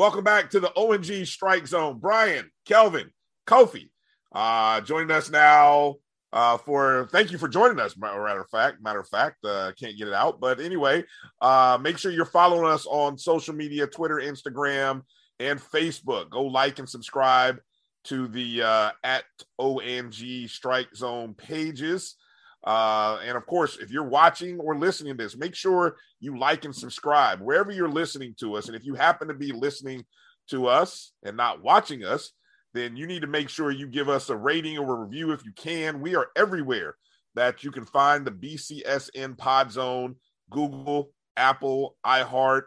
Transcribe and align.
Welcome 0.00 0.24
back 0.24 0.48
to 0.52 0.60
the 0.60 0.72
ONG 0.78 1.26
Strike 1.26 1.66
Zone. 1.66 1.98
Brian, 1.98 2.50
Kelvin, 2.64 3.10
Kofi, 3.46 3.90
uh, 4.34 4.80
joining 4.80 5.10
us 5.10 5.28
now 5.28 5.96
uh, 6.32 6.56
for 6.56 7.06
thank 7.12 7.30
you 7.30 7.36
for 7.36 7.48
joining 7.48 7.78
us. 7.78 7.98
Matter 7.98 8.40
of 8.40 8.48
fact, 8.48 8.82
matter 8.82 9.00
of 9.00 9.08
fact, 9.08 9.44
uh, 9.44 9.72
can't 9.78 9.98
get 9.98 10.08
it 10.08 10.14
out, 10.14 10.40
but 10.40 10.58
anyway, 10.58 11.04
uh, 11.42 11.76
make 11.78 11.98
sure 11.98 12.10
you're 12.10 12.24
following 12.24 12.64
us 12.64 12.86
on 12.86 13.18
social 13.18 13.54
media: 13.54 13.86
Twitter, 13.86 14.14
Instagram, 14.14 15.02
and 15.38 15.60
Facebook. 15.60 16.30
Go 16.30 16.44
like 16.44 16.78
and 16.78 16.88
subscribe 16.88 17.58
to 18.04 18.26
the 18.26 18.62
uh, 18.62 18.90
at 19.04 19.24
ONG 19.58 20.48
Strike 20.48 20.96
Zone 20.96 21.34
pages. 21.34 22.16
Uh, 22.64 23.18
and 23.24 23.36
of 23.36 23.46
course, 23.46 23.78
if 23.78 23.90
you're 23.90 24.08
watching 24.08 24.58
or 24.60 24.78
listening 24.78 25.16
to 25.16 25.24
this, 25.24 25.36
make 25.36 25.54
sure 25.54 25.96
you 26.20 26.38
like 26.38 26.64
and 26.64 26.74
subscribe 26.74 27.40
wherever 27.40 27.70
you're 27.70 27.88
listening 27.88 28.34
to 28.38 28.54
us. 28.54 28.66
And 28.66 28.76
if 28.76 28.84
you 28.84 28.94
happen 28.94 29.28
to 29.28 29.34
be 29.34 29.52
listening 29.52 30.04
to 30.50 30.66
us 30.66 31.12
and 31.22 31.36
not 31.36 31.62
watching 31.62 32.04
us, 32.04 32.32
then 32.74 32.96
you 32.96 33.06
need 33.06 33.22
to 33.22 33.28
make 33.28 33.48
sure 33.48 33.70
you 33.70 33.86
give 33.86 34.08
us 34.08 34.28
a 34.30 34.36
rating 34.36 34.78
or 34.78 34.94
a 34.94 35.04
review 35.04 35.32
if 35.32 35.44
you 35.44 35.52
can. 35.52 36.00
We 36.00 36.14
are 36.14 36.28
everywhere 36.36 36.96
that 37.34 37.64
you 37.64 37.70
can 37.70 37.84
find 37.84 38.26
the 38.26 38.30
BCSN 38.30 39.38
Pod 39.38 39.72
Zone, 39.72 40.16
Google, 40.50 41.10
Apple, 41.36 41.96
iHeart, 42.04 42.64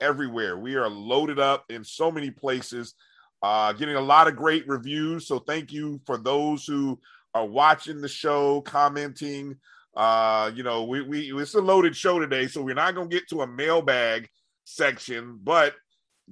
everywhere. 0.00 0.56
We 0.56 0.76
are 0.76 0.88
loaded 0.88 1.38
up 1.38 1.64
in 1.68 1.84
so 1.84 2.10
many 2.10 2.30
places, 2.30 2.94
uh, 3.42 3.72
getting 3.72 3.96
a 3.96 4.00
lot 4.00 4.28
of 4.28 4.36
great 4.36 4.66
reviews. 4.66 5.26
So 5.26 5.38
thank 5.38 5.72
you 5.72 6.00
for 6.06 6.16
those 6.16 6.64
who 6.64 6.98
are 7.34 7.46
watching 7.46 8.00
the 8.00 8.08
show, 8.08 8.60
commenting. 8.62 9.56
Uh, 9.96 10.50
you 10.54 10.62
know, 10.62 10.84
we 10.84 11.02
we 11.02 11.32
it's 11.32 11.54
a 11.54 11.60
loaded 11.60 11.96
show 11.96 12.18
today, 12.18 12.46
so 12.46 12.62
we're 12.62 12.74
not 12.74 12.94
gonna 12.94 13.08
get 13.08 13.28
to 13.28 13.42
a 13.42 13.46
mailbag 13.46 14.28
section, 14.64 15.38
but 15.42 15.74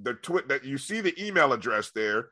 the 0.01 0.13
twit 0.15 0.47
that 0.49 0.63
you 0.63 0.77
see 0.77 1.01
the 1.01 1.13
email 1.23 1.53
address 1.53 1.91
there, 1.93 2.29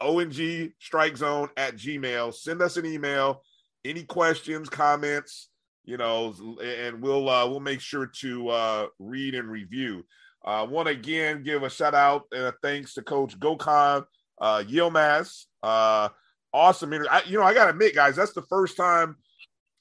ONG 0.00 0.72
strike 0.80 1.16
zone 1.16 1.48
at 1.56 1.76
Gmail. 1.76 2.34
Send 2.34 2.62
us 2.62 2.76
an 2.76 2.86
email, 2.86 3.42
any 3.84 4.02
questions, 4.02 4.68
comments, 4.68 5.48
you 5.84 5.96
know, 5.96 6.34
and 6.62 7.00
we'll 7.00 7.28
uh 7.28 7.46
we'll 7.46 7.60
make 7.60 7.80
sure 7.80 8.06
to 8.20 8.48
uh 8.48 8.86
read 8.98 9.34
and 9.34 9.50
review. 9.50 10.04
Uh, 10.42 10.66
want 10.68 10.88
to 10.88 10.92
again 10.92 11.42
give 11.42 11.62
a 11.62 11.70
shout 11.70 11.94
out 11.94 12.24
and 12.32 12.44
a 12.44 12.54
thanks 12.62 12.94
to 12.94 13.02
Coach 13.02 13.38
Gokhan 13.38 14.04
uh, 14.40 14.62
Yilmaz. 14.66 15.44
Uh, 15.62 16.08
awesome 16.52 16.92
interview. 16.92 17.10
I, 17.10 17.22
you 17.26 17.38
know, 17.38 17.44
I 17.44 17.54
got 17.54 17.64
to 17.64 17.70
admit, 17.70 17.94
guys, 17.94 18.16
that's 18.16 18.32
the 18.32 18.46
first 18.48 18.76
time 18.76 19.16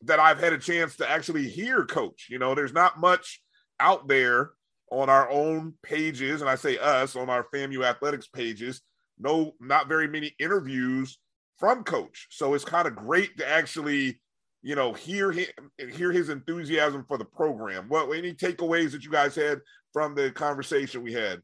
that 0.04 0.20
I've 0.20 0.40
had 0.40 0.54
a 0.54 0.58
chance 0.58 0.96
to 0.98 1.10
actually 1.10 1.48
hear 1.48 1.86
Coach. 1.86 2.28
You 2.30 2.40
know, 2.40 2.56
there's 2.56 2.74
not 2.74 3.00
much 3.00 3.42
out 3.80 4.08
there 4.08 4.52
on 4.92 5.10
our 5.10 5.30
own 5.30 5.74
pages, 5.84 6.42
and 6.42 6.50
I 6.50 6.56
say 6.56 6.78
us 6.78 7.16
on 7.16 7.30
our 7.30 7.46
FAMU 7.54 7.84
athletics 7.84 8.28
pages. 8.28 8.82
No, 9.20 9.54
not 9.60 9.88
very 9.88 10.08
many 10.08 10.34
interviews 10.40 11.18
from 11.58 11.84
Coach. 11.84 12.28
So 12.32 12.54
it's 12.54 12.66
kind 12.66 12.88
of 12.88 12.96
great 12.96 13.38
to 13.38 13.48
actually, 13.48 14.20
you 14.62 14.76
know, 14.76 14.94
hear 14.94 15.32
him 15.32 15.48
hear 15.92 16.12
his 16.12 16.30
enthusiasm 16.30 17.06
for 17.08 17.18
the 17.18 17.26
program. 17.26 17.86
What 17.90 18.10
any 18.18 18.34
takeaways 18.34 18.92
that 18.92 19.04
you 19.04 19.12
guys 19.12 19.36
had 19.36 19.60
from 19.92 20.16
the 20.16 20.32
conversation 20.32 21.04
we 21.04 21.14
had? 21.14 21.42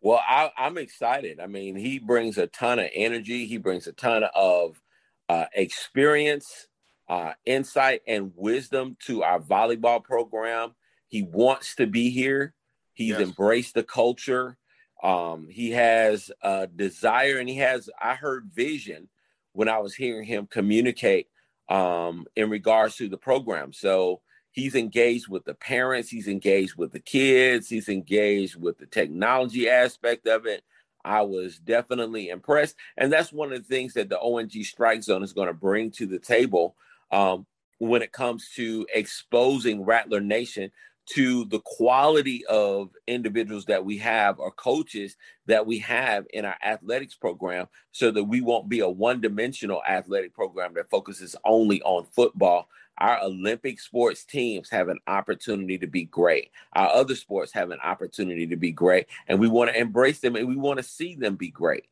Well, 0.00 0.22
I, 0.26 0.50
am 0.56 0.78
excited. 0.78 1.40
I 1.40 1.46
mean, 1.46 1.74
he 1.74 1.98
brings 1.98 2.38
a 2.38 2.46
ton 2.46 2.78
of 2.78 2.88
energy. 2.94 3.46
He 3.46 3.56
brings 3.56 3.86
a 3.86 3.92
ton 3.92 4.24
of 4.34 4.80
uh, 5.28 5.46
experience, 5.54 6.68
uh, 7.08 7.32
insight, 7.44 8.02
and 8.06 8.32
wisdom 8.36 8.96
to 9.06 9.24
our 9.24 9.40
volleyball 9.40 10.02
program. 10.02 10.74
He 11.08 11.22
wants 11.22 11.74
to 11.76 11.86
be 11.86 12.10
here. 12.10 12.54
He's 12.94 13.10
yes. 13.10 13.20
embraced 13.20 13.74
the 13.74 13.82
culture. 13.82 14.56
Um, 15.02 15.48
he 15.50 15.72
has 15.72 16.30
a 16.42 16.66
desire, 16.68 17.38
and 17.38 17.48
he 17.48 17.56
has. 17.56 17.90
I 18.00 18.14
heard 18.14 18.50
vision 18.52 19.08
when 19.52 19.68
I 19.68 19.78
was 19.78 19.94
hearing 19.94 20.24
him 20.24 20.46
communicate 20.46 21.28
um, 21.68 22.26
in 22.36 22.50
regards 22.50 22.96
to 22.96 23.08
the 23.08 23.16
program. 23.16 23.72
So 23.72 24.20
he's 24.52 24.74
engaged 24.74 25.28
with 25.28 25.44
the 25.44 25.54
parents, 25.54 26.08
he's 26.08 26.28
engaged 26.28 26.76
with 26.76 26.92
the 26.92 27.00
kids, 27.00 27.68
he's 27.68 27.88
engaged 27.88 28.56
with 28.56 28.78
the 28.78 28.86
technology 28.86 29.68
aspect 29.68 30.26
of 30.26 30.46
it. 30.46 30.62
I 31.04 31.22
was 31.22 31.58
definitely 31.58 32.28
impressed. 32.28 32.76
And 32.96 33.12
that's 33.12 33.32
one 33.32 33.52
of 33.52 33.58
the 33.58 33.68
things 33.68 33.94
that 33.94 34.08
the 34.08 34.20
ONG 34.20 34.50
Strike 34.64 35.02
Zone 35.02 35.22
is 35.22 35.32
going 35.32 35.48
to 35.48 35.54
bring 35.54 35.90
to 35.92 36.06
the 36.06 36.18
table 36.18 36.76
um, 37.10 37.46
when 37.78 38.02
it 38.02 38.12
comes 38.12 38.50
to 38.56 38.86
exposing 38.92 39.84
Rattler 39.84 40.20
Nation 40.20 40.70
to 41.10 41.46
the 41.46 41.60
quality 41.60 42.44
of 42.46 42.90
individuals 43.06 43.64
that 43.64 43.84
we 43.84 43.96
have 43.96 44.38
or 44.38 44.50
coaches 44.50 45.16
that 45.46 45.66
we 45.66 45.78
have 45.78 46.26
in 46.34 46.44
our 46.44 46.56
athletics 46.62 47.14
program 47.14 47.66
so 47.92 48.10
that 48.10 48.24
we 48.24 48.42
won't 48.42 48.68
be 48.68 48.80
a 48.80 48.88
one 48.88 49.20
dimensional 49.20 49.82
athletic 49.88 50.34
program 50.34 50.74
that 50.74 50.90
focuses 50.90 51.34
only 51.44 51.80
on 51.82 52.04
football 52.12 52.68
our 52.98 53.20
Olympic 53.22 53.80
sports 53.80 54.24
teams 54.24 54.70
have 54.70 54.88
an 54.88 54.98
opportunity 55.06 55.78
to 55.78 55.86
be 55.86 56.04
great. 56.04 56.50
Our 56.72 56.88
other 56.88 57.14
sports 57.14 57.52
have 57.52 57.70
an 57.70 57.78
opportunity 57.82 58.46
to 58.48 58.56
be 58.56 58.72
great, 58.72 59.06
and 59.26 59.38
we 59.38 59.48
want 59.48 59.70
to 59.70 59.78
embrace 59.78 60.20
them 60.20 60.36
and 60.36 60.48
we 60.48 60.56
want 60.56 60.78
to 60.78 60.82
see 60.82 61.14
them 61.14 61.36
be 61.36 61.50
great. 61.50 61.86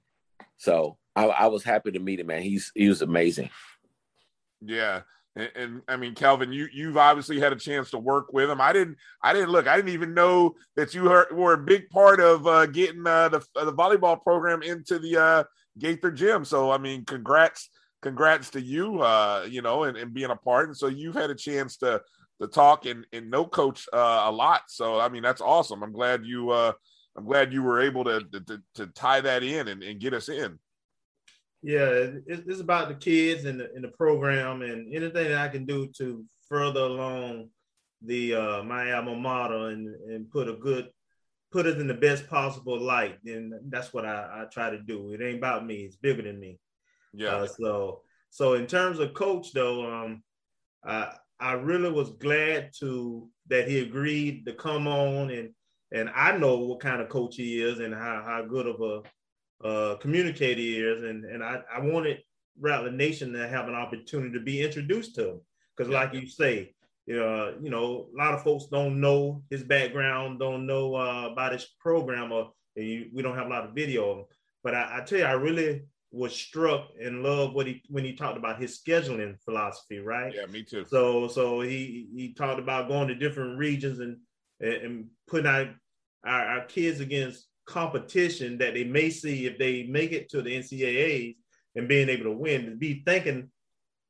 So 0.58 0.96
I, 1.14 1.26
I, 1.26 1.46
was 1.46 1.62
happy 1.62 1.92
to 1.92 1.98
meet 1.98 2.20
him, 2.20 2.28
man. 2.28 2.42
He's 2.42 2.72
he 2.74 2.88
was 2.88 3.02
amazing. 3.02 3.50
Yeah. 4.60 5.02
And, 5.34 5.50
and, 5.54 5.82
I 5.86 5.96
mean, 5.96 6.14
Kelvin, 6.14 6.50
you 6.50 6.66
you've 6.72 6.96
obviously 6.96 7.38
had 7.38 7.52
a 7.52 7.56
chance 7.56 7.90
to 7.90 7.98
work 7.98 8.32
with 8.32 8.48
him. 8.48 8.60
I 8.60 8.72
didn't, 8.72 8.96
I 9.22 9.34
didn't 9.34 9.50
look. 9.50 9.66
I 9.66 9.76
didn't 9.76 9.90
even 9.90 10.14
know 10.14 10.54
that 10.76 10.94
you 10.94 11.02
were 11.02 11.52
a 11.52 11.58
big 11.58 11.90
part 11.90 12.20
of 12.20 12.46
uh, 12.46 12.66
getting 12.66 13.06
uh, 13.06 13.28
the 13.28 13.40
the 13.54 13.72
volleyball 13.72 14.20
program 14.20 14.62
into 14.62 14.98
the 14.98 15.16
uh, 15.16 15.44
Gaither 15.78 16.10
gym. 16.10 16.44
So 16.44 16.70
I 16.70 16.78
mean, 16.78 17.04
congrats 17.04 17.68
congrats 18.06 18.50
to 18.50 18.60
you, 18.60 19.00
uh, 19.00 19.44
you 19.50 19.62
know, 19.62 19.82
and, 19.82 19.96
and 19.96 20.14
being 20.14 20.30
a 20.30 20.36
part. 20.36 20.68
And 20.68 20.76
so 20.76 20.86
you've 20.86 21.16
had 21.16 21.30
a 21.30 21.34
chance 21.34 21.76
to 21.78 22.00
to 22.40 22.46
talk 22.46 22.84
and, 22.84 23.04
and 23.12 23.30
know 23.30 23.46
coach 23.46 23.88
uh, 23.92 24.22
a 24.26 24.30
lot. 24.30 24.62
So 24.68 25.00
I 25.00 25.08
mean 25.08 25.24
that's 25.24 25.40
awesome. 25.40 25.82
I'm 25.82 25.92
glad 25.92 26.24
you 26.24 26.50
uh, 26.50 26.72
I'm 27.16 27.24
glad 27.24 27.52
you 27.52 27.64
were 27.64 27.80
able 27.80 28.04
to 28.04 28.20
to, 28.46 28.62
to 28.76 28.86
tie 28.88 29.22
that 29.22 29.42
in 29.42 29.66
and, 29.66 29.82
and 29.82 29.98
get 29.98 30.14
us 30.14 30.28
in. 30.28 30.58
Yeah, 31.62 31.88
it's 32.26 32.60
about 32.60 32.88
the 32.88 32.94
kids 32.94 33.44
and 33.44 33.58
the, 33.58 33.74
in 33.74 33.82
the 33.82 33.88
program 33.88 34.62
and 34.62 34.94
anything 34.94 35.28
that 35.30 35.38
I 35.38 35.48
can 35.48 35.64
do 35.64 35.88
to 35.98 36.24
further 36.48 36.82
along 36.82 37.48
the 38.02 38.36
uh, 38.36 38.62
my 38.62 38.92
alma 38.92 39.16
mater 39.16 39.70
and 39.70 39.88
and 40.12 40.30
put 40.30 40.48
a 40.48 40.52
good 40.52 40.90
put 41.50 41.66
it 41.66 41.80
in 41.80 41.88
the 41.88 41.94
best 41.94 42.28
possible 42.28 42.78
light. 42.78 43.18
And 43.24 43.52
that's 43.68 43.92
what 43.92 44.04
I, 44.04 44.42
I 44.42 44.44
try 44.52 44.70
to 44.70 44.80
do. 44.80 45.10
It 45.12 45.20
ain't 45.22 45.38
about 45.38 45.66
me. 45.66 45.76
It's 45.86 45.96
bigger 45.96 46.22
than 46.22 46.38
me. 46.38 46.60
Yeah. 47.16 47.36
Uh, 47.36 47.46
so 47.46 48.02
so 48.30 48.54
in 48.54 48.66
terms 48.66 48.98
of 48.98 49.14
coach 49.14 49.52
though, 49.52 49.90
um, 49.90 50.22
I 50.84 51.12
I 51.40 51.52
really 51.52 51.90
was 51.90 52.10
glad 52.10 52.70
to 52.80 53.28
that 53.48 53.68
he 53.68 53.80
agreed 53.80 54.46
to 54.46 54.52
come 54.52 54.86
on 54.86 55.30
and 55.30 55.50
and 55.92 56.10
I 56.14 56.36
know 56.36 56.58
what 56.58 56.80
kind 56.80 57.00
of 57.00 57.08
coach 57.08 57.36
he 57.36 57.62
is 57.62 57.80
and 57.80 57.94
how 57.94 58.22
how 58.24 58.42
good 58.42 58.66
of 58.66 58.80
a 58.80 59.66
uh, 59.66 59.96
communicator 59.96 60.60
he 60.60 60.80
is 60.80 61.02
and 61.02 61.24
and 61.24 61.42
I 61.42 61.60
I 61.74 61.80
wanted 61.80 62.18
Rattler 62.58 62.90
Nation 62.90 63.32
to 63.32 63.46
have 63.48 63.68
an 63.68 63.74
opportunity 63.74 64.32
to 64.32 64.40
be 64.40 64.62
introduced 64.62 65.14
to 65.16 65.30
him. 65.30 65.40
Because, 65.76 65.92
like 65.92 66.14
you 66.14 66.26
say, 66.26 66.74
uh, 67.10 67.52
you 67.60 67.70
know, 67.70 68.08
a 68.14 68.16
lot 68.16 68.34
of 68.34 68.42
folks 68.42 68.66
don't 68.66 69.00
know 69.00 69.42
his 69.50 69.62
background, 69.62 70.38
don't 70.38 70.66
know 70.66 70.94
uh, 70.94 71.28
about 71.32 71.52
his 71.52 71.66
program, 71.80 72.32
or 72.32 72.52
we 72.74 73.10
don't 73.22 73.36
have 73.36 73.46
a 73.46 73.50
lot 73.50 73.64
of 73.64 73.74
video. 73.74 74.26
But 74.64 74.74
I, 74.74 74.98
I 74.98 75.04
tell 75.04 75.18
you, 75.18 75.24
I 75.24 75.32
really 75.32 75.82
was 76.12 76.34
struck 76.34 76.88
and 77.02 77.22
loved 77.22 77.54
what 77.54 77.66
he 77.66 77.82
when 77.88 78.04
he 78.04 78.14
talked 78.14 78.38
about 78.38 78.60
his 78.60 78.80
scheduling 78.80 79.36
philosophy, 79.44 79.98
right? 79.98 80.32
Yeah, 80.34 80.46
me 80.46 80.62
too. 80.62 80.84
So 80.84 81.28
so 81.28 81.60
he 81.60 82.08
he 82.14 82.32
talked 82.32 82.60
about 82.60 82.88
going 82.88 83.08
to 83.08 83.14
different 83.14 83.58
regions 83.58 84.00
and 84.00 84.18
and 84.60 85.06
putting 85.26 85.46
our, 85.46 85.74
our, 86.24 86.44
our 86.46 86.64
kids 86.64 87.00
against 87.00 87.46
competition 87.66 88.58
that 88.58 88.74
they 88.74 88.84
may 88.84 89.10
see 89.10 89.46
if 89.46 89.58
they 89.58 89.84
make 89.84 90.12
it 90.12 90.30
to 90.30 90.40
the 90.40 90.56
NCAAs 90.56 91.36
and 91.74 91.88
being 91.88 92.08
able 92.08 92.24
to 92.24 92.32
win, 92.32 92.64
to 92.66 92.76
be 92.76 93.02
thinking 93.04 93.50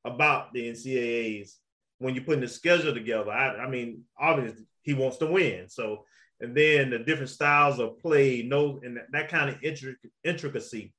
about 0.04 0.52
the 0.52 0.70
NCAAs 0.70 1.52
when 1.98 2.14
you're 2.14 2.25
putting 2.25 2.43
the 2.43 2.48
schedule 2.48 2.94
together. 2.94 3.31
I, 3.31 3.56
I 3.56 3.69
mean, 3.69 4.02
obviously 4.19 4.66
he 4.82 4.94
wants 4.94 5.16
to 5.19 5.26
win. 5.26 5.69
So, 5.69 6.04
and 6.40 6.54
then 6.54 6.90
the 6.90 6.98
different 6.98 7.31
styles 7.31 7.81
of 7.81 7.98
play, 7.98 8.43
no, 8.43 8.78
and 8.84 8.98
that, 8.98 9.06
that 9.12 9.28
kind 9.28 9.48
of 9.50 9.60
intric- 9.62 9.96
intricacy. 10.22 10.93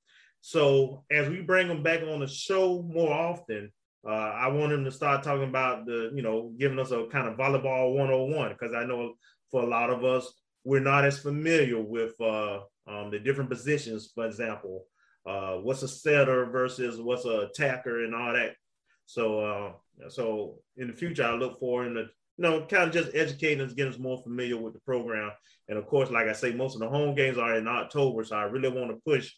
So 0.47 1.03
as 1.11 1.27
we 1.27 1.41
bring 1.41 1.67
them 1.67 1.83
back 1.83 2.03
on 2.03 2.21
the 2.21 2.27
show 2.27 2.81
more 2.81 3.11
often, 3.11 3.69
uh, 4.07 4.11
I 4.13 4.47
want 4.47 4.71
him 4.71 4.85
to 4.85 4.91
start 4.91 5.21
talking 5.21 5.49
about 5.49 5.85
the, 5.85 6.09
you 6.15 6.21
know, 6.21 6.53
giving 6.57 6.79
us 6.79 6.91
a 6.91 7.05
kind 7.07 7.27
of 7.27 7.35
volleyball 7.35 7.93
101 7.93 8.53
because 8.53 8.73
I 8.73 8.85
know 8.85 9.15
for 9.51 9.63
a 9.63 9.65
lot 9.65 9.89
of 9.89 10.05
us, 10.05 10.31
we're 10.63 10.79
not 10.79 11.03
as 11.03 11.19
familiar 11.19 11.81
with 11.81 12.13
uh, 12.21 12.59
um, 12.87 13.11
the 13.11 13.19
different 13.19 13.49
positions. 13.49 14.09
For 14.15 14.25
example, 14.25 14.85
uh, 15.25 15.55
what's 15.55 15.83
a 15.83 15.87
setter 15.89 16.45
versus 16.45 17.01
what's 17.01 17.25
a 17.25 17.49
attacker 17.49 18.05
and 18.05 18.15
all 18.15 18.31
that. 18.31 18.53
So, 19.05 19.41
uh, 19.41 19.71
so 20.07 20.59
in 20.77 20.87
the 20.87 20.93
future, 20.93 21.25
I 21.25 21.33
look 21.33 21.59
for 21.59 21.85
him 21.85 21.95
to, 21.95 22.03
you 22.03 22.09
know, 22.37 22.65
kind 22.67 22.83
of 22.83 22.93
just 22.93 23.13
educating 23.13 23.65
us, 23.65 23.73
getting 23.73 23.91
us 23.91 23.99
more 23.99 24.23
familiar 24.23 24.55
with 24.55 24.75
the 24.75 24.79
program. 24.79 25.29
And 25.67 25.77
of 25.77 25.87
course, 25.87 26.09
like 26.09 26.29
I 26.29 26.33
say, 26.33 26.53
most 26.53 26.75
of 26.75 26.79
the 26.79 26.87
home 26.87 27.15
games 27.15 27.37
are 27.37 27.55
in 27.55 27.67
October, 27.67 28.23
so 28.23 28.37
I 28.37 28.43
really 28.43 28.69
want 28.69 28.91
to 28.91 29.01
push 29.05 29.33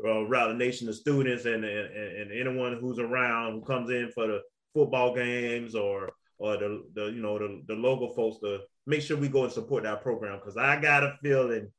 uh, 0.00 0.48
the 0.48 0.54
Nation, 0.54 0.86
the 0.86 0.94
students, 0.94 1.44
and, 1.44 1.64
and 1.64 1.96
and 1.96 2.32
anyone 2.32 2.78
who's 2.80 2.98
around 2.98 3.52
who 3.52 3.60
comes 3.62 3.90
in 3.90 4.10
for 4.14 4.26
the 4.26 4.40
football 4.72 5.14
games 5.14 5.74
or 5.74 6.12
or 6.38 6.56
the, 6.56 6.84
the 6.94 7.06
you 7.06 7.22
know 7.22 7.38
the, 7.38 7.62
the 7.68 7.74
local 7.74 8.12
folks 8.12 8.38
to 8.40 8.60
make 8.86 9.02
sure 9.02 9.16
we 9.16 9.28
go 9.28 9.44
and 9.44 9.52
support 9.52 9.84
that 9.84 10.02
program 10.02 10.38
because 10.38 10.56
I 10.56 10.80
got 10.80 11.04
a 11.04 11.16
feeling. 11.22 11.70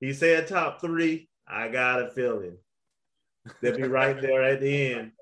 He 0.00 0.12
said 0.12 0.46
top 0.46 0.80
three. 0.80 1.28
I 1.46 1.68
got 1.68 2.02
a 2.02 2.10
feeling 2.10 2.56
they'll 3.60 3.76
be 3.76 3.82
right 3.82 4.20
there 4.20 4.42
at 4.42 4.60
the 4.60 4.92
end, 4.94 5.12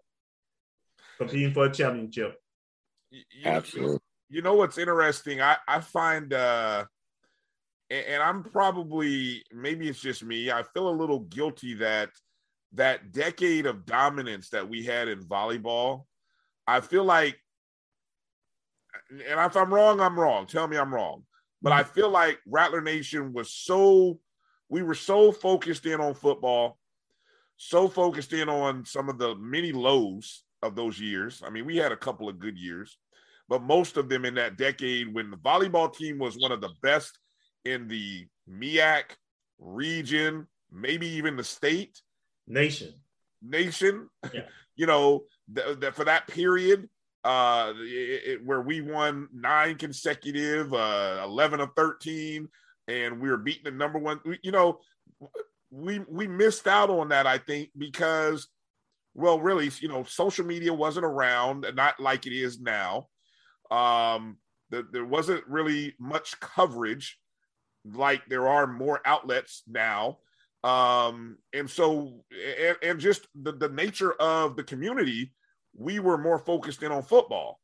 competing 1.18 1.52
for 1.52 1.66
a 1.66 1.72
championship. 1.72 2.36
You, 3.10 3.22
Absolutely. 3.44 3.98
You 4.28 4.42
know 4.42 4.54
what's 4.54 4.78
interesting? 4.78 5.40
I 5.40 5.56
I 5.68 5.80
find, 5.80 6.32
uh 6.32 6.84
and, 7.90 8.06
and 8.06 8.22
I'm 8.22 8.42
probably 8.42 9.44
maybe 9.52 9.88
it's 9.88 10.00
just 10.00 10.24
me. 10.24 10.50
I 10.50 10.62
feel 10.62 10.88
a 10.88 10.90
little 10.90 11.20
guilty 11.20 11.74
that 11.74 12.10
that 12.72 13.12
decade 13.12 13.66
of 13.66 13.86
dominance 13.86 14.50
that 14.50 14.68
we 14.68 14.84
had 14.84 15.08
in 15.08 15.24
volleyball. 15.24 16.04
I 16.66 16.80
feel 16.80 17.04
like 17.04 17.38
and 19.10 19.40
if 19.40 19.56
I'm 19.56 19.72
wrong, 19.72 20.00
I'm 20.00 20.18
wrong. 20.18 20.46
Tell 20.46 20.66
me 20.66 20.76
I'm 20.76 20.94
wrong. 20.94 21.24
But 21.62 21.72
I 21.72 21.82
feel 21.82 22.10
like 22.10 22.38
Rattler 22.46 22.80
Nation 22.80 23.32
was 23.32 23.52
so, 23.52 24.18
we 24.68 24.82
were 24.82 24.94
so 24.94 25.32
focused 25.32 25.86
in 25.86 26.00
on 26.00 26.14
football, 26.14 26.78
so 27.56 27.88
focused 27.88 28.32
in 28.32 28.48
on 28.48 28.84
some 28.84 29.08
of 29.08 29.18
the 29.18 29.34
many 29.36 29.72
lows 29.72 30.44
of 30.62 30.76
those 30.76 31.00
years. 31.00 31.42
I 31.44 31.50
mean, 31.50 31.66
we 31.66 31.76
had 31.76 31.92
a 31.92 31.96
couple 31.96 32.28
of 32.28 32.38
good 32.38 32.58
years, 32.58 32.98
but 33.48 33.62
most 33.62 33.96
of 33.96 34.08
them 34.08 34.24
in 34.24 34.34
that 34.34 34.58
decade 34.58 35.12
when 35.12 35.30
the 35.30 35.36
volleyball 35.38 35.92
team 35.94 36.18
was 36.18 36.36
one 36.36 36.52
of 36.52 36.60
the 36.60 36.72
best 36.82 37.18
in 37.64 37.88
the 37.88 38.26
MEAC 38.50 39.04
region, 39.58 40.46
maybe 40.70 41.06
even 41.08 41.36
the 41.36 41.44
state, 41.44 42.00
nation, 42.46 42.94
nation. 43.42 44.08
Yeah. 44.32 44.42
you 44.76 44.86
know, 44.86 45.24
that 45.52 45.80
th- 45.80 45.94
for 45.94 46.04
that 46.04 46.26
period, 46.26 46.88
uh, 47.24 47.72
it, 47.76 48.22
it, 48.26 48.44
where 48.44 48.60
we 48.60 48.80
won 48.80 49.28
nine 49.32 49.76
consecutive, 49.76 50.72
uh, 50.72 51.22
11 51.24 51.60
of 51.60 51.70
13, 51.76 52.48
and 52.88 53.20
we 53.20 53.28
were 53.28 53.36
beating 53.36 53.64
the 53.64 53.70
number 53.70 53.98
one. 53.98 54.20
You 54.42 54.52
know, 54.52 54.80
we 55.70 56.00
we 56.08 56.26
missed 56.26 56.66
out 56.66 56.90
on 56.90 57.08
that, 57.08 57.26
I 57.26 57.38
think, 57.38 57.70
because, 57.76 58.48
well, 59.14 59.40
really, 59.40 59.70
you 59.80 59.88
know, 59.88 60.04
social 60.04 60.46
media 60.46 60.72
wasn't 60.72 61.06
around, 61.06 61.66
not 61.74 61.98
like 61.98 62.26
it 62.26 62.32
is 62.32 62.60
now. 62.60 63.08
Um, 63.70 64.36
the, 64.70 64.86
there 64.92 65.04
wasn't 65.04 65.46
really 65.46 65.94
much 65.98 66.38
coverage 66.40 67.18
like 67.94 68.22
there 68.28 68.48
are 68.48 68.66
more 68.66 69.00
outlets 69.04 69.62
now. 69.66 70.18
Um, 70.66 71.38
and 71.52 71.70
so, 71.70 72.24
and, 72.60 72.76
and 72.82 73.00
just 73.00 73.28
the, 73.40 73.52
the 73.52 73.68
nature 73.68 74.12
of 74.14 74.56
the 74.56 74.64
community 74.64 75.32
we 75.78 75.98
were 76.00 76.18
more 76.18 76.38
focused 76.38 76.82
in 76.82 76.90
on 76.90 77.02
football. 77.02 77.60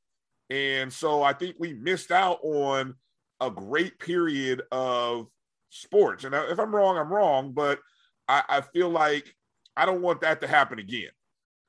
And 0.50 0.92
so 0.92 1.22
I 1.22 1.32
think 1.32 1.56
we 1.58 1.72
missed 1.72 2.10
out 2.10 2.38
on 2.42 2.94
a 3.40 3.50
great 3.50 3.98
period 3.98 4.62
of 4.70 5.28
sports. 5.70 6.24
And 6.24 6.34
if 6.34 6.60
I'm 6.60 6.74
wrong, 6.74 6.98
I'm 6.98 7.12
wrong, 7.12 7.52
but 7.52 7.80
I, 8.28 8.42
I 8.48 8.60
feel 8.60 8.90
like 8.90 9.34
I 9.76 9.86
don't 9.86 10.02
want 10.02 10.20
that 10.20 10.42
to 10.42 10.46
happen 10.46 10.78
again. 10.78 11.10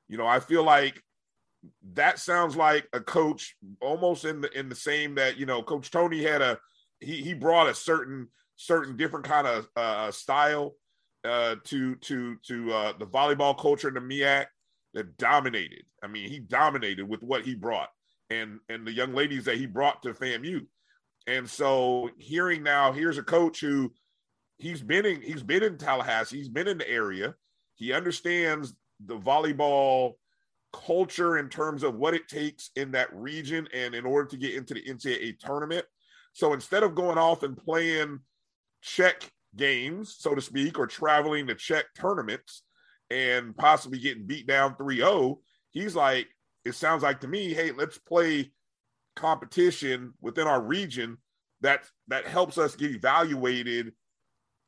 You 0.08 0.18
know, 0.18 0.26
I 0.26 0.38
feel 0.38 0.62
like 0.62 1.02
that 1.94 2.18
sounds 2.18 2.56
like 2.56 2.86
a 2.92 3.00
coach 3.00 3.56
almost 3.80 4.26
in 4.26 4.42
the 4.42 4.58
in 4.58 4.68
the 4.68 4.74
same 4.74 5.14
that 5.14 5.38
you 5.38 5.46
know 5.46 5.62
coach 5.62 5.90
tony 5.90 6.22
had 6.22 6.42
a 6.42 6.58
he 7.00 7.22
he 7.22 7.32
brought 7.32 7.68
a 7.68 7.74
certain 7.74 8.28
certain 8.56 8.98
different 8.98 9.24
kind 9.24 9.46
of 9.46 9.66
uh, 9.74 10.10
style 10.10 10.74
uh, 11.24 11.56
to 11.64 11.96
to 11.96 12.36
to 12.46 12.72
uh, 12.72 12.92
the 12.98 13.06
volleyball 13.06 13.58
culture 13.58 13.88
in 13.88 13.94
the 13.94 14.00
MEAC 14.00 14.46
that 14.94 15.16
dominated. 15.16 15.84
I 16.02 16.06
mean, 16.06 16.28
he 16.28 16.38
dominated 16.38 17.08
with 17.08 17.22
what 17.22 17.44
he 17.44 17.54
brought 17.54 17.88
and 18.30 18.60
and 18.68 18.86
the 18.86 18.92
young 18.92 19.14
ladies 19.14 19.44
that 19.44 19.56
he 19.56 19.66
brought 19.66 20.02
to 20.02 20.14
FAMU. 20.14 20.66
And 21.26 21.48
so 21.48 22.10
hearing 22.18 22.62
now, 22.62 22.92
here's 22.92 23.18
a 23.18 23.22
coach 23.22 23.60
who 23.60 23.92
he's 24.58 24.82
been 24.82 25.06
in 25.06 25.22
he's 25.22 25.42
been 25.42 25.62
in 25.62 25.78
Tallahassee, 25.78 26.38
he's 26.38 26.48
been 26.48 26.68
in 26.68 26.78
the 26.78 26.88
area. 26.88 27.34
He 27.74 27.92
understands 27.92 28.74
the 29.04 29.18
volleyball 29.18 30.12
culture 30.72 31.38
in 31.38 31.48
terms 31.48 31.82
of 31.82 31.96
what 31.96 32.14
it 32.14 32.28
takes 32.28 32.70
in 32.76 32.92
that 32.92 33.14
region 33.14 33.68
and 33.72 33.94
in 33.94 34.04
order 34.04 34.28
to 34.28 34.36
get 34.36 34.54
into 34.54 34.74
the 34.74 34.82
NCAA 34.82 35.38
tournament. 35.38 35.84
So 36.32 36.52
instead 36.52 36.82
of 36.82 36.94
going 36.94 37.18
off 37.18 37.42
and 37.42 37.56
playing 37.56 38.20
check 38.82 39.30
games, 39.56 40.16
so 40.18 40.34
to 40.34 40.40
speak, 40.40 40.78
or 40.78 40.86
traveling 40.86 41.46
to 41.46 41.54
check 41.54 41.86
tournaments, 41.96 42.62
and 43.10 43.56
possibly 43.56 43.98
getting 43.98 44.26
beat 44.26 44.46
down 44.46 44.74
3-0 44.76 45.36
he's 45.74 45.94
like 45.94 46.28
it 46.64 46.74
sounds 46.74 47.02
like 47.02 47.20
to 47.20 47.28
me 47.28 47.52
hey 47.52 47.70
let's 47.72 47.98
play 47.98 48.50
competition 49.14 50.14
within 50.22 50.46
our 50.46 50.62
region 50.62 51.18
that 51.60 51.84
that 52.08 52.26
helps 52.26 52.56
us 52.56 52.76
get 52.76 52.90
evaluated 52.90 53.92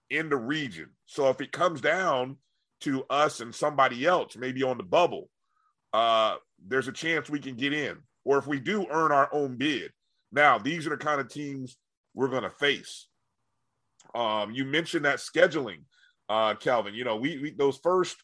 in 0.08 0.28
the 0.28 0.36
region. 0.36 0.88
So 1.06 1.28
if 1.30 1.40
it 1.40 1.50
comes 1.50 1.80
down 1.80 2.36
to 2.82 3.04
us 3.10 3.40
and 3.40 3.54
somebody 3.54 4.04
else 4.04 4.36
maybe 4.36 4.62
on 4.62 4.76
the 4.76 4.84
bubble 4.84 5.30
uh 5.92 6.36
there's 6.66 6.88
a 6.88 6.92
chance 6.92 7.28
we 7.28 7.40
can 7.40 7.56
get 7.56 7.72
in. 7.72 7.96
Or 8.24 8.38
if 8.38 8.46
we 8.46 8.58
do 8.58 8.86
earn 8.90 9.12
our 9.12 9.28
own 9.32 9.56
bid. 9.56 9.92
Now 10.32 10.58
these 10.58 10.86
are 10.86 10.90
the 10.90 10.96
kind 10.96 11.20
of 11.20 11.28
teams 11.28 11.76
we're 12.14 12.28
going 12.28 12.42
to 12.42 12.50
face 12.50 13.08
um 14.14 14.52
you 14.52 14.64
mentioned 14.64 15.04
that 15.04 15.18
scheduling 15.18 15.82
uh 16.28 16.54
Kelvin 16.54 16.94
you 16.94 17.04
know 17.04 17.16
we, 17.16 17.38
we 17.38 17.50
those 17.52 17.78
first 17.78 18.16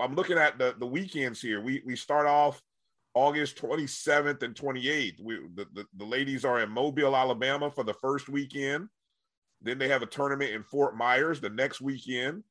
I'm 0.00 0.14
looking 0.14 0.38
at 0.38 0.58
the 0.58 0.74
the 0.78 0.86
weekends 0.86 1.40
here. 1.40 1.60
We 1.60 1.82
we 1.84 1.96
start 1.96 2.26
off 2.26 2.62
August 3.14 3.60
27th 3.60 4.42
and 4.42 4.54
28th. 4.54 5.20
We 5.20 5.40
the, 5.54 5.66
the, 5.74 5.86
the 5.96 6.04
ladies 6.04 6.44
are 6.44 6.60
in 6.60 6.70
Mobile, 6.70 7.16
Alabama 7.16 7.70
for 7.70 7.84
the 7.84 7.94
first 7.94 8.28
weekend. 8.28 8.88
Then 9.60 9.78
they 9.78 9.88
have 9.88 10.02
a 10.02 10.06
tournament 10.06 10.52
in 10.52 10.62
Fort 10.62 10.96
Myers 10.96 11.40
the 11.40 11.50
next 11.50 11.80
weekend. 11.80 12.42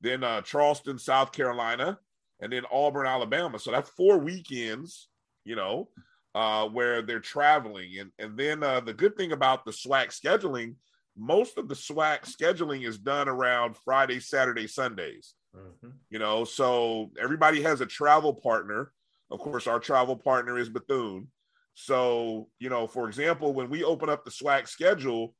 Then 0.00 0.22
uh, 0.22 0.42
Charleston, 0.42 0.98
South 0.98 1.32
Carolina, 1.32 1.98
and 2.40 2.52
then 2.52 2.64
Auburn, 2.70 3.06
Alabama. 3.06 3.58
So 3.58 3.70
that's 3.70 3.90
four 3.90 4.18
weekends, 4.18 5.08
you 5.44 5.56
know, 5.56 5.88
uh, 6.34 6.68
where 6.68 7.02
they're 7.02 7.20
traveling. 7.20 7.98
And 7.98 8.10
and 8.18 8.36
then 8.36 8.62
uh, 8.62 8.80
the 8.80 8.94
good 8.94 9.16
thing 9.16 9.32
about 9.32 9.64
the 9.64 9.72
SWAC 9.72 10.08
scheduling, 10.08 10.74
most 11.16 11.58
of 11.58 11.68
the 11.68 11.74
SWAC 11.74 12.22
scheduling 12.24 12.86
is 12.86 12.98
done 12.98 13.28
around 13.28 13.76
Friday, 13.76 14.20
Saturday, 14.20 14.66
Sundays. 14.66 15.34
Mm-hmm. 15.56 15.90
You 16.10 16.18
know, 16.18 16.44
so 16.44 17.10
everybody 17.20 17.62
has 17.62 17.80
a 17.80 17.86
travel 17.86 18.34
partner. 18.34 18.92
Of 19.30 19.40
course, 19.40 19.66
our 19.66 19.78
travel 19.78 20.16
partner 20.16 20.58
is 20.58 20.68
Bethune. 20.68 21.28
So, 21.74 22.48
you 22.58 22.68
know, 22.68 22.86
for 22.86 23.08
example, 23.08 23.52
when 23.52 23.70
we 23.70 23.84
open 23.84 24.08
up 24.08 24.24
the 24.24 24.30
SWAC 24.30 24.68
schedule 24.68 25.34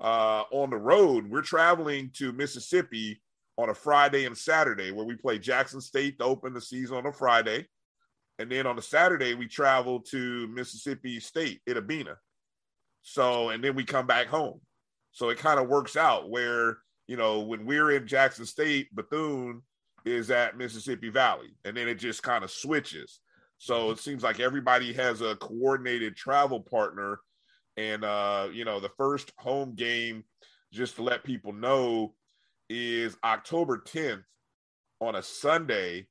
uh, 0.00 0.44
on 0.50 0.70
the 0.70 0.76
road, 0.76 1.28
we're 1.28 1.42
traveling 1.42 2.10
to 2.14 2.32
Mississippi 2.32 3.20
on 3.58 3.70
a 3.70 3.74
Friday 3.74 4.26
and 4.26 4.36
Saturday, 4.36 4.90
where 4.92 5.06
we 5.06 5.16
play 5.16 5.38
Jackson 5.38 5.80
State 5.80 6.18
to 6.18 6.24
open 6.24 6.52
the 6.52 6.60
season 6.60 6.96
on 6.98 7.06
a 7.06 7.12
Friday. 7.12 7.66
and 8.38 8.50
then 8.50 8.66
on 8.66 8.76
the 8.76 8.82
Saturday 8.82 9.34
we 9.34 9.46
travel 9.48 10.00
to 10.00 10.46
Mississippi 10.48 11.20
State, 11.20 11.60
Itta 11.68 12.16
So, 13.02 13.48
and 13.48 13.64
then 13.64 13.74
we 13.74 13.84
come 13.84 14.06
back 14.06 14.26
home. 14.26 14.60
So 15.16 15.30
it 15.30 15.38
kind 15.38 15.58
of 15.58 15.66
works 15.66 15.96
out 15.96 16.28
where 16.28 16.76
you 17.06 17.16
know 17.16 17.40
when 17.40 17.64
we're 17.64 17.92
in 17.92 18.06
Jackson 18.06 18.44
State, 18.44 18.94
Bethune 18.94 19.62
is 20.04 20.30
at 20.30 20.58
Mississippi 20.58 21.08
Valley, 21.08 21.56
and 21.64 21.74
then 21.74 21.88
it 21.88 21.94
just 21.94 22.22
kind 22.22 22.44
of 22.44 22.50
switches. 22.50 23.20
So 23.56 23.90
it 23.90 23.98
seems 23.98 24.22
like 24.22 24.40
everybody 24.40 24.92
has 24.92 25.22
a 25.22 25.36
coordinated 25.36 26.16
travel 26.16 26.60
partner. 26.60 27.20
And 27.78 28.04
uh, 28.04 28.48
you 28.52 28.66
know, 28.66 28.78
the 28.78 28.90
first 28.98 29.32
home 29.38 29.74
game, 29.74 30.22
just 30.70 30.96
to 30.96 31.02
let 31.02 31.24
people 31.24 31.54
know, 31.54 32.12
is 32.68 33.16
October 33.24 33.82
10th 33.86 34.24
on 35.00 35.14
a 35.16 35.22
Sunday. 35.22 36.08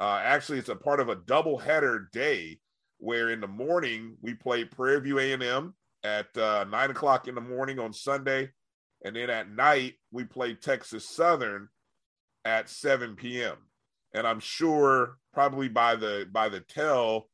Uh, 0.00 0.20
actually, 0.20 0.58
it's 0.58 0.68
a 0.68 0.74
part 0.74 0.98
of 0.98 1.10
a 1.10 1.20
double 1.26 1.58
header 1.58 2.08
day 2.12 2.58
where 2.98 3.30
in 3.30 3.40
the 3.40 3.46
morning 3.46 4.16
we 4.20 4.34
play 4.34 4.64
Prairie 4.64 5.00
View 5.00 5.20
A&M 5.20 5.74
at 6.04 6.36
uh, 6.36 6.64
nine 6.70 6.90
o'clock 6.90 7.28
in 7.28 7.34
the 7.34 7.40
morning 7.40 7.78
on 7.78 7.92
Sunday, 7.92 8.50
and 9.04 9.16
then 9.16 9.30
at 9.30 9.50
night 9.50 9.94
we 10.10 10.24
play 10.24 10.54
Texas 10.54 11.08
Southern 11.08 11.68
at 12.44 12.68
7 12.68 13.16
p.m. 13.16 13.56
And 14.14 14.26
I'm 14.26 14.40
sure 14.40 15.18
probably 15.32 15.68
by 15.68 15.96
the 15.96 16.26
by 16.30 16.48
the 16.48 16.60
tell, 16.60 17.28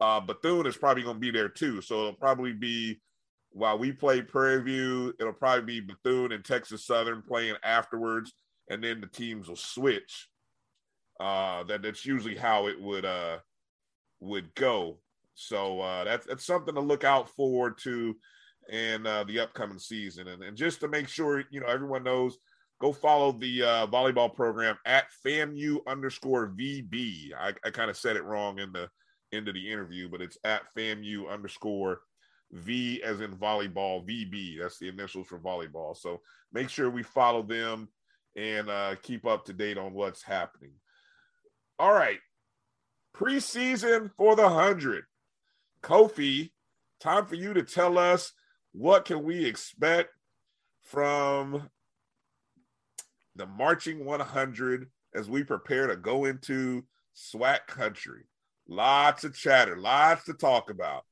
uh, 0.00 0.20
Bethune 0.20 0.66
is 0.66 0.76
probably 0.76 1.02
going 1.02 1.16
to 1.16 1.20
be 1.20 1.30
there 1.30 1.48
too. 1.48 1.80
So 1.82 2.00
it'll 2.00 2.12
probably 2.14 2.52
be 2.52 3.00
while 3.50 3.78
we 3.78 3.92
play 3.92 4.22
Prairie 4.22 4.62
View, 4.62 5.14
it'll 5.18 5.32
probably 5.32 5.64
be 5.64 5.80
Bethune 5.80 6.32
and 6.32 6.44
Texas 6.44 6.86
Southern 6.86 7.22
playing 7.22 7.56
afterwards, 7.62 8.32
and 8.70 8.82
then 8.84 9.00
the 9.00 9.06
teams 9.06 9.48
will 9.48 9.56
switch. 9.56 10.28
Uh, 11.18 11.64
that 11.64 11.82
that's 11.82 12.06
usually 12.06 12.36
how 12.36 12.68
it 12.68 12.80
would 12.80 13.04
uh 13.04 13.38
would 14.20 14.54
go. 14.54 14.98
So 15.40 15.80
uh, 15.80 16.02
that's 16.04 16.26
that's 16.26 16.44
something 16.44 16.74
to 16.74 16.80
look 16.80 17.04
out 17.04 17.28
forward 17.30 17.78
to 17.84 18.16
in 18.70 19.06
uh, 19.06 19.22
the 19.24 19.38
upcoming 19.38 19.78
season, 19.78 20.26
and 20.26 20.42
and 20.42 20.56
just 20.56 20.80
to 20.80 20.88
make 20.88 21.08
sure 21.08 21.44
you 21.50 21.60
know 21.60 21.66
everyone 21.68 22.02
knows 22.02 22.38
go 22.80 22.92
follow 22.92 23.32
the 23.32 23.62
uh, 23.62 23.86
volleyball 23.86 24.34
program 24.34 24.76
at 24.84 25.06
FAMU 25.24 25.78
underscore 25.86 26.48
VB. 26.48 27.30
I, 27.38 27.52
I 27.64 27.70
kind 27.70 27.88
of 27.88 27.96
said 27.96 28.16
it 28.16 28.24
wrong 28.24 28.58
in 28.58 28.72
the 28.72 28.88
end 29.32 29.48
of 29.48 29.54
the 29.54 29.70
interview, 29.70 30.08
but 30.08 30.20
it's 30.20 30.38
at 30.44 30.62
FAMU 30.76 31.30
underscore 31.30 32.00
V 32.52 33.02
as 33.02 33.20
in 33.20 33.36
volleyball 33.36 34.04
VB. 34.08 34.60
That's 34.60 34.78
the 34.78 34.88
initials 34.88 35.28
for 35.28 35.38
volleyball. 35.38 35.96
So 35.96 36.20
make 36.52 36.68
sure 36.68 36.90
we 36.90 37.02
follow 37.02 37.42
them 37.42 37.88
and 38.36 38.68
uh, 38.68 38.94
keep 39.02 39.26
up 39.26 39.44
to 39.46 39.52
date 39.52 39.78
on 39.78 39.92
what's 39.92 40.22
happening. 40.22 40.72
All 41.78 41.92
right. 41.92 42.18
Preseason 43.16 44.10
for 44.16 44.36
the 44.36 44.42
100. 44.42 45.04
Kofi, 45.82 46.50
time 47.00 47.26
for 47.26 47.34
you 47.34 47.54
to 47.54 47.62
tell 47.62 47.98
us 47.98 48.32
what 48.72 49.04
can 49.04 49.22
we 49.22 49.44
expect 49.44 50.10
from 50.82 51.68
the 53.36 53.46
marching 53.46 54.04
100 54.04 54.90
as 55.14 55.28
we 55.28 55.42
prepare 55.42 55.86
to 55.86 55.96
go 55.96 56.24
into 56.24 56.84
SWAC 57.14 57.66
country. 57.66 58.24
Lots 58.68 59.24
of 59.24 59.36
chatter, 59.36 59.76
lots 59.76 60.24
to 60.24 60.34
talk 60.34 60.70
about. 60.70 61.04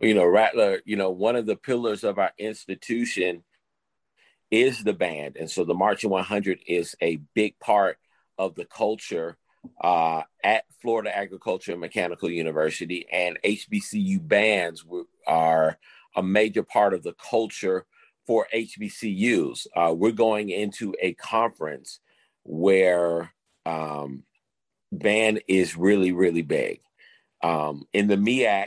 You 0.00 0.14
know, 0.14 0.26
Rattler, 0.26 0.80
you 0.84 0.96
know, 0.96 1.10
one 1.10 1.36
of 1.36 1.46
the 1.46 1.56
pillars 1.56 2.02
of 2.02 2.18
our 2.18 2.32
institution 2.38 3.44
is 4.50 4.82
the 4.82 4.92
band. 4.92 5.36
And 5.36 5.50
so 5.50 5.64
the 5.64 5.74
Marching 5.74 6.10
100 6.10 6.60
is 6.66 6.96
a 7.00 7.20
big 7.34 7.58
part 7.58 7.98
of 8.36 8.54
the 8.54 8.64
culture 8.64 9.36
uh, 9.80 10.22
at 10.42 10.64
Florida 10.80 11.16
Agriculture 11.16 11.72
and 11.72 11.80
Mechanical 11.80 12.30
University. 12.30 13.06
And 13.10 13.38
HBCU 13.44 14.26
bands 14.26 14.84
are 15.26 15.78
a 16.16 16.22
major 16.22 16.62
part 16.62 16.94
of 16.94 17.02
the 17.02 17.14
culture 17.14 17.86
for 18.26 18.46
HBCUs. 18.54 19.66
Uh, 19.74 19.94
we're 19.94 20.12
going 20.12 20.50
into 20.50 20.94
a 21.00 21.14
conference 21.14 22.00
where 22.44 23.32
um, 23.66 24.24
band 24.92 25.42
is 25.48 25.76
really, 25.76 26.12
really 26.12 26.42
big. 26.42 26.80
Um, 27.42 27.84
in 27.92 28.06
the 28.06 28.16
MEAC, 28.16 28.66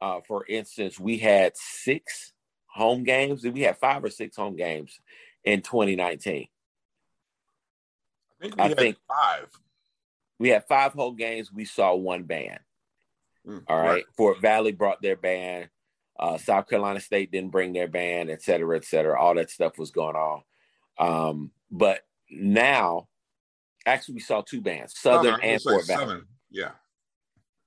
uh, 0.00 0.20
for 0.26 0.44
instance, 0.46 1.00
we 1.00 1.18
had 1.18 1.56
six 1.56 2.32
home 2.66 3.04
games. 3.04 3.44
We 3.44 3.62
had 3.62 3.78
five 3.78 4.04
or 4.04 4.10
six 4.10 4.36
home 4.36 4.56
games 4.56 5.00
in 5.44 5.62
2019. 5.62 6.46
I 8.38 8.42
think 8.42 8.56
we 8.56 8.62
I 8.62 8.68
had 8.68 8.78
think 8.78 8.96
five. 9.08 9.48
We 10.38 10.50
had 10.50 10.66
five 10.66 10.92
whole 10.92 11.12
games. 11.12 11.52
We 11.52 11.64
saw 11.64 11.94
one 11.94 12.24
band. 12.24 12.58
Mm, 13.46 13.62
All 13.68 13.78
right. 13.78 13.86
right. 13.86 14.04
Fort 14.16 14.40
Valley 14.40 14.72
brought 14.72 15.00
their 15.00 15.16
band. 15.16 15.68
Uh, 16.18 16.38
South 16.38 16.68
Carolina 16.68 17.00
State 17.00 17.30
didn't 17.30 17.50
bring 17.50 17.72
their 17.72 17.88
band, 17.88 18.30
et 18.30 18.42
cetera, 18.42 18.76
et 18.76 18.84
cetera. 18.84 19.20
All 19.20 19.34
that 19.34 19.50
stuff 19.50 19.78
was 19.78 19.90
going 19.90 20.16
on. 20.16 20.42
Um, 20.98 21.50
but 21.70 22.00
now, 22.30 23.08
actually, 23.84 24.14
we 24.14 24.20
saw 24.20 24.40
two 24.40 24.60
bands, 24.60 24.98
Southern 24.98 25.40
and 25.42 25.60
Fort 25.62 25.86
Valley. 25.86 26.06
Seven. 26.06 26.26
Yeah. 26.50 26.70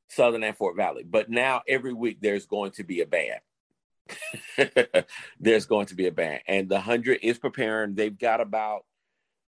Southern 0.09 0.43
and 0.43 0.57
Fort 0.57 0.75
Valley. 0.75 1.03
But 1.03 1.29
now 1.29 1.61
every 1.67 1.93
week 1.93 2.17
there's 2.21 2.47
going 2.47 2.71
to 2.71 2.83
be 2.83 3.01
a 3.01 3.05
band. 3.05 3.39
there's 5.39 5.67
going 5.67 5.85
to 5.87 5.95
be 5.95 6.07
a 6.07 6.11
band. 6.11 6.41
And 6.47 6.67
the 6.67 6.75
100 6.75 7.19
is 7.21 7.37
preparing. 7.37 7.93
They've 7.93 8.17
got 8.17 8.41
about, 8.41 8.85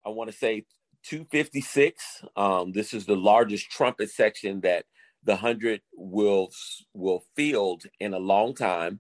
I 0.06 0.10
want 0.10 0.30
to 0.30 0.38
say, 0.38 0.66
256. 1.04 2.24
Um, 2.36 2.72
this 2.72 2.94
is 2.94 3.06
the 3.06 3.16
largest 3.16 3.70
trumpet 3.70 4.10
section 4.10 4.62
that 4.62 4.86
the 5.24 5.36
hundred 5.36 5.82
will 5.96 6.50
will 6.94 7.24
field 7.36 7.84
in 8.00 8.14
a 8.14 8.20
long 8.20 8.56
time, 8.56 9.00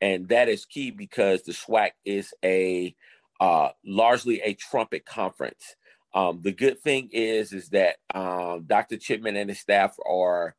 and 0.00 0.28
that 0.28 0.48
is 0.48 0.64
key 0.64 0.90
because 0.90 1.42
the 1.42 1.52
SWAC 1.52 1.90
is 2.04 2.34
a 2.44 2.94
uh, 3.40 3.70
largely 3.84 4.40
a 4.42 4.54
trumpet 4.54 5.04
conference. 5.04 5.76
Um, 6.14 6.40
the 6.42 6.52
good 6.52 6.80
thing 6.80 7.08
is 7.12 7.52
is 7.52 7.70
that 7.70 7.96
um, 8.14 8.64
Dr. 8.66 8.96
Chipman 8.96 9.36
and 9.36 9.50
his 9.50 9.60
staff 9.60 9.96
are 10.06 10.54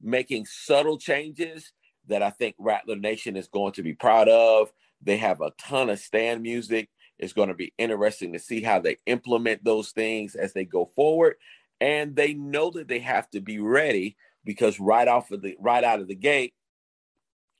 making 0.00 0.46
subtle 0.46 0.98
changes 0.98 1.72
that 2.08 2.22
I 2.22 2.30
think 2.30 2.56
Rattler 2.58 2.96
Nation 2.96 3.36
is 3.36 3.48
going 3.48 3.72
to 3.74 3.82
be 3.82 3.94
proud 3.94 4.28
of. 4.28 4.72
They 5.02 5.16
have 5.18 5.40
a 5.40 5.52
ton 5.58 5.90
of 5.90 5.98
stand 5.98 6.42
music. 6.42 6.88
It's 7.20 7.34
going 7.34 7.48
to 7.48 7.54
be 7.54 7.72
interesting 7.78 8.32
to 8.32 8.38
see 8.38 8.62
how 8.62 8.80
they 8.80 8.96
implement 9.06 9.62
those 9.62 9.90
things 9.90 10.34
as 10.34 10.52
they 10.52 10.64
go 10.64 10.86
forward. 10.96 11.36
And 11.80 12.16
they 12.16 12.34
know 12.34 12.70
that 12.72 12.88
they 12.88 12.98
have 13.00 13.28
to 13.30 13.40
be 13.40 13.58
ready 13.58 14.16
because 14.44 14.80
right 14.80 15.06
off 15.06 15.30
of 15.30 15.42
the 15.42 15.56
right 15.60 15.84
out 15.84 16.00
of 16.00 16.08
the 16.08 16.14
gate, 16.14 16.54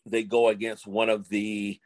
they 0.07 0.25
go 0.25 0.49
against 0.49 0.87
one 0.87 1.11
of 1.11 1.29
the 1.29 1.79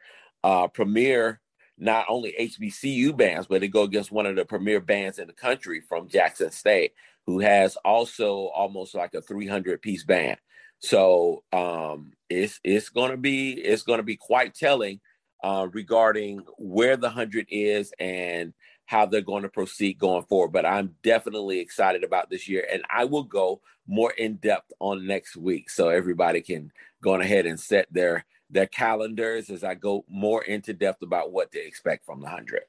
uh, 0.43 0.67
premier 0.67 1.41
not 1.77 2.05
only 2.07 2.33
HBCU 2.39 3.15
bands, 3.15 3.47
but 3.47 3.61
they 3.61 3.67
go 3.67 3.83
against 3.83 4.11
one 4.11 4.25
of 4.25 4.35
the 4.35 4.45
premier 4.45 4.79
bands 4.79 5.19
in 5.19 5.27
the 5.27 5.33
country 5.33 5.81
from 5.81 6.07
Jackson 6.07 6.51
State, 6.51 6.93
who 7.25 7.39
has 7.39 7.75
also 7.83 8.45
almost 8.55 8.95
like 8.95 9.13
a 9.13 9.21
300 9.21 9.81
piece 9.81 10.03
band. 10.03 10.37
So 10.79 11.43
um, 11.51 12.13
it's 12.29 12.59
it's 12.63 12.89
going 12.89 13.11
to 13.11 13.17
be 13.17 13.51
it's 13.53 13.83
going 13.83 13.97
to 13.97 14.03
be 14.03 14.15
quite 14.15 14.53
telling 14.53 14.99
uh, 15.45 15.67
regarding 15.73 16.39
where 16.57 16.97
the 16.97 17.09
hundred 17.09 17.45
is 17.51 17.93
and 17.99 18.51
how 18.87 19.05
they're 19.05 19.21
going 19.21 19.43
to 19.43 19.49
proceed 19.49 19.99
going 19.99 20.23
forward. 20.23 20.51
But 20.51 20.65
I'm 20.65 20.95
definitely 21.03 21.59
excited 21.59 22.03
about 22.03 22.31
this 22.31 22.49
year, 22.49 22.67
and 22.71 22.81
I 22.89 23.05
will 23.05 23.23
go 23.23 23.61
more 23.87 24.11
in 24.11 24.37
depth 24.37 24.73
on 24.79 25.05
next 25.05 25.37
week, 25.37 25.69
so 25.69 25.89
everybody 25.89 26.41
can 26.41 26.71
go 27.03 27.13
ahead 27.13 27.45
and 27.45 27.59
set 27.59 27.85
their 27.91 28.25
their 28.49 28.65
calendars 28.65 29.51
as 29.51 29.63
I 29.63 29.75
go 29.75 30.03
more 30.09 30.43
into 30.43 30.73
depth 30.73 31.03
about 31.03 31.31
what 31.31 31.51
to 31.51 31.63
expect 31.63 32.07
from 32.07 32.21
the 32.21 32.27
hundred. 32.27 32.63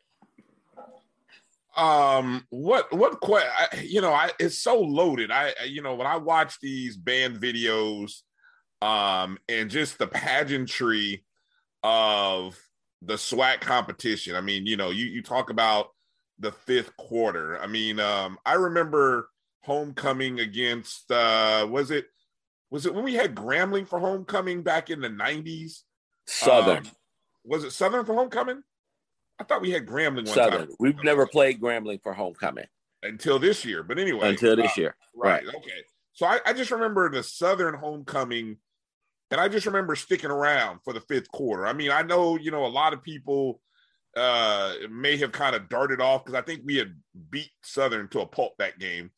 Um, 1.78 2.46
what 2.50 2.92
what 2.92 3.22
you 3.82 4.02
know, 4.02 4.12
I 4.12 4.32
it's 4.38 4.58
so 4.58 4.82
loaded. 4.82 5.30
I 5.30 5.54
you 5.66 5.80
know 5.80 5.94
when 5.94 6.06
I 6.06 6.18
watch 6.18 6.60
these 6.60 6.98
band 6.98 7.40
videos, 7.40 8.20
um, 8.82 9.38
and 9.48 9.70
just 9.70 9.96
the 9.96 10.08
pageantry 10.08 11.24
of 11.82 12.58
the 13.02 13.14
SWAC 13.14 13.60
competition. 13.60 14.36
I 14.36 14.40
mean, 14.40 14.66
you 14.66 14.76
know, 14.76 14.90
you 14.90 15.06
you 15.06 15.22
talk 15.22 15.50
about 15.50 15.88
the 16.38 16.52
fifth 16.52 16.96
quarter. 16.96 17.58
I 17.60 17.66
mean, 17.66 18.00
um, 18.00 18.38
I 18.44 18.54
remember 18.54 19.30
homecoming 19.62 20.38
against 20.38 21.10
uh 21.10 21.66
was 21.68 21.90
it 21.90 22.06
was 22.70 22.86
it 22.86 22.94
when 22.94 23.04
we 23.04 23.14
had 23.14 23.34
Grambling 23.34 23.86
for 23.86 23.98
homecoming 23.98 24.62
back 24.62 24.90
in 24.90 25.00
the 25.00 25.08
90s? 25.08 25.82
Southern. 26.26 26.78
Um, 26.78 26.90
was 27.44 27.64
it 27.64 27.70
Southern 27.70 28.04
for 28.04 28.14
homecoming? 28.14 28.62
I 29.38 29.44
thought 29.44 29.62
we 29.62 29.70
had 29.70 29.86
Grambling 29.86 30.26
Southern. 30.26 30.66
Time. 30.66 30.76
We've 30.80 31.02
never 31.04 31.26
played 31.26 31.60
Grambling 31.60 32.02
for 32.02 32.12
homecoming. 32.12 32.66
Until 33.02 33.38
this 33.38 33.64
year. 33.64 33.82
But 33.82 33.98
anyway. 33.98 34.30
Until 34.30 34.56
this 34.56 34.72
uh, 34.76 34.80
year. 34.80 34.96
Right. 35.14 35.46
right. 35.46 35.54
Okay. 35.54 35.84
So 36.12 36.26
I, 36.26 36.40
I 36.44 36.52
just 36.52 36.70
remember 36.70 37.08
the 37.10 37.22
Southern 37.22 37.74
homecoming 37.74 38.56
and 39.30 39.40
I 39.40 39.48
just 39.48 39.66
remember 39.66 39.96
sticking 39.96 40.30
around 40.30 40.80
for 40.84 40.92
the 40.92 41.00
fifth 41.00 41.30
quarter. 41.30 41.66
I 41.66 41.72
mean, 41.72 41.90
I 41.90 42.02
know, 42.02 42.36
you 42.36 42.50
know, 42.50 42.64
a 42.64 42.68
lot 42.68 42.92
of 42.92 43.02
people 43.02 43.60
uh, 44.16 44.74
may 44.90 45.16
have 45.16 45.32
kind 45.32 45.56
of 45.56 45.68
darted 45.68 46.00
off 46.00 46.24
because 46.24 46.38
I 46.38 46.42
think 46.42 46.62
we 46.64 46.76
had 46.76 46.94
beat 47.30 47.50
Southern 47.64 48.08
to 48.08 48.20
a 48.20 48.26
pulp 48.26 48.54
that 48.58 48.78
game. 48.78 49.10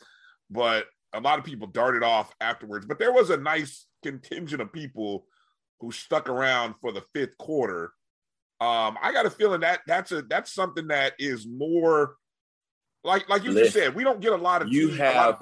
But 0.50 0.87
a 1.12 1.21
lot 1.21 1.38
of 1.38 1.45
people 1.45 1.69
darted 1.69 2.03
off 2.03 2.33
afterwards, 2.41 2.87
but 2.87 2.99
there 2.99 3.12
was 3.12 3.31
a 3.31 3.37
nice 3.37 3.87
contingent 4.03 4.62
of 4.62 4.73
people 4.73 5.27
who 5.81 5.93
stuck 5.93 6.29
around 6.29 6.75
for 6.81 6.91
the 6.91 7.03
fifth 7.15 7.37
quarter. 7.38 7.93
Um, 8.61 8.99
I 9.00 9.12
got 9.12 9.27
a 9.27 9.31
feeling 9.31 9.61
that 9.61 9.81
that's 9.87 10.11
a 10.11 10.23
that's 10.23 10.53
something 10.53 10.88
that 10.88 11.12
is 11.19 11.47
more 11.47 12.17
like 13.05 13.29
like 13.29 13.45
you 13.45 13.50
Listen, 13.50 13.65
just 13.65 13.77
said. 13.77 13.95
We 13.95 14.05
don't 14.05 14.21
get 14.21 14.33
a 14.33 14.37
lot 14.37 14.62
of 14.62 14.73
you 14.73 14.88
teams, 14.88 14.99
have 14.99 15.38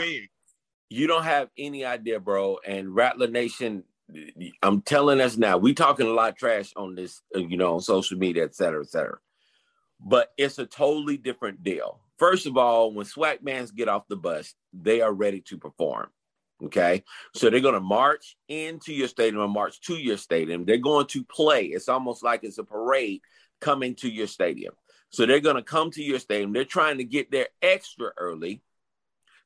you 0.90 1.06
don't 1.06 1.24
have 1.24 1.48
any 1.58 1.84
idea, 1.84 2.20
bro. 2.20 2.58
And 2.66 2.94
Rattler 2.94 3.28
Nation, 3.28 3.84
I'm 4.62 4.82
telling 4.82 5.20
us 5.20 5.36
now, 5.36 5.58
we 5.58 5.74
talking 5.74 6.06
a 6.06 6.12
lot 6.12 6.30
of 6.30 6.36
trash 6.36 6.72
on 6.76 6.94
this, 6.94 7.22
uh, 7.34 7.40
you 7.40 7.56
know, 7.56 7.74
on 7.74 7.80
social 7.80 8.18
media, 8.18 8.44
et 8.44 8.54
cetera, 8.54 8.82
et 8.82 8.88
cetera. 8.88 9.18
But 10.00 10.32
it's 10.36 10.58
a 10.58 10.66
totally 10.66 11.16
different 11.16 11.62
deal. 11.62 12.00
First 12.18 12.46
of 12.46 12.56
all, 12.56 12.92
when 12.92 13.06
SWAC 13.06 13.42
bands 13.42 13.72
get 13.72 13.88
off 13.88 14.08
the 14.08 14.16
bus, 14.16 14.54
they 14.72 15.00
are 15.00 15.12
ready 15.12 15.40
to 15.48 15.58
perform. 15.58 16.08
Okay. 16.64 17.04
So 17.34 17.50
they're 17.50 17.60
going 17.60 17.74
to 17.74 17.80
march 17.80 18.36
into 18.48 18.94
your 18.94 19.08
stadium 19.08 19.42
or 19.42 19.48
march 19.48 19.80
to 19.82 19.94
your 19.94 20.16
stadium. 20.16 20.64
They're 20.64 20.78
going 20.78 21.06
to 21.08 21.24
play. 21.24 21.66
It's 21.66 21.88
almost 21.88 22.22
like 22.22 22.44
it's 22.44 22.58
a 22.58 22.64
parade 22.64 23.20
coming 23.60 23.94
to 23.96 24.08
your 24.08 24.26
stadium. 24.26 24.74
So 25.10 25.26
they're 25.26 25.40
going 25.40 25.56
to 25.56 25.62
come 25.62 25.90
to 25.90 26.02
your 26.02 26.18
stadium. 26.18 26.52
They're 26.52 26.64
trying 26.64 26.98
to 26.98 27.04
get 27.04 27.30
there 27.30 27.48
extra 27.60 28.10
early 28.16 28.62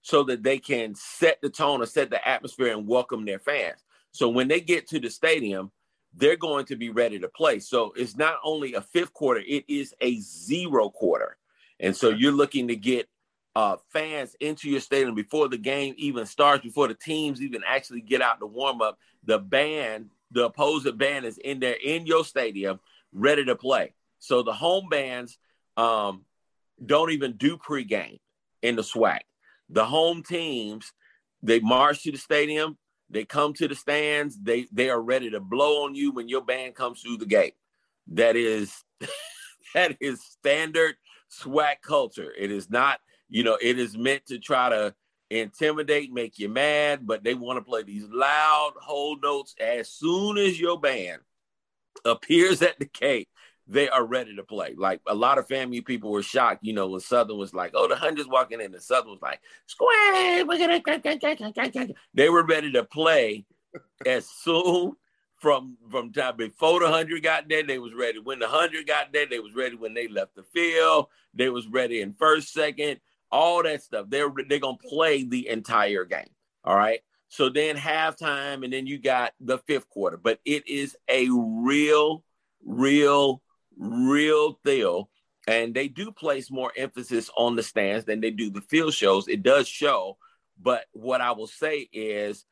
so 0.02 0.22
that 0.24 0.42
they 0.42 0.58
can 0.58 0.94
set 0.94 1.38
the 1.42 1.50
tone 1.50 1.82
or 1.82 1.86
set 1.86 2.10
the 2.10 2.26
atmosphere 2.26 2.76
and 2.76 2.86
welcome 2.86 3.24
their 3.24 3.40
fans. 3.40 3.82
So 4.12 4.28
when 4.28 4.48
they 4.48 4.60
get 4.60 4.88
to 4.88 5.00
the 5.00 5.10
stadium, 5.10 5.70
they're 6.14 6.36
going 6.36 6.66
to 6.66 6.76
be 6.76 6.90
ready 6.90 7.18
to 7.20 7.28
play. 7.28 7.60
So 7.60 7.92
it's 7.96 8.16
not 8.16 8.36
only 8.42 8.74
a 8.74 8.80
fifth 8.80 9.12
quarter, 9.12 9.40
it 9.46 9.64
is 9.68 9.94
a 10.00 10.18
zero 10.18 10.90
quarter. 10.90 11.36
And 11.78 11.96
so 11.96 12.10
you're 12.10 12.32
looking 12.32 12.68
to 12.68 12.76
get 12.76 13.08
uh, 13.56 13.76
fans 13.92 14.36
into 14.40 14.68
your 14.68 14.80
stadium 14.80 15.14
before 15.14 15.48
the 15.48 15.58
game 15.58 15.94
even 15.96 16.26
starts, 16.26 16.62
before 16.62 16.88
the 16.88 16.94
teams 16.94 17.40
even 17.42 17.62
actually 17.66 18.00
get 18.00 18.22
out 18.22 18.40
to 18.40 18.46
warm 18.46 18.82
up. 18.82 18.98
The 19.24 19.38
band, 19.38 20.10
the 20.30 20.46
opposing 20.46 20.96
band 20.96 21.24
is 21.24 21.38
in 21.38 21.60
there 21.60 21.76
in 21.82 22.06
your 22.06 22.24
stadium, 22.24 22.80
ready 23.12 23.44
to 23.44 23.56
play. 23.56 23.94
So 24.18 24.42
the 24.42 24.52
home 24.52 24.88
bands 24.88 25.38
um, 25.76 26.24
don't 26.84 27.10
even 27.10 27.32
do 27.36 27.56
pregame 27.56 28.18
in 28.62 28.76
the 28.76 28.82
SWAC. 28.82 29.20
The 29.68 29.84
home 29.84 30.22
teams, 30.22 30.92
they 31.42 31.60
march 31.60 32.02
to 32.02 32.12
the 32.12 32.18
stadium, 32.18 32.76
they 33.10 33.24
come 33.24 33.52
to 33.54 33.68
the 33.68 33.74
stands, 33.74 34.38
they 34.40 34.66
they 34.72 34.88
are 34.88 35.00
ready 35.00 35.30
to 35.30 35.40
blow 35.40 35.84
on 35.84 35.94
you 35.94 36.12
when 36.12 36.28
your 36.28 36.42
band 36.42 36.74
comes 36.74 37.00
through 37.00 37.18
the 37.18 37.26
gate. 37.26 37.54
That 38.08 38.36
is 38.36 38.84
that 39.74 39.96
is 40.00 40.22
standard 40.22 40.96
SWAC 41.30 41.82
culture. 41.82 42.32
It 42.38 42.50
is 42.50 42.70
not, 42.70 43.00
you 43.28 43.42
know, 43.42 43.58
it 43.60 43.78
is 43.78 43.96
meant 43.96 44.26
to 44.26 44.38
try 44.38 44.68
to 44.68 44.94
intimidate, 45.30 46.12
make 46.12 46.38
you 46.38 46.48
mad, 46.48 47.06
but 47.06 47.22
they 47.22 47.34
want 47.34 47.58
to 47.58 47.64
play 47.64 47.82
these 47.82 48.08
loud 48.10 48.72
whole 48.80 49.18
notes 49.20 49.54
as 49.60 49.88
soon 49.88 50.38
as 50.38 50.58
your 50.58 50.78
band 50.78 51.20
appears 52.04 52.62
at 52.62 52.78
the 52.78 52.86
gate 52.86 53.28
they 53.70 53.88
are 53.88 54.04
ready 54.04 54.34
to 54.34 54.42
play. 54.42 54.74
Like 54.76 55.00
a 55.06 55.14
lot 55.14 55.38
of 55.38 55.46
family 55.46 55.80
people 55.80 56.10
were 56.10 56.22
shocked, 56.22 56.64
you 56.64 56.72
know, 56.72 56.88
when 56.88 57.00
Southern 57.00 57.38
was 57.38 57.54
like, 57.54 57.72
"Oh, 57.74 57.86
the 57.86 57.96
hundreds 57.96 58.28
walking 58.28 58.60
in," 58.60 58.74
and 58.74 58.82
Southern 58.82 59.12
was 59.12 59.22
like, 59.22 59.40
"Square, 59.66 60.46
we're 60.46 60.58
gonna." 60.58 60.82
They 62.14 62.28
were 62.28 62.44
ready 62.44 62.72
to 62.72 62.84
play 62.84 63.46
as 64.04 64.26
soon 64.26 64.96
from 65.36 65.76
from 65.90 66.12
time 66.12 66.36
before 66.36 66.80
the 66.80 66.88
hundred 66.88 67.22
got 67.22 67.48
there. 67.48 67.62
They 67.62 67.78
was 67.78 67.94
ready 67.94 68.18
when 68.18 68.40
the 68.40 68.48
hundred 68.48 68.86
got 68.86 69.12
there. 69.12 69.26
They 69.26 69.38
was 69.38 69.54
ready 69.54 69.76
when 69.76 69.94
they 69.94 70.08
left 70.08 70.34
the 70.34 70.42
field. 70.42 71.06
They 71.32 71.48
was 71.48 71.68
ready 71.68 72.00
in 72.00 72.14
first, 72.14 72.52
second, 72.52 73.00
all 73.30 73.62
that 73.62 73.82
stuff. 73.82 74.06
They're 74.08 74.32
they're 74.48 74.58
gonna 74.58 74.76
play 74.76 75.24
the 75.24 75.48
entire 75.48 76.04
game. 76.04 76.30
All 76.64 76.76
right. 76.76 77.00
So 77.28 77.48
then 77.48 77.76
halftime, 77.76 78.64
and 78.64 78.72
then 78.72 78.88
you 78.88 78.98
got 78.98 79.32
the 79.38 79.58
fifth 79.58 79.88
quarter. 79.88 80.16
But 80.16 80.40
it 80.44 80.66
is 80.66 80.96
a 81.08 81.28
real, 81.30 82.24
real 82.64 83.40
real 83.80 84.58
deal. 84.64 85.10
And 85.48 85.74
they 85.74 85.88
do 85.88 86.12
place 86.12 86.50
more 86.50 86.70
emphasis 86.76 87.30
on 87.36 87.56
the 87.56 87.62
stands 87.62 88.04
than 88.04 88.20
they 88.20 88.30
do 88.30 88.50
the 88.50 88.60
field 88.60 88.94
shows. 88.94 89.26
It 89.26 89.42
does 89.42 89.66
show. 89.66 90.18
But 90.60 90.84
what 90.92 91.20
I 91.20 91.32
will 91.32 91.46
say 91.46 91.88
is 91.92 92.44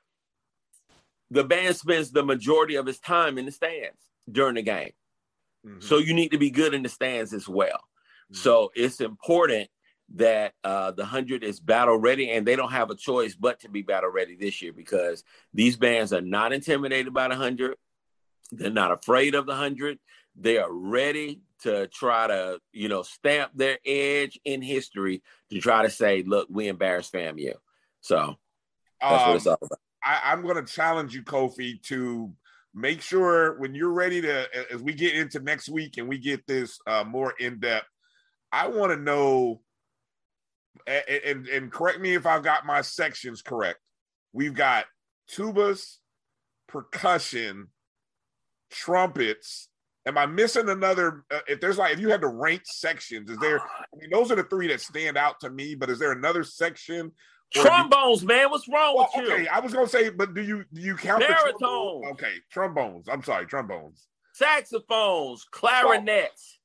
the 1.30 1.44
band 1.44 1.76
spends 1.76 2.10
the 2.10 2.24
majority 2.24 2.76
of 2.76 2.88
its 2.88 2.98
time 2.98 3.38
in 3.38 3.44
the 3.44 3.52
stands 3.52 3.98
during 4.30 4.54
the 4.54 4.62
game. 4.62 4.92
Mm-hmm. 5.66 5.80
So 5.80 5.98
you 5.98 6.14
need 6.14 6.30
to 6.30 6.38
be 6.38 6.50
good 6.50 6.74
in 6.74 6.82
the 6.82 6.88
stands 6.88 7.32
as 7.34 7.46
well. 7.46 7.68
Mm-hmm. 8.32 8.36
So 8.36 8.70
it's 8.74 9.00
important 9.00 9.68
that 10.14 10.54
uh, 10.64 10.92
the 10.92 11.02
100 11.02 11.44
is 11.44 11.60
battle 11.60 11.98
ready 11.98 12.30
and 12.30 12.46
they 12.46 12.56
don't 12.56 12.72
have 12.72 12.90
a 12.90 12.94
choice 12.94 13.34
but 13.34 13.60
to 13.60 13.68
be 13.68 13.82
battle 13.82 14.10
ready 14.10 14.36
this 14.36 14.62
year 14.62 14.72
because 14.72 15.22
these 15.52 15.76
bands 15.76 16.12
are 16.12 16.22
not 16.22 16.52
intimidated 16.52 17.12
by 17.12 17.24
the 17.24 17.34
100. 17.34 17.76
They're 18.50 18.70
not 18.70 18.92
afraid 18.92 19.34
of 19.34 19.44
the 19.44 19.52
100. 19.52 19.98
They 20.40 20.59
are 20.59 20.72
ready 20.72 21.42
to 21.62 21.88
try 21.88 22.29
to, 22.29 22.61
you 22.72 22.88
know, 22.88 23.03
stamp 23.03 23.53
their 23.55 23.79
edge 23.85 24.38
in 24.44 24.62
history 24.62 25.22
to 25.51 25.61
try 25.61 25.83
to 25.83 25.90
say, 25.90 26.22
look, 26.22 26.48
we 26.51 26.68
embarrassed 26.68 27.12
FAMU. 27.12 27.55
So 28.01 28.37
that's 29.01 29.22
um, 29.22 29.29
what 29.29 29.37
it's 29.37 29.46
um, 29.46 29.57
all 29.61 29.66
about. 29.66 29.79
I, 30.05 30.33
am 30.33 30.42
going 30.42 30.64
to 30.64 30.72
challenge 30.72 31.14
you, 31.14 31.22
Kofi, 31.22 31.83
to 31.85 32.33
make 32.74 33.03
sure 33.03 33.59
when 33.59 33.74
you're 33.74 33.92
ready 33.92 34.20
to, 34.22 34.46
as 34.72 34.81
we 34.81 34.94
get 34.94 35.14
into 35.14 35.40
next 35.40 35.68
week 35.68 35.98
and 35.98 36.09
we 36.09 36.18
get 36.18 36.46
this 36.46 36.79
uh, 36.87 37.05
more 37.05 37.35
in 37.38 37.59
depth, 37.59 37.88
I 38.53 38.68
want 38.68 38.92
to 38.92 38.96
know, 38.96 39.61
and, 40.87 41.05
and, 41.24 41.48
and 41.48 41.72
correct 41.72 42.01
me 42.01 42.14
if 42.14 42.27
I've 42.27 42.44
got 42.44 42.64
my 42.64 42.81
sections 42.83 43.42
correct. 43.42 43.81
We've 44.33 44.55
got 44.55 44.87
tubas, 45.31 45.96
percussion, 46.68 47.68
trumpets, 48.70 49.67
Am 50.06 50.16
I 50.16 50.26
missing 50.26 50.68
another? 50.68 51.24
Uh, 51.30 51.40
if 51.48 51.61
there's 51.61 51.78
like, 51.78 51.92
if 51.92 52.00
you 52.00 52.08
had 52.08 52.22
to 52.22 52.28
rank 52.28 52.62
sections, 52.64 53.30
is 53.30 53.38
there? 53.38 53.61
I 53.61 53.96
mean, 53.96 54.11
those 54.11 54.32
are 54.32 54.37
the 54.37 54.44
three 54.44 54.68
that 54.68 54.80
stand 54.80 55.16
out 55.16 55.40
to 55.40 55.50
me. 55.50 55.74
But 55.74 55.90
is 55.90 55.98
there 55.98 56.12
another 56.12 56.44
section? 56.44 57.12
Trombones, 57.54 58.22
you, 58.22 58.28
man. 58.28 58.50
What's 58.50 58.68
wrong 58.68 58.94
well, 58.96 59.08
with 59.14 59.24
okay, 59.24 59.28
you? 59.28 59.34
Okay, 59.34 59.48
I 59.48 59.61
was 59.61 59.72
gonna 59.72 59.88
say, 59.88 60.11
but 60.11 60.34
do 60.34 60.42
you 60.42 60.64
do 60.72 60.80
you 60.80 60.96
count 60.96 61.20
baritone? 61.26 62.04
Okay, 62.12 62.34
trombones. 62.50 63.08
I'm 63.08 63.22
sorry, 63.22 63.46
trombones. 63.46 64.06
Saxophones, 64.34 65.44
clarinets. 65.50 66.58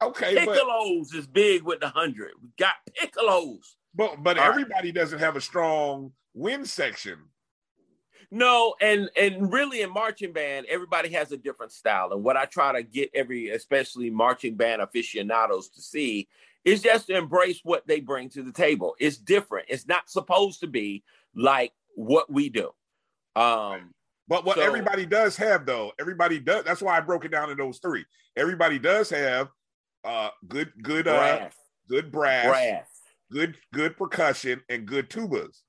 Well, 0.00 0.10
okay, 0.10 0.36
piccolos 0.36 1.08
but, 1.10 1.18
is 1.18 1.26
big 1.26 1.62
with 1.62 1.80
the 1.80 1.88
hundred. 1.88 2.32
We 2.42 2.50
got 2.58 2.74
piccolos. 3.00 3.64
But 3.94 4.22
but 4.22 4.38
All 4.38 4.44
everybody 4.44 4.88
right. 4.88 4.94
doesn't 4.94 5.18
have 5.18 5.36
a 5.36 5.40
strong 5.40 6.12
wind 6.34 6.68
section. 6.68 7.18
No, 8.30 8.74
and 8.80 9.08
and 9.16 9.52
really 9.52 9.82
in 9.82 9.92
marching 9.92 10.32
band, 10.32 10.66
everybody 10.68 11.10
has 11.10 11.32
a 11.32 11.36
different 11.36 11.72
style. 11.72 12.12
And 12.12 12.24
what 12.24 12.36
I 12.36 12.44
try 12.44 12.72
to 12.72 12.82
get 12.82 13.10
every, 13.14 13.50
especially 13.50 14.10
marching 14.10 14.56
band 14.56 14.82
aficionados, 14.82 15.68
to 15.70 15.80
see 15.80 16.28
is 16.64 16.82
just 16.82 17.06
to 17.06 17.16
embrace 17.16 17.60
what 17.62 17.86
they 17.86 18.00
bring 18.00 18.28
to 18.30 18.42
the 18.42 18.52
table. 18.52 18.96
It's 18.98 19.16
different. 19.16 19.66
It's 19.68 19.86
not 19.86 20.10
supposed 20.10 20.60
to 20.60 20.66
be 20.66 21.04
like 21.34 21.72
what 21.94 22.30
we 22.30 22.48
do. 22.48 22.72
Um, 23.36 23.94
but 24.28 24.44
what 24.44 24.56
so, 24.56 24.62
everybody 24.62 25.06
does 25.06 25.36
have, 25.36 25.66
though, 25.66 25.92
everybody 26.00 26.40
does. 26.40 26.64
That's 26.64 26.82
why 26.82 26.96
I 26.96 27.00
broke 27.00 27.24
it 27.24 27.30
down 27.30 27.50
in 27.50 27.56
those 27.56 27.78
three. 27.78 28.04
Everybody 28.36 28.78
does 28.78 29.08
have 29.10 29.48
uh, 30.04 30.30
good, 30.48 30.72
good, 30.82 31.06
uh, 31.06 31.16
brass. 31.16 31.54
good 31.88 32.10
brass, 32.10 32.46
brass, 32.46 32.86
good, 33.30 33.56
good 33.72 33.96
percussion, 33.96 34.62
and 34.68 34.86
good 34.86 35.08
tubas, 35.08 35.60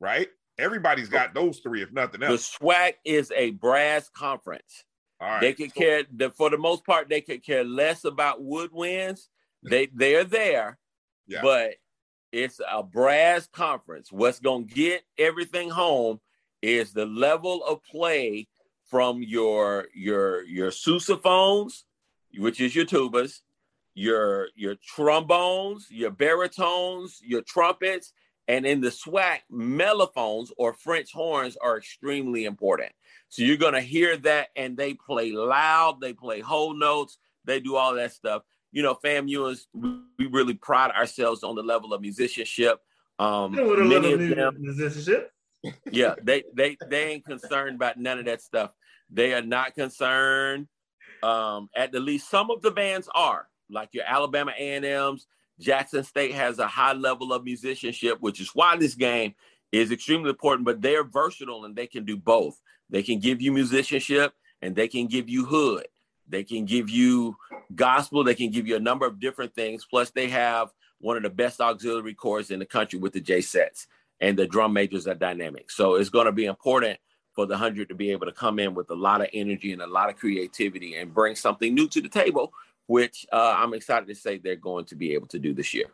right? 0.00 0.28
Everybody's 0.58 1.08
got 1.08 1.34
those 1.34 1.58
three, 1.60 1.82
if 1.82 1.92
nothing 1.92 2.22
else. 2.22 2.50
The 2.58 2.64
SWAC 2.64 2.94
is 3.04 3.32
a 3.36 3.50
brass 3.52 4.08
conference. 4.08 4.84
All 5.20 5.28
right. 5.28 5.40
They 5.40 5.52
could 5.52 5.72
so, 5.72 5.80
care 5.80 6.02
the, 6.12 6.30
for 6.30 6.50
the 6.50 6.58
most 6.58 6.84
part, 6.84 7.08
they 7.08 7.20
could 7.20 7.44
care 7.44 7.64
less 7.64 8.04
about 8.04 8.42
woodwinds. 8.42 9.28
They 9.62 9.88
they're 9.92 10.24
there, 10.24 10.78
yeah. 11.26 11.42
but 11.42 11.74
it's 12.30 12.60
a 12.70 12.82
brass 12.82 13.48
conference. 13.48 14.12
What's 14.12 14.38
gonna 14.38 14.64
get 14.64 15.02
everything 15.18 15.70
home 15.70 16.20
is 16.62 16.92
the 16.92 17.06
level 17.06 17.64
of 17.64 17.82
play 17.82 18.46
from 18.88 19.22
your 19.22 19.88
your 19.94 20.44
your 20.44 20.70
sousaphones, 20.70 21.82
which 22.36 22.60
is 22.60 22.74
your 22.74 22.84
tubas, 22.84 23.40
your 23.94 24.48
your 24.54 24.76
trombones, 24.76 25.88
your 25.90 26.10
baritones, 26.10 27.20
your 27.22 27.42
trumpets, 27.42 28.12
and 28.48 28.64
in 28.64 28.80
the 28.80 28.88
SWAC, 28.88 29.40
mellophones 29.50 30.50
or 30.56 30.72
French 30.72 31.12
horns 31.12 31.56
are 31.58 31.76
extremely 31.76 32.46
important. 32.46 32.92
So 33.28 33.42
you're 33.42 33.58
going 33.58 33.74
to 33.74 33.80
hear 33.80 34.16
that, 34.16 34.48
and 34.56 34.76
they 34.76 34.94
play 34.94 35.32
loud, 35.32 36.00
they 36.00 36.14
play 36.14 36.40
whole 36.40 36.74
notes, 36.74 37.18
they 37.44 37.60
do 37.60 37.76
all 37.76 37.94
that 37.94 38.12
stuff. 38.12 38.42
You 38.72 38.82
know, 38.82 38.94
FAMUers, 38.94 39.66
we 39.74 40.26
really 40.26 40.54
pride 40.54 40.90
ourselves 40.92 41.44
on 41.44 41.56
the 41.56 41.62
level 41.62 41.92
of 41.92 42.00
musicianship. 42.00 42.80
Um, 43.18 43.52
many 43.52 44.12
of 44.12 44.20
them, 44.20 44.56
musicianship. 44.58 45.30
yeah, 45.90 46.14
they 46.22 46.44
they 46.54 46.76
they 46.88 47.12
ain't 47.12 47.24
concerned 47.24 47.76
about 47.76 47.98
none 47.98 48.18
of 48.18 48.26
that 48.26 48.40
stuff. 48.40 48.70
They 49.10 49.34
are 49.34 49.42
not 49.42 49.74
concerned. 49.74 50.68
Um, 51.22 51.68
at 51.74 51.92
the 51.92 52.00
least, 52.00 52.30
some 52.30 52.50
of 52.50 52.62
the 52.62 52.70
bands 52.70 53.08
are 53.14 53.48
like 53.68 53.90
your 53.92 54.04
Alabama 54.06 54.52
A&Ms, 54.56 55.26
Jackson 55.58 56.04
State 56.04 56.34
has 56.34 56.58
a 56.58 56.66
high 56.66 56.92
level 56.92 57.32
of 57.32 57.44
musicianship, 57.44 58.18
which 58.20 58.40
is 58.40 58.50
why 58.54 58.76
this 58.76 58.94
game 58.94 59.34
is 59.72 59.90
extremely 59.92 60.30
important, 60.30 60.64
but 60.64 60.80
they're 60.80 61.04
versatile 61.04 61.64
and 61.64 61.76
they 61.76 61.86
can 61.86 62.04
do 62.04 62.16
both. 62.16 62.60
They 62.90 63.02
can 63.02 63.18
give 63.18 63.42
you 63.42 63.52
musicianship 63.52 64.32
and 64.62 64.74
they 64.74 64.88
can 64.88 65.06
give 65.06 65.28
you 65.28 65.44
hood. 65.44 65.86
They 66.28 66.44
can 66.44 66.64
give 66.64 66.90
you 66.90 67.36
gospel. 67.74 68.24
They 68.24 68.34
can 68.34 68.50
give 68.50 68.66
you 68.66 68.76
a 68.76 68.80
number 68.80 69.06
of 69.06 69.20
different 69.20 69.54
things. 69.54 69.86
Plus, 69.88 70.10
they 70.10 70.28
have 70.28 70.70
one 71.00 71.16
of 71.16 71.22
the 71.22 71.30
best 71.30 71.60
auxiliary 71.60 72.14
corps 72.14 72.50
in 72.50 72.58
the 72.58 72.66
country 72.66 72.98
with 72.98 73.12
the 73.12 73.20
J-Settes, 73.20 73.86
and 74.20 74.38
the 74.38 74.46
drum 74.46 74.72
majors 74.72 75.06
are 75.06 75.14
dynamic. 75.14 75.70
So 75.70 75.94
it's 75.94 76.10
going 76.10 76.26
to 76.26 76.32
be 76.32 76.46
important 76.46 76.98
for 77.34 77.46
the 77.46 77.56
hundred 77.56 77.88
to 77.88 77.94
be 77.94 78.10
able 78.10 78.26
to 78.26 78.32
come 78.32 78.58
in 78.58 78.74
with 78.74 78.90
a 78.90 78.94
lot 78.94 79.20
of 79.20 79.28
energy 79.32 79.72
and 79.72 79.80
a 79.80 79.86
lot 79.86 80.10
of 80.10 80.16
creativity 80.16 80.96
and 80.96 81.14
bring 81.14 81.36
something 81.36 81.72
new 81.72 81.88
to 81.88 82.00
the 82.00 82.08
table, 82.08 82.52
which 82.88 83.26
uh, 83.32 83.54
I'm 83.56 83.74
excited 83.74 84.08
to 84.08 84.14
say 84.14 84.38
they're 84.38 84.56
going 84.56 84.86
to 84.86 84.96
be 84.96 85.14
able 85.14 85.28
to 85.28 85.38
do 85.38 85.54
this 85.54 85.72
year. 85.72 85.86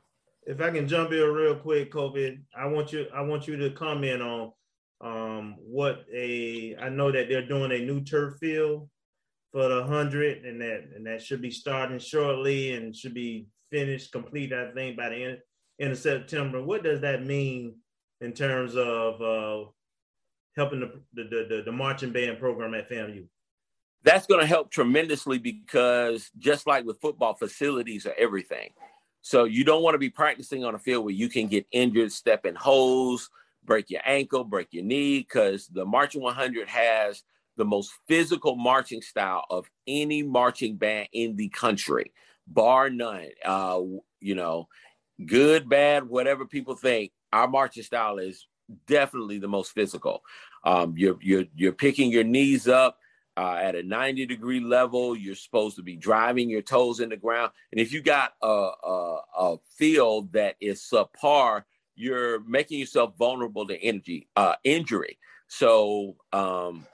If 0.47 0.61
I 0.61 0.71
can 0.71 0.89
jump 0.89 1.13
in 1.13 1.29
real 1.33 1.57
quick, 1.57 1.93
Kofi, 1.93 2.41
I 2.57 2.67
want 2.67 2.93
you 2.93 3.07
I 3.15 3.21
want 3.21 3.47
you 3.47 3.57
to 3.57 3.71
comment 3.71 4.23
on 4.23 4.53
um, 5.01 5.57
what 5.59 6.05
a 6.15 6.77
I 6.81 6.89
know 6.89 7.11
that 7.11 7.29
they're 7.29 7.47
doing 7.47 7.73
a 7.73 7.85
new 7.85 8.01
turf 8.01 8.39
field 8.39 8.89
for 9.53 9.69
the 9.69 9.85
hundred, 9.85 10.45
and 10.45 10.61
that 10.61 10.85
and 10.95 11.07
that 11.07 11.23
should 11.23 11.43
be 11.43 11.51
starting 11.51 11.99
shortly 11.99 12.75
and 12.75 12.95
should 12.95 13.15
be 13.15 13.47
finished, 13.71 14.13
complete, 14.13 14.53
I 14.53 14.71
think, 14.71 14.97
by 14.97 15.09
the 15.09 15.17
end, 15.17 15.39
end 15.81 15.93
of 15.93 15.99
September. 15.99 16.63
What 16.63 16.85
does 16.85 17.01
that 17.01 17.27
mean 17.27 17.77
in 18.21 18.33
terms 18.33 18.77
of 18.77 19.21
uh, 19.21 19.69
helping 20.57 20.81
the, 20.81 21.01
the, 21.15 21.47
the, 21.49 21.63
the 21.65 21.73
marching 21.73 22.13
band 22.13 22.39
program 22.39 22.75
at 22.75 22.89
FAMU? 22.89 23.27
That's 24.05 24.27
going 24.27 24.41
to 24.41 24.47
help 24.47 24.71
tremendously 24.71 25.39
because 25.39 26.31
just 26.39 26.67
like 26.67 26.85
with 26.85 27.01
football, 27.01 27.35
facilities 27.35 28.07
are 28.07 28.15
everything. 28.19 28.71
So 29.23 29.45
you 29.45 29.65
don't 29.65 29.83
want 29.83 29.95
to 29.95 29.99
be 29.99 30.11
practicing 30.11 30.65
on 30.65 30.75
a 30.75 30.79
field 30.79 31.05
where 31.05 31.15
you 31.15 31.31
can 31.31 31.47
get 31.47 31.67
injured, 31.73 32.13
step 32.13 32.45
in 32.45 32.55
holes, 32.55 33.31
break 33.65 33.89
your 33.89 34.03
ankle, 34.05 34.45
break 34.45 34.69
your 34.73 34.85
knee, 34.85 35.21
because 35.21 35.67
the 35.69 35.87
Marching 35.87 36.21
100 36.21 36.69
has 36.69 37.23
the 37.57 37.65
most 37.65 37.93
physical 38.07 38.57
marching 38.57 39.01
style 39.01 39.45
of 39.49 39.71
any 39.87 40.23
marching 40.23 40.77
band 40.77 41.09
in 41.13 41.37
the 41.37 41.49
country, 41.49 42.13
bar 42.47 42.91
none. 42.91 43.29
Uh, 43.45 43.81
you 44.21 44.35
know, 44.35 44.69
good, 45.25 45.69
bad, 45.69 46.09
whatever 46.09 46.45
people 46.45 46.75
think, 46.75 47.13
our 47.33 47.49
marching 47.49 47.83
style 47.83 48.19
is 48.19 48.47
definitely 48.87 49.39
the 49.39 49.49
most 49.49 49.73
physical. 49.73 50.23
Um, 50.65 50.95
you're 50.97 51.17
you're 51.21 51.45
you're 51.55 51.73
picking 51.73 52.11
your 52.11 52.25
knees 52.25 52.69
up 52.69 52.99
uh, 53.37 53.59
at 53.61 53.75
a 53.75 53.83
90 53.83 54.27
degree 54.27 54.61
level. 54.61 55.17
You're 55.17 55.35
supposed 55.35 55.77
to 55.77 55.83
be 55.83 55.97
driving 55.97 56.51
your 56.51 56.63
toes 56.63 57.01
in 57.01 57.09
the 57.09 57.17
ground, 57.17 57.53
and 57.73 57.81
if 57.81 57.93
you 57.93 58.03
got 58.03 58.35
a, 58.43 58.47
a, 58.47 59.21
a 59.37 59.57
field 59.77 60.33
that 60.33 60.57
is 60.61 60.81
subpar, 60.81 61.65
you're 61.97 62.41
making 62.41 62.81
yourself 62.81 63.17
vulnerable 63.19 63.67
to 63.67 63.83
energy 63.83 64.29
uh, 64.37 64.55
injury. 64.65 65.19
So 65.47 66.17
um, 66.33 66.87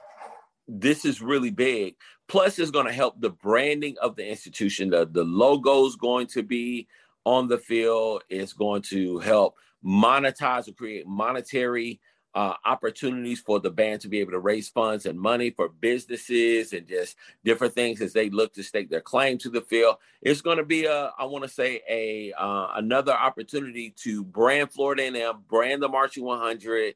this 0.67 1.05
is 1.05 1.21
really 1.21 1.51
big. 1.51 1.95
Plus, 2.27 2.59
it's 2.59 2.71
going 2.71 2.85
to 2.85 2.93
help 2.93 3.19
the 3.19 3.29
branding 3.29 3.97
of 4.01 4.15
the 4.15 4.25
institution. 4.25 4.89
The, 4.89 5.05
the 5.05 5.23
logo 5.23 5.85
is 5.85 5.95
going 5.95 6.27
to 6.27 6.43
be 6.43 6.87
on 7.25 7.47
the 7.47 7.57
field. 7.57 8.23
It's 8.29 8.53
going 8.53 8.83
to 8.83 9.19
help 9.19 9.55
monetize 9.83 10.69
or 10.69 10.73
create 10.73 11.07
monetary 11.07 11.99
uh, 12.33 12.53
opportunities 12.65 13.39
for 13.39 13.59
the 13.59 13.69
band 13.69 14.01
to 14.01 14.07
be 14.07 14.19
able 14.19 14.31
to 14.31 14.39
raise 14.39 14.69
funds 14.69 15.05
and 15.05 15.19
money 15.19 15.49
for 15.49 15.67
businesses 15.67 16.73
and 16.73 16.87
just 16.87 17.17
different 17.43 17.73
things 17.73 18.01
as 18.01 18.13
they 18.13 18.29
look 18.29 18.53
to 18.53 18.63
stake 18.63 18.89
their 18.89 19.01
claim 19.01 19.37
to 19.37 19.49
the 19.49 19.61
field. 19.61 19.97
It's 20.21 20.41
going 20.41 20.57
to 20.57 20.65
be 20.65 20.85
a, 20.85 21.11
I 21.17 21.25
want 21.25 21.43
to 21.43 21.49
say, 21.49 21.81
a 21.89 22.31
uh, 22.33 22.67
another 22.75 23.13
opportunity 23.13 23.93
to 24.03 24.23
brand 24.23 24.71
Florida 24.71 25.03
A&M, 25.03 25.43
brand 25.49 25.83
the 25.83 25.89
Marching 25.89 26.23
100, 26.23 26.95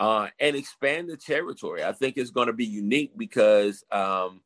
uh, 0.00 0.28
and 0.40 0.56
expand 0.56 1.08
the 1.08 1.16
territory. 1.16 1.84
I 1.84 1.92
think 1.92 2.16
it's 2.16 2.30
going 2.30 2.48
to 2.48 2.52
be 2.52 2.66
unique 2.66 3.12
because 3.16 3.84
um, 3.92 4.40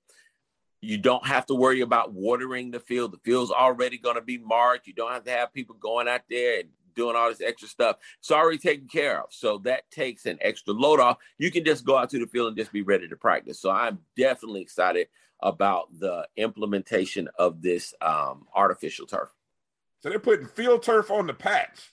you 0.82 0.98
don't 0.98 1.26
have 1.26 1.46
to 1.46 1.54
worry 1.54 1.80
about 1.80 2.12
watering 2.12 2.70
the 2.70 2.80
field. 2.80 3.12
The 3.12 3.18
field's 3.24 3.50
already 3.50 3.96
going 3.96 4.16
to 4.16 4.22
be 4.22 4.38
marked. 4.38 4.86
You 4.86 4.92
don't 4.92 5.12
have 5.12 5.24
to 5.24 5.30
have 5.30 5.54
people 5.54 5.76
going 5.76 6.08
out 6.08 6.22
there 6.28 6.60
and 6.60 6.68
doing 6.96 7.14
all 7.14 7.28
this 7.28 7.40
extra 7.40 7.68
stuff. 7.68 7.96
It's 8.18 8.30
already 8.30 8.58
taken 8.58 8.88
care 8.88 9.20
of. 9.20 9.26
So 9.30 9.58
that 9.58 9.90
takes 9.90 10.26
an 10.26 10.38
extra 10.40 10.72
load 10.74 10.98
off. 10.98 11.18
You 11.38 11.50
can 11.50 11.64
just 11.64 11.84
go 11.84 11.96
out 11.96 12.10
to 12.10 12.18
the 12.18 12.26
field 12.26 12.48
and 12.48 12.56
just 12.56 12.72
be 12.72 12.82
ready 12.82 13.08
to 13.08 13.16
practice. 13.16 13.60
So 13.60 13.70
I'm 13.70 13.98
definitely 14.16 14.62
excited 14.62 15.08
about 15.40 15.88
the 15.98 16.26
implementation 16.36 17.28
of 17.38 17.62
this 17.62 17.94
um, 18.00 18.46
artificial 18.54 19.06
turf. 19.06 19.28
So 20.00 20.08
they're 20.08 20.18
putting 20.18 20.46
field 20.46 20.82
turf 20.82 21.10
on 21.10 21.26
the 21.26 21.34
patch. 21.34 21.92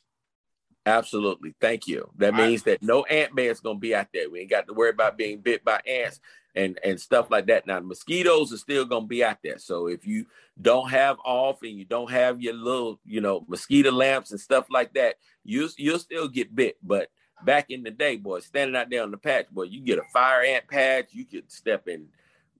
Absolutely. 0.85 1.55
Thank 1.61 1.87
you. 1.87 2.09
That 2.17 2.35
means 2.35 2.63
that 2.63 2.83
no 2.83 3.03
ant 3.05 3.33
man's 3.33 3.61
gonna 3.61 3.79
be 3.79 3.95
out 3.95 4.07
there. 4.13 4.29
We 4.29 4.41
ain't 4.41 4.49
got 4.49 4.67
to 4.67 4.73
worry 4.73 4.89
about 4.89 5.17
being 5.17 5.39
bit 5.39 5.63
by 5.63 5.79
ants 5.87 6.19
and 6.55 6.79
and 6.83 6.99
stuff 6.99 7.29
like 7.31 7.47
that. 7.47 7.67
Now 7.67 7.79
mosquitoes 7.79 8.53
are 8.53 8.57
still 8.57 8.85
gonna 8.85 9.05
be 9.05 9.23
out 9.23 9.39
there. 9.43 9.57
So 9.57 9.87
if 9.87 10.05
you 10.05 10.25
don't 10.61 10.89
have 10.89 11.17
off 11.25 11.63
and 11.63 11.77
you 11.77 11.85
don't 11.85 12.11
have 12.11 12.41
your 12.41 12.53
little, 12.53 12.99
you 13.05 13.21
know, 13.21 13.45
mosquito 13.47 13.91
lamps 13.91 14.31
and 14.31 14.39
stuff 14.39 14.67
like 14.69 14.93
that, 14.93 15.15
you 15.43 15.69
you'll 15.77 15.99
still 15.99 16.27
get 16.27 16.55
bit. 16.55 16.77
But 16.83 17.09
back 17.43 17.69
in 17.69 17.83
the 17.83 17.91
day, 17.91 18.17
boy, 18.17 18.39
standing 18.39 18.75
out 18.75 18.89
there 18.89 19.03
on 19.03 19.11
the 19.11 19.17
patch, 19.17 19.49
boy, 19.49 19.63
you 19.63 19.81
get 19.81 19.99
a 19.99 20.03
fire 20.13 20.43
ant 20.43 20.67
patch, 20.67 21.09
you 21.11 21.25
could 21.25 21.51
step 21.51 21.87
in, 21.87 22.07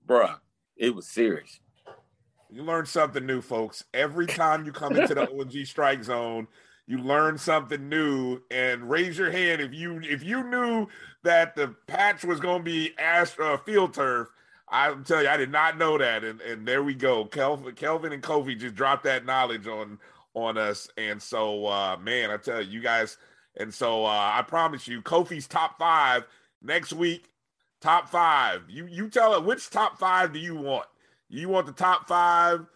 bruh. 0.06 0.38
It 0.76 0.94
was 0.94 1.06
serious. 1.06 1.60
You 2.50 2.62
learn 2.62 2.86
something 2.86 3.24
new, 3.24 3.40
folks. 3.40 3.84
Every 3.94 4.26
time 4.26 4.64
you 4.64 4.72
come 4.72 4.96
into 4.96 5.14
the 5.14 5.28
ONG 5.40 5.64
strike 5.64 6.04
zone, 6.04 6.46
you 6.86 6.98
learn 6.98 7.38
something 7.38 7.88
new 7.88 8.40
and 8.50 8.90
raise 8.90 9.16
your 9.16 9.30
hand 9.30 9.62
if 9.62 9.72
you 9.72 10.00
if 10.02 10.22
you 10.22 10.42
knew 10.44 10.86
that 11.22 11.56
the 11.56 11.68
patch 11.86 12.24
was 12.24 12.40
going 12.40 12.58
to 12.58 12.64
be 12.64 12.92
ash 12.98 13.38
uh, 13.38 13.56
field 13.58 13.94
turf. 13.94 14.28
I'm 14.68 15.04
telling 15.04 15.24
you 15.24 15.30
i 15.30 15.36
did 15.36 15.50
not 15.50 15.78
know 15.78 15.98
that. 15.98 16.24
And 16.24 16.40
and 16.40 16.66
there 16.66 16.82
we 16.82 16.94
go. 16.94 17.24
Kelvin 17.24 17.74
kelvin 17.74 18.12
and 18.12 18.22
kofi 18.22 18.58
just 18.58 18.74
dropped 18.74 19.04
that 19.04 19.24
knowledge 19.24 19.66
on 19.66 19.98
on 20.34 20.58
us. 20.58 20.88
And 20.96 21.22
so 21.22 21.66
uh 21.66 21.96
man 22.00 22.30
i 22.30 22.36
tell 22.36 22.60
you 22.62 22.70
you 22.70 22.80
guys 22.82 23.16
and 23.56 23.72
so 23.72 24.04
uh 24.04 24.32
i 24.34 24.42
promise 24.46 24.86
you 24.88 25.00
kofi's 25.02 25.46
top 25.46 25.78
five 25.78 26.24
next 26.62 26.92
week. 26.92 27.30
Top 27.80 28.08
five. 28.08 28.62
You 28.68 28.86
you 28.86 29.08
tell 29.08 29.34
it 29.34 29.44
which 29.44 29.70
top 29.70 29.98
five 29.98 30.32
do 30.32 30.38
you 30.38 30.56
want? 30.56 30.86
You 31.28 31.48
want 31.48 31.66
the 31.66 31.72
top 31.72 32.08
five 32.08 32.66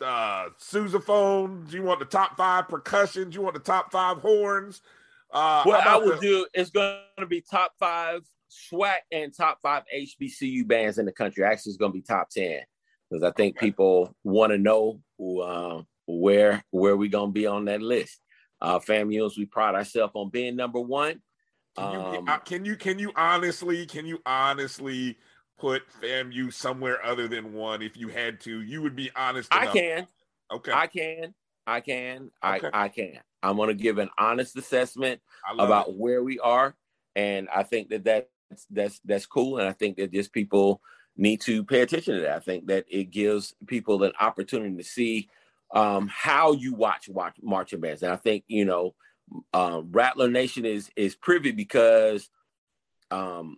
uh, 0.00 0.50
sousaphone? 0.58 1.68
Do 1.68 1.76
you 1.76 1.82
want 1.82 2.00
the 2.00 2.06
top 2.06 2.36
five 2.36 2.68
percussions. 2.68 3.32
Do 3.32 3.38
you 3.38 3.42
want 3.42 3.54
the 3.54 3.60
top 3.60 3.92
five 3.92 4.18
horns? 4.18 4.82
Uh, 5.32 5.62
what 5.64 5.86
I 5.86 5.96
would 5.96 6.16
the- 6.16 6.26
do 6.26 6.46
is 6.54 6.70
going 6.70 6.98
to 7.18 7.26
be 7.26 7.40
top 7.40 7.72
five 7.78 8.22
SWAC 8.50 8.96
and 9.12 9.34
top 9.34 9.60
five 9.62 9.84
HBCU 9.94 10.66
bands 10.66 10.98
in 10.98 11.06
the 11.06 11.12
country. 11.12 11.44
Actually, 11.44 11.70
it's 11.70 11.78
going 11.78 11.92
to 11.92 11.98
be 11.98 12.02
top 12.02 12.30
ten 12.30 12.60
because 13.08 13.22
I 13.22 13.30
think 13.32 13.56
okay. 13.56 13.66
people 13.66 14.14
want 14.24 14.52
to 14.52 14.58
know 14.58 15.00
uh, 15.20 15.82
where 16.06 16.62
where 16.70 16.96
we 16.96 17.08
going 17.08 17.30
to 17.30 17.32
be 17.32 17.46
on 17.46 17.66
that 17.66 17.80
list. 17.80 18.20
Uh, 18.60 18.78
FAMUs, 18.78 19.38
we 19.38 19.46
pride 19.46 19.74
ourselves 19.74 20.12
on 20.14 20.28
being 20.30 20.56
number 20.56 20.80
one. 20.80 21.20
Can 21.76 21.92
you, 21.92 22.00
um, 22.00 22.40
can 22.44 22.64
you 22.64 22.76
can 22.76 22.98
you 22.98 23.12
honestly 23.14 23.86
can 23.86 24.04
you 24.04 24.20
honestly 24.26 25.16
put 25.60 25.82
FAMU 26.02 26.52
somewhere 26.52 27.04
other 27.04 27.28
than 27.28 27.52
one 27.52 27.82
if 27.82 27.96
you 27.96 28.08
had 28.08 28.40
to? 28.40 28.62
You 28.62 28.82
would 28.82 28.96
be 28.96 29.10
honest. 29.14 29.52
Enough. 29.52 29.68
I 29.68 29.72
can. 29.72 30.06
Okay. 30.52 30.72
I 30.72 30.86
can. 30.86 31.34
I 31.66 31.80
can. 31.80 32.30
Okay. 32.44 32.70
I, 32.72 32.84
I 32.84 32.88
can. 32.88 33.18
I'm 33.42 33.56
going 33.56 33.68
to 33.68 33.74
give 33.74 33.98
an 33.98 34.10
honest 34.18 34.56
assessment 34.56 35.20
about 35.58 35.88
it. 35.88 35.94
where 35.94 36.22
we 36.22 36.38
are, 36.40 36.74
and 37.16 37.48
I 37.54 37.62
think 37.62 37.90
that 37.90 38.04
that's 38.04 38.66
that's 38.70 39.00
that's 39.04 39.26
cool, 39.26 39.58
and 39.58 39.68
I 39.68 39.72
think 39.72 39.96
that 39.96 40.12
just 40.12 40.32
people 40.32 40.80
need 41.16 41.40
to 41.42 41.64
pay 41.64 41.82
attention 41.82 42.16
to 42.16 42.20
that. 42.22 42.36
I 42.36 42.40
think 42.40 42.66
that 42.66 42.86
it 42.88 43.10
gives 43.10 43.54
people 43.66 44.02
an 44.02 44.12
opportunity 44.20 44.76
to 44.76 44.84
see 44.84 45.28
um, 45.74 46.08
how 46.12 46.52
you 46.52 46.74
watch 46.74 47.08
watch 47.08 47.36
marching 47.42 47.80
bands, 47.80 48.02
and 48.02 48.12
I 48.12 48.16
think 48.16 48.44
you 48.48 48.64
know 48.64 48.94
um, 49.54 49.88
Rattler 49.92 50.28
Nation 50.28 50.64
is 50.64 50.90
is 50.96 51.14
privy 51.14 51.52
because 51.52 52.28
um, 53.10 53.56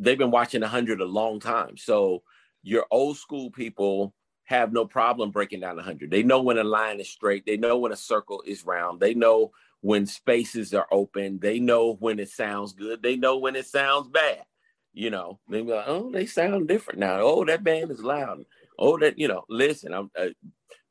they've 0.00 0.18
been 0.18 0.30
watching 0.30 0.62
100 0.62 1.00
a 1.00 1.04
long 1.04 1.38
time. 1.38 1.76
So 1.76 2.22
your 2.62 2.86
old 2.90 3.16
school 3.18 3.50
people 3.50 4.14
have 4.44 4.72
no 4.72 4.84
problem 4.84 5.30
breaking 5.30 5.60
down 5.60 5.76
100. 5.76 6.10
They 6.10 6.24
know 6.24 6.42
when 6.42 6.58
a 6.58 6.64
line 6.64 6.98
is 6.98 7.08
straight, 7.08 7.46
they 7.46 7.56
know 7.56 7.78
when 7.78 7.92
a 7.92 7.96
circle 7.96 8.42
is 8.44 8.66
round, 8.66 8.98
they 8.98 9.14
know 9.14 9.52
when 9.82 10.06
spaces 10.06 10.74
are 10.74 10.88
open, 10.90 11.38
they 11.38 11.60
know 11.60 11.94
when 12.00 12.18
it 12.18 12.30
sounds 12.30 12.72
good, 12.72 13.02
they 13.02 13.16
know 13.16 13.38
when 13.38 13.54
it 13.54 13.66
sounds 13.66 14.08
bad. 14.08 14.44
You 14.92 15.10
know, 15.10 15.38
they 15.48 15.62
like, 15.62 15.84
oh, 15.86 16.10
they 16.10 16.26
sound 16.26 16.66
different 16.66 16.98
now. 16.98 17.20
Oh, 17.20 17.44
that 17.44 17.62
band 17.62 17.92
is 17.92 18.02
loud. 18.02 18.44
Oh, 18.76 18.98
that, 18.98 19.18
you 19.18 19.28
know, 19.28 19.44
listen, 19.48 19.94
I'm, 19.94 20.10
uh, 20.18 20.30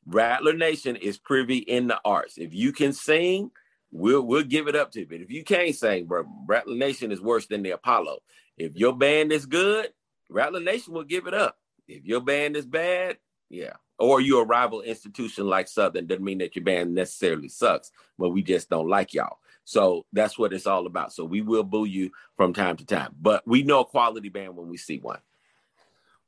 Rattler 0.06 0.54
Nation 0.54 0.96
is 0.96 1.18
privy 1.18 1.58
in 1.58 1.86
the 1.86 2.00
arts. 2.04 2.38
If 2.38 2.54
you 2.54 2.72
can 2.72 2.94
sing, 2.94 3.50
we'll 3.92 4.22
we'll 4.22 4.42
give 4.42 4.68
it 4.68 4.76
up 4.76 4.90
to 4.92 5.00
you. 5.00 5.06
But 5.06 5.20
if 5.20 5.30
you 5.30 5.44
can't 5.44 5.74
sing, 5.74 6.06
bro, 6.06 6.24
Rattler 6.46 6.76
Nation 6.76 7.12
is 7.12 7.20
worse 7.20 7.46
than 7.46 7.62
the 7.62 7.72
Apollo. 7.72 8.20
If 8.60 8.76
your 8.76 8.94
band 8.94 9.32
is 9.32 9.46
good, 9.46 9.88
Rattler 10.28 10.60
Nation 10.60 10.92
will 10.92 11.04
give 11.04 11.26
it 11.26 11.32
up. 11.32 11.56
If 11.88 12.04
your 12.04 12.20
band 12.20 12.56
is 12.56 12.66
bad, 12.66 13.16
yeah. 13.48 13.72
Or 13.98 14.20
you're 14.20 14.42
a 14.42 14.46
rival 14.46 14.82
institution 14.82 15.46
like 15.46 15.66
Southern 15.66 16.06
doesn't 16.06 16.24
mean 16.24 16.38
that 16.38 16.56
your 16.56 16.64
band 16.64 16.94
necessarily 16.94 17.48
sucks, 17.48 17.90
but 18.18 18.30
we 18.30 18.42
just 18.42 18.68
don't 18.68 18.88
like 18.88 19.14
y'all. 19.14 19.38
So 19.64 20.04
that's 20.12 20.38
what 20.38 20.52
it's 20.52 20.66
all 20.66 20.86
about. 20.86 21.12
So 21.12 21.24
we 21.24 21.40
will 21.40 21.64
boo 21.64 21.86
you 21.86 22.10
from 22.36 22.52
time 22.52 22.76
to 22.76 22.84
time, 22.84 23.14
but 23.20 23.46
we 23.46 23.62
know 23.62 23.80
a 23.80 23.84
quality 23.84 24.28
band 24.28 24.56
when 24.56 24.68
we 24.68 24.76
see 24.76 24.98
one. 24.98 25.20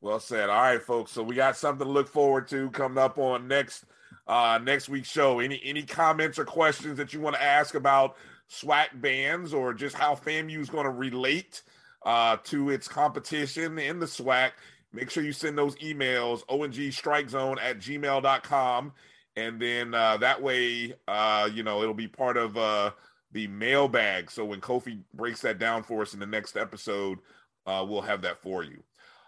Well 0.01 0.19
said. 0.19 0.49
All 0.49 0.61
right, 0.61 0.83
folks. 0.83 1.13
So 1.13 1.23
we 1.23 1.35
got 1.35 1.57
something 1.57 1.87
to 1.87 1.93
look 1.93 2.09
forward 2.09 2.49
to 2.49 2.71
coming 2.71 2.99
up 2.99 3.19
on 3.19 3.47
next 3.47 3.85
uh 4.27 4.59
next 4.63 4.89
week's 4.89 5.11
show. 5.11 5.41
Any 5.41 5.61
any 5.63 5.83
comments 5.83 6.39
or 6.39 6.47
questions 6.47 6.97
that 6.97 7.13
you 7.13 7.21
want 7.21 7.37
to 7.37 7.43
ask 7.43 7.75
about 7.75 8.17
SWAC 8.51 9.01
bands 9.01 9.53
or 9.53 9.75
just 9.75 9.97
how 9.97 10.15
FAMU 10.15 10.59
is 10.59 10.71
going 10.71 10.85
to 10.85 10.91
relate 10.91 11.63
uh 12.05 12.37
to 12.45 12.71
its 12.71 12.89
competition 12.89 13.79
in 13.79 13.99
the 13.99 14.07
SWAC, 14.07 14.53
make 14.93 15.11
sure 15.11 15.23
you 15.23 15.33
send 15.33 15.57
those 15.57 15.77
emails, 15.77 16.45
ongstrikezone 16.47 17.59
at 17.63 17.79
gmail.com. 17.79 18.93
And 19.35 19.61
then 19.61 19.95
uh, 19.95 20.19
that 20.19 20.43
way, 20.43 20.95
uh, 21.09 21.49
you 21.53 21.63
know, 21.63 21.83
it'll 21.83 21.95
be 21.95 22.09
part 22.09 22.37
of 22.37 22.57
uh, 22.57 22.91
the 23.33 23.47
mailbag. 23.47 24.31
So 24.31 24.45
when 24.45 24.61
Kofi 24.61 25.01
breaks 25.15 25.41
that 25.41 25.59
down 25.59 25.83
for 25.83 26.03
us 26.03 26.13
in 26.13 26.21
the 26.21 26.27
next 26.27 26.57
episode, 26.57 27.19
uh, 27.67 27.85
we'll 27.89 28.03
have 28.03 28.23
that 28.23 28.43
for 28.43 28.63
you. 28.63 28.83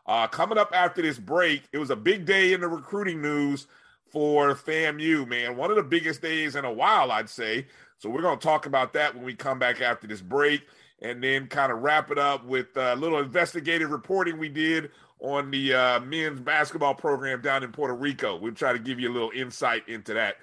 Uh, 0.07 0.27
coming 0.27 0.59
up 0.59 0.71
after 0.75 1.01
this 1.01 1.19
break, 1.19 1.63
it 1.73 1.79
was 1.79 1.89
a 1.91 1.97
big 1.97 2.27
day 2.27 2.53
in 2.53 2.61
the 2.61 2.69
recruiting 2.69 3.23
news 3.23 3.67
for 4.13 4.55
FAMU, 4.55 5.27
man. 5.27 5.57
One 5.57 5.71
of 5.71 5.77
the 5.77 5.83
biggest 5.83 6.21
days 6.21 6.57
in 6.57 6.67
a 6.67 6.73
while, 6.73 7.11
I'd 7.11 7.31
say. 7.31 7.67
So 7.99 8.11
we're 8.11 8.21
going 8.21 8.39
to 8.39 8.47
talk 8.47 8.67
about 8.67 8.93
that 8.93 9.15
when 9.15 9.25
we 9.25 9.35
come 9.35 9.59
back 9.59 9.81
after 9.81 10.07
this 10.07 10.21
break 10.21 10.67
and 11.05 11.23
then 11.23 11.47
kind 11.47 11.71
of 11.71 11.83
wrap 11.83 12.11
it 12.11 12.19
up 12.19 12.47
with 12.47 12.77
a 12.77 12.97
little 12.97 13.19
investigative 13.19 13.91
reporting 13.91 14.39
we 14.39 14.49
did 14.49 14.91
on 15.21 15.51
the 15.51 15.75
uh, 15.75 16.01
men's 16.01 16.41
basketball 16.41 16.95
program 16.95 17.43
down 17.43 17.63
in 17.63 17.71
Puerto 17.71 17.95
Rico. 17.95 18.37
We'll 18.37 18.55
try 18.55 18.73
to 18.73 18.79
give 18.79 18.99
you 18.99 19.11
a 19.11 19.13
little 19.13 19.31
insight 19.31 19.87
into 19.87 20.15
that. 20.15 20.37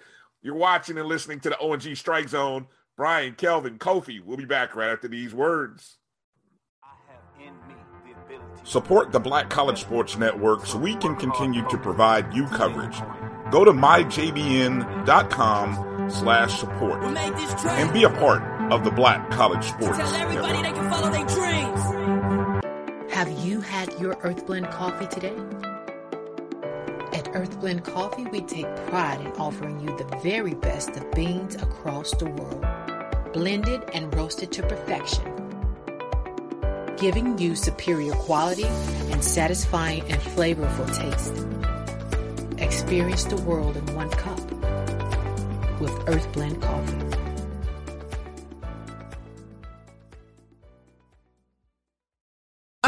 You're 0.43 0.53
watching 0.55 0.99
and 0.99 1.07
listening 1.07 1.39
to 1.41 1.49
the 1.49 1.59
ONG 1.59 1.95
Strike 1.95 2.29
Zone. 2.29 2.67
Brian, 2.95 3.33
Kelvin, 3.33 3.79
Kofi. 3.79 4.23
We'll 4.23 4.37
be 4.37 4.45
back 4.45 4.75
right 4.75 4.91
after 4.91 5.07
these 5.07 5.33
words. 5.33 5.97
Support 8.63 9.11
the 9.11 9.19
Black 9.19 9.49
College 9.49 9.81
Sports 9.81 10.15
Network 10.17 10.67
so 10.67 10.77
we 10.77 10.95
can 10.95 11.15
continue 11.15 11.67
to 11.69 11.77
provide 11.77 12.31
you 12.35 12.45
coverage. 12.45 13.01
Go 13.49 13.65
to 13.65 13.71
myjbn.com 13.71 15.07
slash 16.11 16.59
support 16.59 17.03
and 17.03 17.93
be 17.93 18.03
a 18.03 18.09
part 18.09 18.50
of 18.71 18.85
the 18.85 18.91
Black 18.91 19.29
College 19.31 19.65
Sports 19.65 19.97
Network. 19.97 20.45
Have 23.11 23.29
you 23.45 23.59
had 23.59 23.91
your 23.99 24.15
Earthblend 24.15 24.71
coffee 24.71 25.07
today? 25.07 25.35
At 27.11 27.25
Earthblend 27.33 27.83
Coffee, 27.83 28.23
we 28.23 28.39
take 28.39 28.73
pride 28.87 29.19
in 29.19 29.27
offering 29.33 29.81
you 29.81 29.97
the 29.97 30.05
very 30.23 30.53
best 30.53 30.91
of 30.91 31.11
beans 31.11 31.55
across 31.55 32.11
the 32.15 32.27
world, 32.27 32.65
blended 33.33 33.83
and 33.93 34.15
roasted 34.15 34.53
to 34.53 34.63
perfection, 34.63 35.25
giving 36.95 37.37
you 37.37 37.57
superior 37.57 38.13
quality 38.13 38.67
and 39.11 39.21
satisfying 39.21 40.09
and 40.09 40.21
flavorful 40.21 40.87
taste. 40.97 41.45
Experience 42.57 43.25
the 43.25 43.41
world 43.41 43.75
in 43.75 43.85
one 43.95 44.09
cup 44.11 44.39
with 45.81 45.91
Earthblend 46.05 46.61
Coffee. 46.61 47.10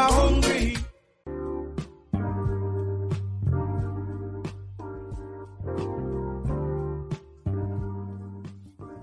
Hungry. 0.01 0.77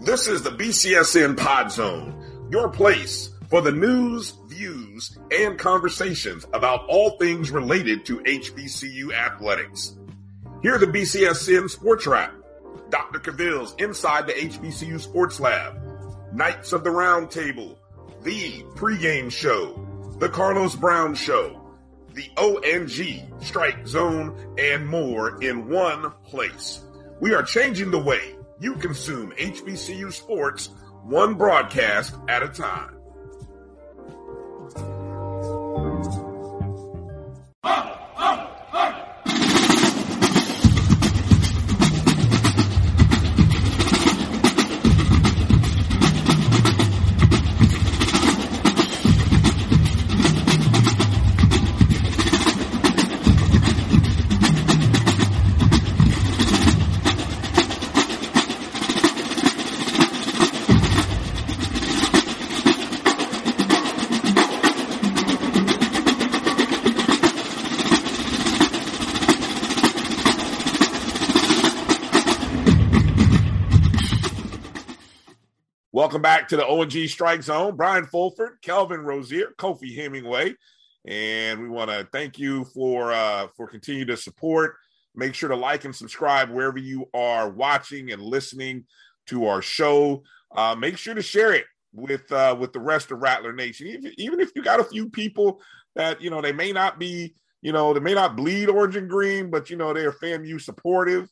This 0.01 0.27
is 0.27 0.43
the 0.43 0.51
BCSN 0.51 1.37
Pod 1.37 1.71
Zone, 1.71 2.49
your 2.51 2.69
place 2.69 3.31
for 3.49 3.61
the 3.61 3.71
news, 3.71 4.37
views, 4.49 5.19
and 5.31 5.59
conversations 5.59 6.47
about 6.53 6.87
all 6.89 7.19
things 7.19 7.51
related 7.51 8.05
to 8.07 8.19
HBCU 8.21 9.13
athletics. 9.13 9.97
Here 10.63 10.75
are 10.75 10.79
the 10.79 10.87
BCSN 10.87 11.71
Sports 11.71 12.07
Wrap, 12.07 12.35
Dr. 12.91 13.19
Cavill's 13.19 13.75
Inside 13.79 14.27
the 14.27 14.33
HBCU 14.33 15.01
Sports 15.01 15.39
Lab, 15.39 15.81
Knights 16.33 16.73
of 16.73 16.85
the 16.85 16.91
Round 16.91 17.31
Table, 17.31 17.79
The 18.23 18.63
Pregame 18.75 19.31
Show, 19.31 19.87
The 20.21 20.29
Carlos 20.29 20.77
Brown 20.77 21.15
Show, 21.15 21.63
the 22.13 22.29
ONG 22.37 23.41
Strike 23.43 23.87
Zone, 23.87 24.55
and 24.59 24.87
more 24.87 25.43
in 25.43 25.67
one 25.67 26.13
place. 26.27 26.85
We 27.21 27.33
are 27.33 27.43
changing 27.43 27.91
the 27.91 28.03
way 28.03 28.37
you 28.59 28.75
consume 28.75 29.33
HBCU 29.33 30.13
sports 30.13 30.69
one 31.05 31.37
broadcast 31.37 32.17
at 32.29 32.43
a 32.43 32.49
time. 32.49 33.00
Welcome 76.21 76.39
back 76.39 76.49
to 76.49 76.57
the 76.59 76.67
ONG 76.67 77.09
Strike 77.09 77.43
Zone. 77.43 77.77
Brian 77.77 78.05
Fulford, 78.05 78.59
Kelvin 78.61 79.01
Rozier, 79.01 79.55
Kofi 79.57 79.97
Hemingway, 79.97 80.55
and 81.07 81.63
we 81.63 81.67
want 81.67 81.89
to 81.89 82.07
thank 82.13 82.39
you 82.39 82.67
for 82.75 83.11
uh, 83.11 83.47
for 83.57 83.67
continuing 83.67 84.09
to 84.09 84.19
support. 84.19 84.75
Make 85.15 85.35
sure 85.35 85.49
to 85.49 85.57
like 85.57 85.87
and 85.87 85.97
subscribe 85.97 86.51
wherever 86.51 86.77
you 86.77 87.09
are 87.15 87.49
watching 87.49 88.13
and 88.13 88.21
listening 88.21 88.85
to 89.29 89.47
our 89.47 89.63
show. 89.63 90.23
Uh, 90.55 90.75
make 90.75 90.99
sure 90.99 91.15
to 91.15 91.23
share 91.23 91.55
it 91.55 91.65
with 91.95 92.31
uh, 92.31 92.55
with 92.61 92.75
the 92.75 92.81
rest 92.81 93.11
of 93.13 93.23
Rattler 93.23 93.55
Nation. 93.55 93.87
Even, 93.87 94.13
even 94.19 94.41
if 94.41 94.51
you 94.55 94.63
got 94.63 94.79
a 94.79 94.85
few 94.85 95.09
people 95.09 95.63
that 95.97 96.21
you 96.21 96.29
know 96.29 96.43
they 96.43 96.53
may 96.53 96.71
not 96.71 96.99
be, 96.99 97.35
you 97.63 97.73
know, 97.73 97.95
they 97.95 98.01
may 98.01 98.13
not 98.13 98.37
bleed 98.37 98.69
orange 98.69 98.97
and 98.97 99.09
green, 99.09 99.49
but 99.49 99.71
you 99.71 99.79
know 99.79 99.95
they're 99.95 100.13
FAMU 100.13 100.61
supportive 100.61 101.31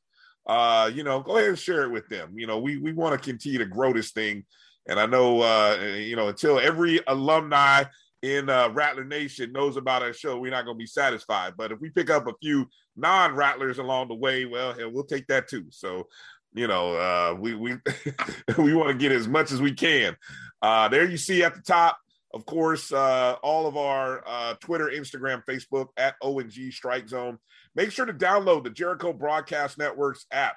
uh, 0.48 0.90
you 0.92 1.04
know, 1.04 1.20
go 1.20 1.36
ahead 1.36 1.50
and 1.50 1.58
share 1.58 1.82
it 1.82 1.90
with 1.90 2.08
them. 2.08 2.32
You 2.36 2.46
know, 2.46 2.58
we 2.58 2.78
we 2.78 2.92
want 2.92 3.12
to 3.20 3.30
continue 3.30 3.58
to 3.58 3.66
grow 3.66 3.92
this 3.92 4.12
thing, 4.12 4.44
and 4.88 4.98
I 4.98 5.06
know, 5.06 5.40
uh, 5.42 5.78
you 5.96 6.16
know, 6.16 6.28
until 6.28 6.58
every 6.58 7.00
alumni 7.06 7.84
in 8.22 8.48
uh, 8.50 8.70
Rattler 8.70 9.04
Nation 9.04 9.52
knows 9.52 9.76
about 9.76 10.02
our 10.02 10.12
show, 10.12 10.38
we're 10.38 10.50
not 10.50 10.64
going 10.64 10.76
to 10.76 10.82
be 10.82 10.86
satisfied. 10.86 11.54
But 11.56 11.70
if 11.70 11.80
we 11.80 11.90
pick 11.90 12.10
up 12.10 12.26
a 12.26 12.34
few 12.42 12.66
non-rattlers 12.96 13.78
along 13.78 14.08
the 14.08 14.14
way, 14.14 14.44
well, 14.44 14.72
hell, 14.72 14.90
we'll 14.90 15.04
take 15.04 15.28
that 15.28 15.48
too. 15.48 15.66
So 15.70 16.08
you 16.54 16.66
know, 16.66 16.94
uh, 16.94 17.36
we 17.38 17.54
we 17.54 17.74
we 18.58 18.74
want 18.74 18.88
to 18.88 18.94
get 18.94 19.12
as 19.12 19.28
much 19.28 19.52
as 19.52 19.60
we 19.60 19.72
can. 19.72 20.16
Uh, 20.62 20.88
there 20.88 21.08
you 21.08 21.16
see 21.16 21.42
at 21.44 21.54
the 21.54 21.60
top, 21.60 21.98
of 22.34 22.46
course, 22.46 22.92
uh, 22.92 23.36
all 23.42 23.66
of 23.66 23.76
our 23.76 24.24
uh, 24.26 24.54
Twitter, 24.54 24.86
Instagram, 24.86 25.42
Facebook 25.44 25.88
at 25.96 26.16
ONG 26.22 26.70
Strike 26.70 27.08
Zone. 27.08 27.38
Make 27.74 27.92
sure 27.92 28.06
to 28.06 28.12
download 28.12 28.64
the 28.64 28.70
Jericho 28.70 29.12
Broadcast 29.12 29.78
Networks 29.78 30.26
app, 30.32 30.56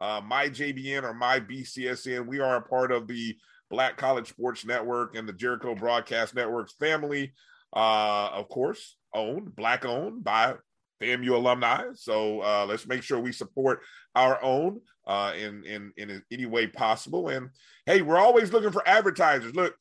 uh, 0.00 0.20
my 0.24 0.48
JBN 0.48 1.02
or 1.02 1.14
my 1.14 1.40
BCSN. 1.40 2.26
We 2.26 2.40
are 2.40 2.56
a 2.56 2.62
part 2.62 2.90
of 2.92 3.06
the 3.06 3.36
Black 3.70 3.96
College 3.96 4.28
Sports 4.28 4.64
Network 4.64 5.16
and 5.16 5.28
the 5.28 5.32
Jericho 5.32 5.74
Broadcast 5.74 6.34
Networks 6.34 6.74
family. 6.74 7.32
Uh, 7.74 8.30
of 8.32 8.48
course, 8.48 8.96
owned, 9.12 9.54
black 9.56 9.84
owned 9.84 10.22
by 10.22 10.54
FAMU 11.02 11.30
alumni. 11.30 11.84
So 11.94 12.40
uh, 12.42 12.66
let's 12.68 12.86
make 12.86 13.02
sure 13.02 13.18
we 13.18 13.32
support 13.32 13.80
our 14.14 14.42
own 14.42 14.80
uh, 15.06 15.32
in, 15.36 15.64
in 15.64 15.92
in 15.96 16.22
any 16.30 16.46
way 16.46 16.66
possible. 16.66 17.28
And 17.28 17.50
hey, 17.86 18.02
we're 18.02 18.18
always 18.18 18.52
looking 18.52 18.70
for 18.70 18.86
advertisers. 18.88 19.54
Look, 19.54 19.74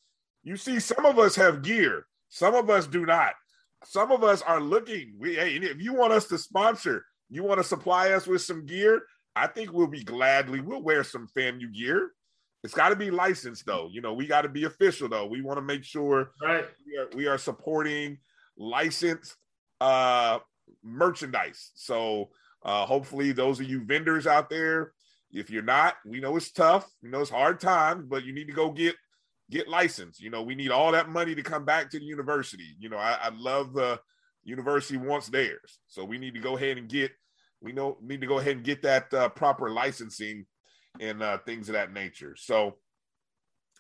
you 0.44 0.58
see, 0.58 0.80
some 0.80 1.06
of 1.06 1.20
us 1.20 1.36
have 1.36 1.62
gear, 1.62 2.08
some 2.30 2.56
of 2.56 2.70
us 2.70 2.88
do 2.88 3.06
not. 3.06 3.34
Some 3.86 4.12
of 4.12 4.24
us 4.24 4.42
are 4.42 4.62
looking. 4.62 5.14
We 5.20 5.36
hey, 5.36 5.56
if 5.56 5.82
you 5.82 5.94
want 5.94 6.14
us 6.14 6.28
to 6.28 6.38
sponsor, 6.38 7.06
you 7.30 7.44
want 7.44 7.60
to 7.60 7.64
supply 7.64 8.12
us 8.12 8.28
with 8.28 8.42
some 8.42 8.66
gear. 8.66 9.04
I 9.36 9.48
think 9.48 9.74
we'll 9.74 9.88
be 9.88 10.04
gladly. 10.04 10.62
We'll 10.62 10.84
wear 10.84 11.04
some 11.04 11.28
FAMU 11.36 11.74
gear. 11.74 12.12
It's 12.64 12.74
got 12.74 12.90
to 12.90 12.96
be 12.96 13.12
licensed 13.12 13.66
though. 13.66 13.90
You 13.92 14.02
know, 14.02 14.14
we 14.14 14.26
got 14.26 14.44
to 14.44 14.50
be 14.50 14.64
official 14.64 15.10
though. 15.10 15.26
We 15.26 15.42
want 15.42 15.58
to 15.58 15.62
make 15.62 15.84
sure 15.84 16.32
right. 16.42 16.66
we 16.88 16.98
are 16.98 17.08
we 17.16 17.28
are 17.28 17.38
supporting 17.38 18.18
licensed 18.58 19.36
uh 19.82 20.40
merchandise. 20.84 21.72
So 21.76 22.30
uh 22.64 22.86
hopefully 22.86 23.32
those 23.34 23.60
of 23.60 23.70
you 23.70 23.84
vendors 23.84 24.28
out 24.28 24.50
there, 24.50 24.94
if 25.32 25.50
you're 25.50 25.62
not, 25.62 25.96
we 26.06 26.20
know 26.20 26.38
it's 26.38 26.52
tough, 26.52 26.90
you 27.02 27.10
know 27.10 27.22
it's 27.22 27.30
hard 27.30 27.60
times, 27.60 28.06
but 28.08 28.24
you 28.24 28.34
need 28.34 28.48
to 28.48 28.54
go 28.54 28.72
get 28.72 28.96
get 29.50 29.68
licensed. 29.68 30.22
You 30.22 30.30
know, 30.30 30.42
we 30.42 30.56
need 30.56 30.72
all 30.72 30.94
that 30.94 31.10
money 31.10 31.36
to 31.36 31.44
come 31.44 31.66
back 31.66 31.90
to 31.92 32.00
the 32.00 32.06
university. 32.06 32.76
You 32.80 32.90
know, 32.90 32.98
I, 32.98 33.18
I 33.24 33.30
love 33.36 33.74
the 33.74 34.00
university 34.46 34.98
wants 34.98 35.28
theirs. 35.28 35.80
So 35.88 36.06
we 36.06 36.18
need 36.18 36.34
to 36.36 36.40
go 36.40 36.56
ahead 36.56 36.78
and 36.78 36.88
get 36.88 37.12
we 37.62 37.74
know 37.74 37.98
need 38.02 38.22
to 38.22 38.28
go 38.28 38.40
ahead 38.40 38.56
and 38.56 38.66
get 38.66 38.84
that 38.84 39.14
uh, 39.14 39.30
proper 39.30 39.70
licensing 39.70 40.46
and 41.00 41.22
uh, 41.22 41.38
things 41.40 41.70
of 41.70 41.74
that 41.74 41.94
nature. 41.94 42.36
So, 42.38 42.78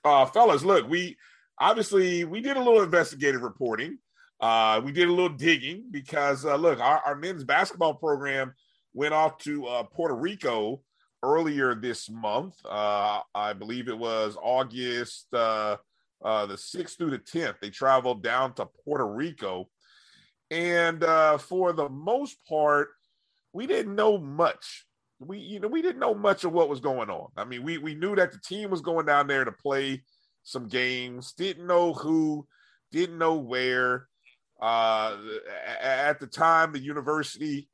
uh, 0.04 0.26
fellas, 0.26 0.64
look, 0.64 0.88
we 0.90 1.18
obviously 1.60 2.24
we 2.24 2.42
did 2.42 2.58
a 2.58 2.64
little 2.64 2.82
investigative 2.82 3.42
reporting. 3.42 3.98
Uh, 4.40 4.82
we 4.84 4.92
did 4.92 5.08
a 5.08 5.12
little 5.12 5.30
digging 5.30 5.86
because 5.90 6.46
uh, 6.46 6.56
look, 6.56 6.80
our, 6.80 7.02
our 7.06 7.16
men's 7.16 7.44
basketball 7.44 7.94
program 7.94 8.54
went 8.94 9.14
off 9.14 9.38
to 9.40 9.66
uh, 9.68 9.84
Puerto 9.84 10.16
Rico 10.16 10.82
earlier 11.24 11.74
this 11.74 12.10
month. 12.10 12.56
Uh, 12.66 13.22
I 13.34 13.54
believe 13.54 13.88
it 13.88 13.98
was 13.98 14.38
August 14.42 15.34
uh, 15.34 15.78
uh, 16.24 16.46
the 16.46 16.56
6th 16.56 16.98
through 16.98 17.12
the 17.12 17.20
10th. 17.20 17.56
They 17.62 17.70
traveled 17.70 18.22
down 18.22 18.54
to 18.56 18.68
Puerto 18.84 19.06
Rico. 19.06 19.70
And 20.52 21.04
uh, 21.04 21.38
for 21.38 21.74
the 21.74 21.90
most 21.90 22.38
part, 22.48 22.90
we 23.54 23.68
didn't 23.68 23.96
know 23.96 24.18
much 24.18 24.86
we 25.28 25.40
you 25.40 25.60
know 25.60 25.68
we 25.68 25.82
didn't 25.82 26.00
know 26.00 26.14
much 26.14 26.44
of 26.44 26.54
what 26.54 26.70
was 26.70 26.80
going 26.80 27.10
on. 27.10 27.30
I 27.38 27.46
mean, 27.46 27.64
we 27.64 27.78
we 27.78 27.96
knew 27.96 28.16
that 28.16 28.32
the 28.32 28.40
team 28.40 28.70
was 28.70 28.82
going 28.82 29.06
down 29.06 29.28
there 29.28 29.46
to 29.46 29.52
play 29.52 30.04
some 30.44 30.68
games. 30.68 31.34
Didn't 31.34 31.68
know 31.68 31.94
who, 31.94 32.48
didn't 32.92 33.18
know 33.18 33.36
where. 33.36 34.08
Uh, 34.62 35.18
at 35.82 36.20
the 36.20 36.28
time, 36.28 36.72
the 36.72 36.80
university 36.80 37.68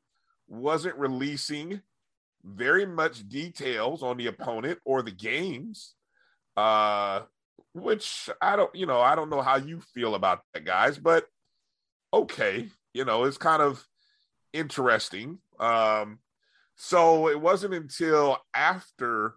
wasn't 0.48 0.96
releasing 0.96 1.80
very 2.44 2.86
much 2.86 3.28
details 3.28 4.02
on 4.02 4.16
the 4.16 4.26
opponent 4.26 4.78
or 4.84 5.02
the 5.02 5.12
games. 5.12 5.94
Uh, 6.56 7.22
which 7.72 8.28
I 8.40 8.56
don't, 8.56 8.74
you 8.74 8.86
know, 8.86 9.00
I 9.00 9.14
don't 9.14 9.30
know 9.30 9.42
how 9.42 9.56
you 9.56 9.80
feel 9.94 10.14
about 10.14 10.40
that, 10.52 10.64
guys, 10.64 10.98
but 10.98 11.26
okay, 12.12 12.68
you 12.92 13.04
know, 13.04 13.24
it's 13.24 13.38
kind 13.38 13.62
of 13.62 13.84
interesting. 14.52 15.38
Um, 15.58 16.18
so 16.82 17.28
it 17.28 17.38
wasn't 17.38 17.74
until 17.74 18.38
after 18.54 19.34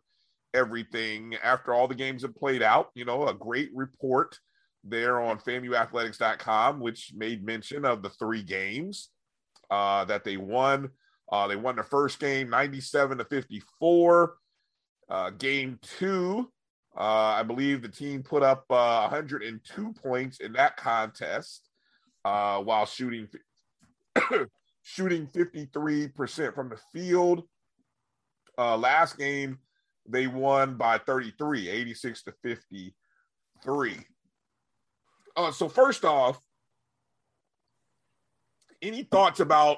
everything, 0.54 1.36
after 1.44 1.74
all 1.74 1.90
the 1.90 1.94
games 1.94 2.22
had 2.22 2.34
played 2.38 2.64
out, 2.64 2.90
you 2.96 3.04
know, 3.04 3.28
a 3.28 3.34
great 3.34 3.70
report 3.76 4.40
there 4.86 5.20
on 5.20 5.40
FAMUathletics.com, 5.40 6.80
which 6.80 7.12
made 7.14 7.46
mention 7.46 7.84
of 7.84 8.02
the 8.02 8.12
three 8.12 8.44
games 8.44 9.10
uh, 9.70 10.06
that 10.06 10.24
they 10.24 10.38
won. 10.38 10.90
Uh, 11.30 11.46
they 11.50 11.58
won 11.58 11.76
the 11.76 11.84
first 11.84 12.18
game 12.18 12.50
97 12.50 13.18
to 13.18 13.26
54. 13.26 14.36
Uh, 15.10 15.30
game 15.32 15.78
two, 15.82 16.50
uh, 16.98 17.02
I 17.02 17.44
believe 17.44 17.82
the 17.82 17.90
team 17.90 18.24
put 18.24 18.42
up 18.42 18.64
uh, 18.70 19.10
102 19.12 19.94
points 20.02 20.40
in 20.40 20.54
that 20.54 20.78
contest 20.78 21.68
uh, 22.24 22.60
while 22.60 22.86
shooting 22.86 23.28
shooting 24.84 25.28
53% 25.28 26.54
from 26.54 26.70
the 26.70 26.78
field. 26.94 27.44
Uh, 28.58 28.78
last 28.78 29.18
game, 29.18 29.58
they 30.08 30.28
won 30.28 30.76
by 30.76 30.98
33, 31.00 31.70
86 31.70 32.24
to 32.24 32.34
53. 32.44 33.98
Uh, 35.36 35.52
so, 35.52 35.68
first 35.68 36.06
off, 36.06 36.40
any 38.82 39.04
thoughts 39.04 39.40
about 39.40 39.78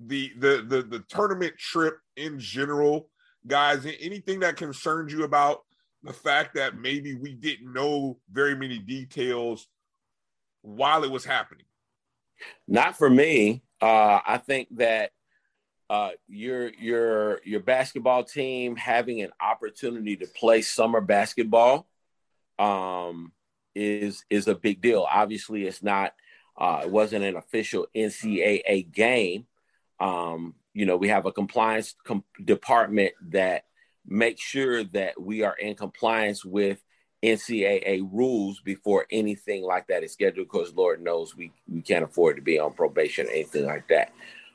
the, 0.00 0.32
the 0.36 0.66
the 0.68 0.82
the 0.82 1.04
tournament 1.08 1.56
trip 1.56 1.96
in 2.16 2.38
general, 2.38 3.08
guys? 3.46 3.86
Anything 3.86 4.40
that 4.40 4.56
concerns 4.56 5.12
you 5.12 5.22
about 5.22 5.60
the 6.02 6.12
fact 6.12 6.56
that 6.56 6.76
maybe 6.76 7.14
we 7.14 7.34
didn't 7.34 7.72
know 7.72 8.18
very 8.30 8.56
many 8.56 8.78
details 8.80 9.68
while 10.62 11.04
it 11.04 11.10
was 11.10 11.24
happening? 11.24 11.64
Not 12.66 12.98
for 12.98 13.08
me. 13.08 13.62
Uh, 13.82 14.20
I 14.24 14.38
think 14.38 14.68
that 14.76 15.10
uh, 15.90 16.10
your 16.28 16.72
your 16.74 17.40
your 17.44 17.60
basketball 17.60 18.22
team 18.22 18.76
having 18.76 19.20
an 19.20 19.30
opportunity 19.40 20.16
to 20.16 20.26
play 20.26 20.62
summer 20.62 21.00
basketball 21.00 21.88
um, 22.60 23.32
is 23.74 24.24
is 24.30 24.46
a 24.46 24.54
big 24.54 24.80
deal. 24.80 25.06
Obviously, 25.10 25.66
it's 25.66 25.82
not. 25.82 26.14
Uh, 26.56 26.82
it 26.84 26.90
wasn't 26.90 27.24
an 27.24 27.34
official 27.34 27.88
NCAA 27.94 28.92
game. 28.92 29.46
Um, 29.98 30.54
you 30.74 30.86
know, 30.86 30.96
we 30.96 31.08
have 31.08 31.26
a 31.26 31.32
compliance 31.32 31.94
com- 32.04 32.24
department 32.42 33.14
that 33.30 33.64
makes 34.06 34.42
sure 34.42 34.84
that 34.84 35.20
we 35.20 35.42
are 35.42 35.56
in 35.56 35.74
compliance 35.74 36.44
with 36.44 36.82
NCAA 37.22 38.08
rules 38.12 38.60
before 38.60 39.06
anything 39.10 39.62
like 39.62 39.86
that 39.86 40.02
is 40.02 40.12
scheduled 40.12 40.48
because 40.50 40.74
Lord 40.74 41.02
knows 41.02 41.36
we, 41.36 41.52
we 41.68 41.80
can't 41.80 42.04
afford 42.04 42.36
to 42.36 42.42
be 42.42 42.58
on 42.58 42.72
probation 42.72 43.26
or 43.26 43.30
anything 43.30 43.66
like 43.66 43.88
that. 43.88 44.12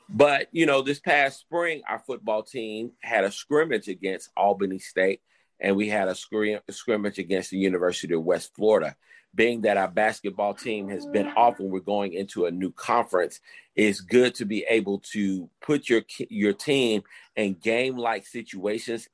But, 0.08 0.48
you 0.52 0.66
know, 0.66 0.82
this 0.82 1.00
past 1.00 1.40
spring, 1.40 1.82
our 1.88 1.98
football 1.98 2.42
team 2.42 2.92
had 3.02 3.24
a 3.24 3.32
scrimmage 3.32 3.88
against 3.88 4.30
Albany 4.36 4.78
State 4.78 5.20
and 5.60 5.76
we 5.76 5.88
had 5.88 6.08
a 6.08 6.14
scrim- 6.14 6.60
scrimmage 6.70 7.18
against 7.18 7.50
the 7.50 7.58
University 7.58 8.14
of 8.14 8.22
West 8.22 8.54
Florida. 8.54 8.96
Being 9.34 9.60
that 9.62 9.76
our 9.76 9.88
basketball 9.88 10.54
team 10.54 10.88
has 10.88 11.06
been 11.06 11.28
off 11.28 11.60
and 11.60 11.70
we're 11.70 11.80
going 11.80 12.14
into 12.14 12.46
a 12.46 12.50
new 12.50 12.72
conference, 12.72 13.40
it's 13.76 14.00
good 14.00 14.34
to 14.36 14.46
be 14.46 14.64
able 14.68 15.00
to 15.12 15.48
put 15.60 15.88
your 15.88 16.02
your 16.30 16.54
team 16.54 17.02
in 17.36 17.54
game 17.54 17.96
like 17.98 18.26
situations 18.26 19.06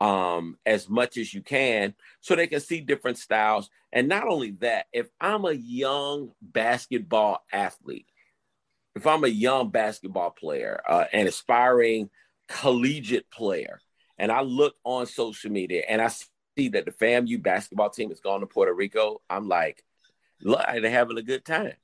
um, 0.00 0.56
as 0.64 0.88
much 0.88 1.16
as 1.16 1.32
you 1.34 1.42
can 1.42 1.94
so 2.20 2.34
they 2.34 2.46
can 2.46 2.60
see 2.60 2.80
different 2.80 3.18
styles. 3.18 3.70
And 3.92 4.08
not 4.08 4.26
only 4.26 4.52
that, 4.60 4.86
if 4.92 5.08
I'm 5.20 5.44
a 5.44 5.52
young 5.52 6.32
basketball 6.40 7.44
athlete, 7.52 8.06
if 8.94 9.06
I'm 9.06 9.24
a 9.24 9.28
young 9.28 9.70
basketball 9.70 10.30
player, 10.30 10.80
uh, 10.88 11.04
an 11.12 11.26
aspiring 11.26 12.10
collegiate 12.48 13.30
player, 13.30 13.80
and 14.18 14.32
I 14.32 14.42
look 14.42 14.74
on 14.84 15.06
social 15.06 15.50
media 15.50 15.84
and 15.88 16.02
I 16.02 16.08
see 16.08 16.68
that 16.70 16.84
the 16.84 16.90
FAMU 16.90 17.42
basketball 17.42 17.90
team 17.90 18.08
has 18.10 18.20
gone 18.20 18.40
to 18.40 18.46
Puerto 18.46 18.72
Rico, 18.72 19.20
I'm 19.30 19.48
like, 19.48 19.84
look, 20.42 20.60
they're 20.66 20.90
having 20.90 21.18
a 21.18 21.22
good 21.22 21.44
time. 21.44 21.74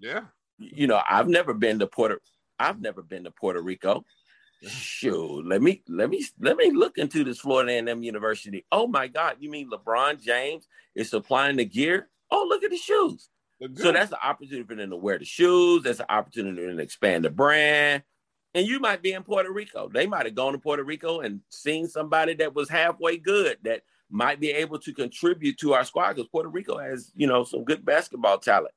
Yeah. 0.00 0.22
You 0.58 0.86
know, 0.86 1.00
I've 1.08 1.28
never 1.28 1.52
been 1.52 1.78
to 1.80 1.86
Puerto 1.86 2.18
I've 2.58 2.80
never 2.80 3.02
been 3.02 3.24
to 3.24 3.30
Puerto 3.30 3.60
Rico. 3.60 4.04
Shoot, 4.62 5.46
let 5.46 5.60
me 5.60 5.82
let 5.88 6.08
me 6.08 6.24
let 6.40 6.56
me 6.56 6.70
look 6.70 6.96
into 6.96 7.22
this 7.24 7.40
Florida 7.40 7.72
A&M 7.72 8.02
University. 8.02 8.64
Oh 8.72 8.86
my 8.86 9.08
God, 9.08 9.36
you 9.38 9.50
mean 9.50 9.70
LeBron 9.70 10.22
James 10.22 10.66
is 10.94 11.10
supplying 11.10 11.56
the 11.56 11.64
gear? 11.64 12.08
Oh, 12.30 12.46
look 12.48 12.62
at 12.62 12.70
the 12.70 12.76
shoes. 12.76 13.28
So 13.76 13.92
that's 13.92 14.10
the 14.10 14.26
opportunity 14.26 14.66
for 14.66 14.74
them 14.74 14.90
to 14.90 14.96
wear 14.96 15.18
the 15.18 15.24
shoes. 15.24 15.82
That's 15.84 16.00
an 16.00 16.06
opportunity 16.08 16.56
for 16.56 16.66
them 16.66 16.76
to 16.78 16.82
expand 16.82 17.24
the 17.24 17.30
brand. 17.30 18.02
And 18.54 18.66
you 18.66 18.78
might 18.78 19.02
be 19.02 19.12
in 19.12 19.22
Puerto 19.22 19.50
Rico. 19.52 19.88
They 19.92 20.06
might 20.06 20.26
have 20.26 20.34
gone 20.34 20.52
to 20.52 20.58
Puerto 20.58 20.84
Rico 20.84 21.20
and 21.20 21.40
seen 21.50 21.88
somebody 21.88 22.34
that 22.34 22.54
was 22.54 22.68
halfway 22.68 23.16
good 23.16 23.58
that 23.64 23.82
might 24.10 24.40
be 24.40 24.50
able 24.50 24.78
to 24.80 24.92
contribute 24.92 25.58
to 25.58 25.74
our 25.74 25.84
squad 25.84 26.14
because 26.14 26.28
Puerto 26.28 26.48
Rico 26.48 26.78
has, 26.78 27.10
you 27.16 27.26
know, 27.26 27.44
some 27.44 27.64
good 27.64 27.84
basketball 27.84 28.38
talent. 28.38 28.74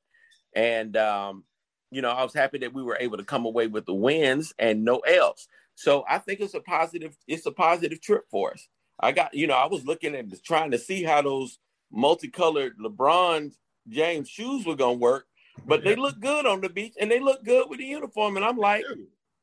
And 0.55 0.97
um, 0.97 1.43
you 1.91 2.01
know, 2.01 2.09
I 2.09 2.23
was 2.23 2.33
happy 2.33 2.57
that 2.59 2.73
we 2.73 2.83
were 2.83 2.97
able 2.99 3.17
to 3.17 3.23
come 3.23 3.45
away 3.45 3.67
with 3.67 3.85
the 3.85 3.93
wins 3.93 4.53
and 4.59 4.83
no 4.83 4.99
else. 4.99 5.47
So 5.77 6.03
I 6.09 6.17
think 6.17 6.39
it's 6.39 6.55
a 6.55 6.59
positive. 6.59 7.15
It's 7.27 7.45
a 7.45 7.51
positive 7.51 8.01
trip 8.01 8.23
for 8.31 8.51
us. 8.51 8.67
I 8.99 9.11
got 9.11 9.35
you 9.35 9.45
know 9.45 9.53
I 9.53 9.67
was 9.67 9.85
looking 9.85 10.15
at 10.15 10.25
trying 10.43 10.71
to 10.71 10.79
see 10.79 11.03
how 11.03 11.21
those 11.21 11.59
multicolored 11.91 12.73
LeBron 12.83 13.53
James 13.87 14.27
shoes 14.27 14.65
were 14.65 14.75
gonna 14.75 14.93
work, 14.93 15.25
but 15.67 15.83
they 15.83 15.95
look 15.95 16.19
good 16.19 16.47
on 16.47 16.61
the 16.61 16.69
beach 16.69 16.95
and 16.99 17.11
they 17.11 17.19
look 17.19 17.45
good 17.45 17.69
with 17.69 17.77
the 17.77 17.85
uniform. 17.85 18.37
And 18.37 18.45
I'm 18.45 18.57
like, 18.57 18.85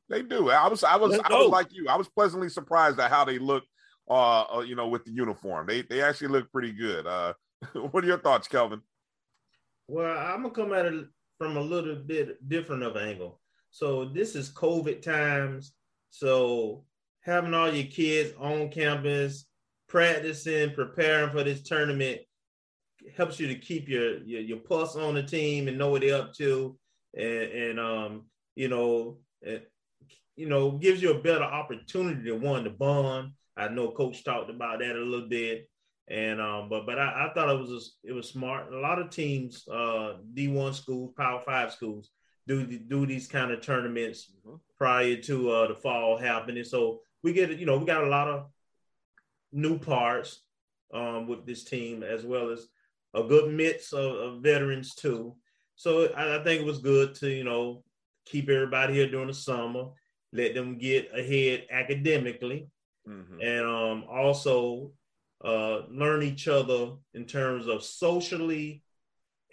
they 0.08 0.22
do. 0.22 0.50
I 0.50 0.66
was 0.66 0.82
I 0.82 0.96
was 0.96 1.16
I 1.20 1.32
was 1.32 1.50
like 1.50 1.68
you. 1.70 1.86
I 1.88 1.94
was 1.94 2.08
pleasantly 2.08 2.48
surprised 2.48 2.98
at 2.98 3.10
how 3.10 3.24
they 3.24 3.38
look. 3.38 3.62
Uh, 4.10 4.56
uh, 4.56 4.60
you 4.60 4.74
know, 4.74 4.88
with 4.88 5.04
the 5.04 5.12
uniform, 5.12 5.66
they 5.68 5.82
they 5.82 6.02
actually 6.02 6.28
look 6.28 6.50
pretty 6.50 6.72
good. 6.72 7.06
Uh, 7.06 7.32
what 7.90 8.02
are 8.02 8.08
your 8.08 8.18
thoughts, 8.18 8.48
Kelvin? 8.48 8.82
Well, 9.86 10.18
I'm 10.18 10.42
gonna 10.42 10.50
come 10.52 10.72
at 10.72 10.86
it 10.86 11.06
from 11.38 11.56
a 11.56 11.60
little 11.60 11.94
bit 11.94 12.46
different 12.48 12.82
of 12.82 12.96
an 12.96 13.08
angle. 13.08 13.40
So 13.70 14.04
this 14.04 14.34
is 14.34 14.52
COVID 14.52 15.00
times. 15.00 15.72
So 16.14 16.84
having 17.22 17.54
all 17.54 17.74
your 17.74 17.90
kids 17.90 18.34
on 18.38 18.68
campus, 18.68 19.46
practicing, 19.88 20.72
preparing 20.72 21.30
for 21.30 21.42
this 21.42 21.62
tournament 21.62 22.20
helps 23.16 23.40
you 23.40 23.48
to 23.48 23.56
keep 23.56 23.88
your 23.88 24.18
your, 24.22 24.40
your 24.40 24.58
pulse 24.58 24.94
on 24.94 25.14
the 25.14 25.24
team 25.24 25.66
and 25.66 25.76
know 25.76 25.88
what 25.88 26.02
they're 26.02 26.16
up 26.16 26.32
to, 26.34 26.78
and, 27.14 27.26
and 27.26 27.80
um, 27.80 28.22
you 28.54 28.68
know, 28.68 29.18
it, 29.42 29.68
you 30.36 30.48
know, 30.48 30.70
gives 30.70 31.02
you 31.02 31.10
a 31.10 31.20
better 31.20 31.42
opportunity 31.42 32.22
to 32.22 32.36
one 32.36 32.62
to 32.62 32.70
bond. 32.70 33.32
I 33.56 33.66
know 33.66 33.90
Coach 33.90 34.22
talked 34.22 34.50
about 34.50 34.78
that 34.78 34.94
a 34.94 35.00
little 35.00 35.28
bit, 35.28 35.68
and 36.06 36.40
um, 36.40 36.68
but 36.68 36.86
but 36.86 36.96
I, 36.96 37.26
I 37.26 37.34
thought 37.34 37.50
it 37.50 37.58
was 37.58 37.96
it 38.04 38.12
was 38.12 38.28
smart. 38.28 38.72
A 38.72 38.78
lot 38.78 39.00
of 39.00 39.10
teams, 39.10 39.66
uh, 39.66 40.18
D 40.32 40.46
one 40.46 40.74
schools, 40.74 41.12
Power 41.16 41.40
Five 41.40 41.72
schools, 41.72 42.08
do 42.46 42.64
do 42.66 43.06
these 43.06 43.26
kind 43.26 43.50
of 43.50 43.60
tournaments 43.60 44.30
mm-hmm. 44.46 44.56
prior 44.76 45.16
to 45.16 45.50
uh, 45.50 45.68
the 45.68 45.74
fall 45.74 46.16
happening. 46.16 46.64
So 46.64 47.00
we 47.22 47.32
get 47.32 47.58
you 47.58 47.66
know 47.66 47.78
we 47.78 47.86
got 47.86 48.04
a 48.04 48.08
lot 48.08 48.28
of 48.28 48.46
new 49.52 49.78
parts 49.78 50.40
um, 50.92 51.26
with 51.26 51.46
this 51.46 51.64
team 51.64 52.02
as 52.02 52.24
well 52.24 52.50
as 52.50 52.66
a 53.14 53.22
good 53.22 53.52
mix 53.52 53.92
of, 53.92 54.16
of 54.16 54.42
veterans 54.42 54.94
too. 54.94 55.34
So 55.76 56.12
I, 56.14 56.36
I, 56.36 56.44
think 56.44 56.60
it 56.60 56.66
was 56.66 56.78
good 56.78 57.14
to 57.16 57.30
you 57.30 57.44
know 57.44 57.82
keep 58.26 58.48
everybody 58.48 58.94
here 58.94 59.10
during 59.10 59.28
the 59.28 59.34
summer, 59.34 59.86
let 60.32 60.54
them 60.54 60.78
get 60.78 61.10
ahead 61.16 61.66
academically, 61.70 62.68
mm-hmm. 63.08 63.40
and 63.40 63.66
um, 63.66 64.04
also 64.08 64.92
uh, 65.44 65.82
learn 65.90 66.22
each 66.22 66.48
other 66.48 66.92
in 67.14 67.24
terms 67.24 67.66
of 67.66 67.82
socially 67.82 68.82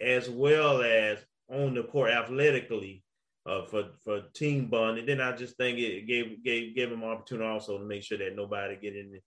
as 0.00 0.28
well 0.28 0.82
as 0.82 1.18
on 1.52 1.74
the 1.74 1.84
court 1.84 2.10
athletically 2.10 3.04
uh, 3.46 3.64
for 3.66 3.90
for 4.04 4.22
team 4.34 4.66
bond. 4.66 4.98
And 4.98 5.08
then 5.08 5.20
I 5.20 5.32
just 5.32 5.56
think 5.56 5.78
it 5.78 6.06
gave 6.06 6.42
gave 6.42 6.74
gave 6.74 6.90
them 6.90 7.04
opportunity 7.04 7.48
also 7.48 7.78
to 7.78 7.84
make 7.84 8.02
sure 8.02 8.18
that 8.18 8.36
nobody 8.36 8.76
get 8.76 8.96
in 8.96 9.20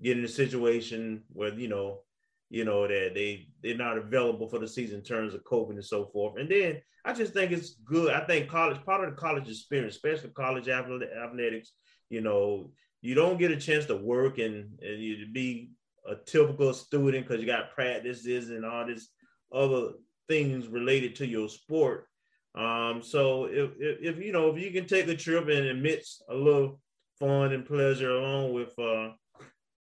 get 0.00 0.18
in 0.18 0.24
a 0.24 0.28
situation 0.28 1.24
where 1.32 1.52
you 1.52 1.68
know 1.68 2.02
you 2.50 2.64
know, 2.64 2.86
that 2.88 3.12
they 3.14 3.48
they're 3.62 3.76
not 3.76 3.98
available 3.98 4.48
for 4.48 4.58
the 4.58 4.68
season 4.68 4.98
in 4.98 5.04
terms 5.04 5.34
of 5.34 5.44
coping 5.44 5.76
and 5.76 5.84
so 5.84 6.06
forth. 6.06 6.38
And 6.38 6.50
then 6.50 6.80
I 7.04 7.12
just 7.12 7.34
think 7.34 7.52
it's 7.52 7.74
good. 7.84 8.12
I 8.12 8.24
think 8.24 8.48
college, 8.48 8.82
part 8.84 9.04
of 9.04 9.10
the 9.10 9.20
college 9.20 9.48
experience, 9.48 9.96
especially 9.96 10.30
college 10.30 10.68
athletics, 10.68 11.72
you 12.08 12.20
know, 12.20 12.70
you 13.02 13.14
don't 13.14 13.38
get 13.38 13.50
a 13.50 13.56
chance 13.56 13.86
to 13.86 13.96
work 13.96 14.38
and, 14.38 14.78
and 14.80 15.02
you 15.02 15.26
be 15.30 15.72
a 16.06 16.14
typical 16.14 16.72
student 16.72 17.26
because 17.26 17.40
you 17.40 17.46
got 17.46 17.74
practices 17.74 18.48
and 18.48 18.64
all 18.64 18.86
this 18.86 19.08
other 19.52 19.92
things 20.28 20.68
related 20.68 21.16
to 21.16 21.26
your 21.26 21.48
sport. 21.48 22.06
Um, 22.54 23.02
so 23.02 23.44
if, 23.44 23.70
if, 23.78 24.16
if, 24.16 24.24
you 24.24 24.32
know 24.32 24.48
if 24.48 24.62
you 24.62 24.70
can 24.70 24.86
take 24.86 25.08
a 25.08 25.16
trip 25.16 25.44
and 25.48 25.66
admits 25.66 26.22
a 26.28 26.34
little 26.34 26.80
fun 27.18 27.52
and 27.52 27.64
pleasure 27.64 28.10
along 28.10 28.52
with 28.52 28.76
uh, 28.78 29.10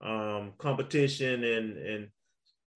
um, 0.00 0.52
competition 0.58 1.44
and 1.44 1.76
and 1.76 2.08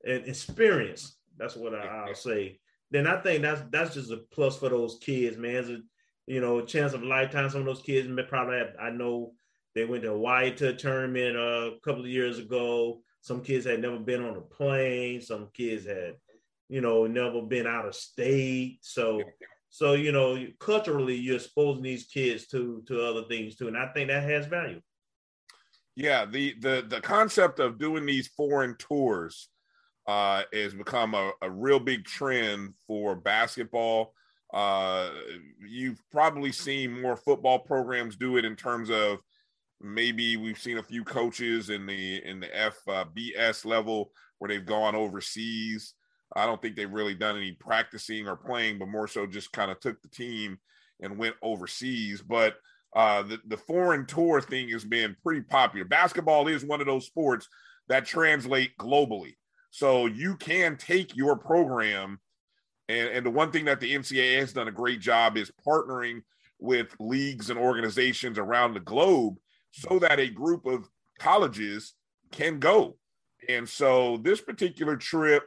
and 0.05 0.27
experience. 0.27 1.17
That's 1.39 1.57
what 1.57 1.75
I, 1.75 2.07
will 2.07 2.15
say. 2.15 2.61
Then 2.91 3.07
I 3.07 3.21
think 3.21 3.43
that's 3.43 3.63
that's 3.71 3.95
just 3.95 4.11
a 4.11 4.19
plus 4.33 4.59
for 4.59 4.69
those 4.69 4.99
kids, 5.01 5.37
man. 5.37 5.57
It's 5.57 5.69
a 5.69 5.79
you 6.27 6.41
know 6.41 6.61
chance 6.63 6.93
of 6.93 7.03
a 7.03 7.07
lifetime. 7.07 7.49
Some 7.51 7.61
of 7.61 7.67
those 7.67 7.83
kids 7.83 8.09
probably 8.29 8.59
have, 8.59 8.75
I 8.81 8.91
know 8.91 9.33
they 9.75 9.85
went 9.85 10.03
to 10.03 10.11
Hawaii 10.11 10.55
to 10.57 10.69
a 10.69 10.75
tournament 10.75 11.37
uh, 11.37 11.71
a 11.77 11.81
couple 11.83 12.03
of 12.03 12.09
years 12.09 12.39
ago. 12.39 13.01
Some 13.21 13.41
kids 13.41 13.65
had 13.65 13.81
never 13.81 13.99
been 13.99 14.23
on 14.23 14.37
a 14.37 14.41
plane. 14.41 15.21
Some 15.21 15.49
kids 15.55 15.87
had, 15.87 16.17
you 16.73 16.81
know, 16.81 17.07
never 17.07 17.43
been 17.43 17.67
out 17.67 17.87
of 17.87 17.95
state. 17.95 18.79
So, 18.81 19.23
so 19.69 19.93
you 19.93 20.11
know, 20.11 20.43
culturally, 20.59 21.15
you're 21.15 21.37
exposing 21.37 21.83
these 21.83 22.07
kids 22.07 22.47
to 22.47 22.83
to 22.89 23.05
other 23.05 23.25
things 23.29 23.57
too, 23.57 23.69
and 23.69 23.77
I 23.77 23.89
think 23.93 24.09
that 24.09 24.23
has 24.23 24.47
value. 24.47 24.81
Yeah, 25.95 26.25
the 26.25 26.55
the 26.61 26.87
the 26.89 27.03
concept 27.03 27.61
of 27.61 27.79
doing 27.79 28.07
these 28.07 28.29
foreign 28.29 28.75
tours 28.79 29.51
uh, 30.07 30.45
has 30.51 30.73
become 30.73 31.13
a, 31.13 31.33
a 31.43 31.51
real 31.51 31.79
big 31.79 32.07
trend 32.07 32.73
for 32.87 33.17
basketball. 33.17 34.15
Uh, 34.55 35.11
you've 35.69 36.01
probably 36.11 36.53
seen 36.53 37.03
more 37.03 37.19
football 37.19 37.59
programs 37.59 38.17
do 38.17 38.39
it 38.39 38.47
in 38.47 38.57
terms 38.57 38.89
of 38.89 39.19
maybe 39.79 40.39
we've 40.39 40.59
seen 40.59 40.79
a 40.79 40.83
few 40.83 41.05
coaches 41.05 41.69
in 41.69 41.85
the 41.85 42.25
in 42.25 42.41
the 42.41 42.73
FBS 42.87 43.67
uh, 43.67 43.69
level 43.69 44.11
where 44.39 44.49
they've 44.49 44.65
gone 44.65 44.95
overseas. 44.95 45.93
I 46.35 46.47
don't 46.47 46.61
think 46.61 46.77
they've 46.77 46.91
really 46.91 47.15
done 47.15 47.37
any 47.37 47.53
practicing 47.53 48.27
or 48.27 48.37
playing, 48.37 48.79
but 48.79 48.89
more 48.89 49.09
so 49.09 49.27
just 49.27 49.53
kind 49.53 49.71
of 49.71 49.81
took 49.81 50.01
the 50.03 50.09
team 50.09 50.59
and 51.01 51.19
went 51.19 51.37
overseas. 51.43 52.23
But 52.23 52.57
uh, 52.95 53.23
the 53.23 53.39
the 53.47 53.57
foreign 53.57 54.07
tour 54.07 54.41
thing 54.41 54.69
has 54.71 54.85
been 54.85 55.17
pretty 55.23 55.43
popular. 55.43 55.85
Basketball 55.85 56.49
is 56.49 56.65
one 56.65 56.81
of 56.81 56.87
those 56.87 57.07
sports 57.07 57.49
that 57.89 58.07
translate 58.07 58.77
globally. 58.79 59.35
So 59.71 60.07
you 60.07 60.37
can 60.37 60.77
take 60.77 61.17
your 61.17 61.37
program, 61.37 62.21
and, 62.89 63.09
and 63.09 63.27
the 63.27 63.31
one 63.31 63.51
thing 63.51 63.65
that 63.65 63.81
the 63.81 63.95
NCAA 63.95 64.39
has 64.41 64.53
done 64.53 64.69
a 64.69 64.73
great 64.73 65.01
job 65.01 65.37
is 65.37 65.51
partnering 65.67 66.23
with 66.59 66.95
leagues 67.01 67.51
and 67.51 67.59
organizations 67.59 68.39
around 68.39 68.75
the 68.75 68.81
globe 68.81 69.37
so 69.73 69.99
that 69.99 70.21
a 70.21 70.29
group 70.29 70.67
of 70.67 70.89
colleges 71.19 71.95
can 72.31 72.59
go. 72.59 72.97
And 73.49 73.69
so 73.69 74.19
this 74.19 74.41
particular 74.41 74.97
trip, 74.97 75.43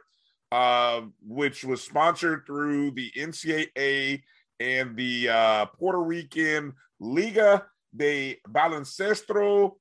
uh, 0.52 1.02
which 1.22 1.64
was 1.64 1.82
sponsored 1.82 2.44
through 2.46 2.92
the 2.92 3.10
NCAA 3.16 4.22
and 4.60 4.96
the 4.96 5.28
uh, 5.28 5.66
Puerto 5.66 6.00
Rican 6.00 6.72
Liga 7.00 7.66
de 7.94 8.38
Baloncesto 8.48 9.72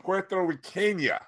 Puerto 0.00 0.36
Riqueña, 0.36 1.18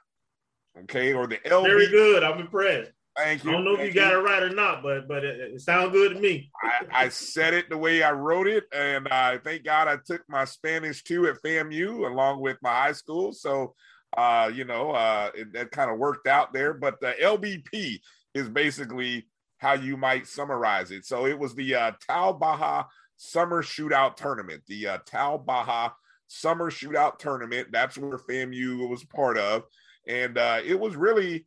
okay, 0.83 1.12
or 1.12 1.26
the 1.26 1.37
LB. 1.39 1.64
Very 1.64 1.89
good. 1.89 2.22
I'm 2.22 2.41
impressed. 2.41 2.93
Thank 3.16 3.45
you. 3.45 3.51
I 3.51 3.53
don't 3.55 3.64
know 3.64 3.76
Thank 3.76 3.91
if 3.91 3.95
you 3.95 4.01
got 4.01 4.12
it 4.12 4.18
right 4.18 4.43
or 4.43 4.51
not, 4.51 4.83
but 4.83 5.09
but 5.09 5.24
it, 5.24 5.55
it 5.55 5.61
sounds 5.61 5.93
good 5.93 6.14
to 6.14 6.20
me. 6.20 6.51
I, 6.62 7.05
I, 7.05 7.09
said 7.09 7.55
it 7.55 7.68
the 7.68 7.76
way 7.76 8.03
I 8.03 8.12
wrote 8.12 8.47
it, 8.47 8.64
and 8.72 9.09
I 9.09 9.39
thank 9.39 9.64
God 9.64 9.89
I 9.89 9.97
took 10.05 10.22
my 10.28 10.45
Spanish 10.45 11.03
too 11.03 11.26
at 11.26 11.43
FAMU 11.43 12.11
along 12.11 12.41
with 12.41 12.57
my 12.62 12.70
high 12.70 12.93
school. 12.93 13.33
So, 13.33 13.74
uh, 14.16 14.51
you 14.55 14.64
know, 14.64 14.93
uh, 14.93 15.31
it, 15.35 15.53
that 15.53 15.72
kind 15.72 15.91
of 15.91 15.99
worked 15.99 16.28
out 16.28 16.53
there. 16.53 16.72
But 16.72 17.01
the 17.01 17.14
LBP 17.20 17.99
is 18.35 18.49
basically 18.49 19.26
how 19.59 19.74
you 19.74 19.97
might 19.97 20.26
summarize 20.26 20.91
it. 20.91 21.05
So 21.05 21.26
it 21.26 21.39
was 21.39 21.55
the 21.55 21.74
uh, 21.74 21.93
Baja 22.09 22.85
Summer 23.16 23.62
Shootout 23.62 24.16
Tournament, 24.16 24.62
the 24.66 24.87
uh, 24.87 25.39
Baja 25.39 25.91
Summer 26.26 26.70
Shootout 26.70 27.18
Tournament. 27.18 27.68
That's 27.70 27.99
where 27.99 28.18
FAMU 28.18 28.89
was 28.89 29.05
part 29.05 29.37
of 29.37 29.64
and 30.07 30.39
uh, 30.39 30.61
it 30.64 30.78
was 30.78 30.97
really 30.97 31.47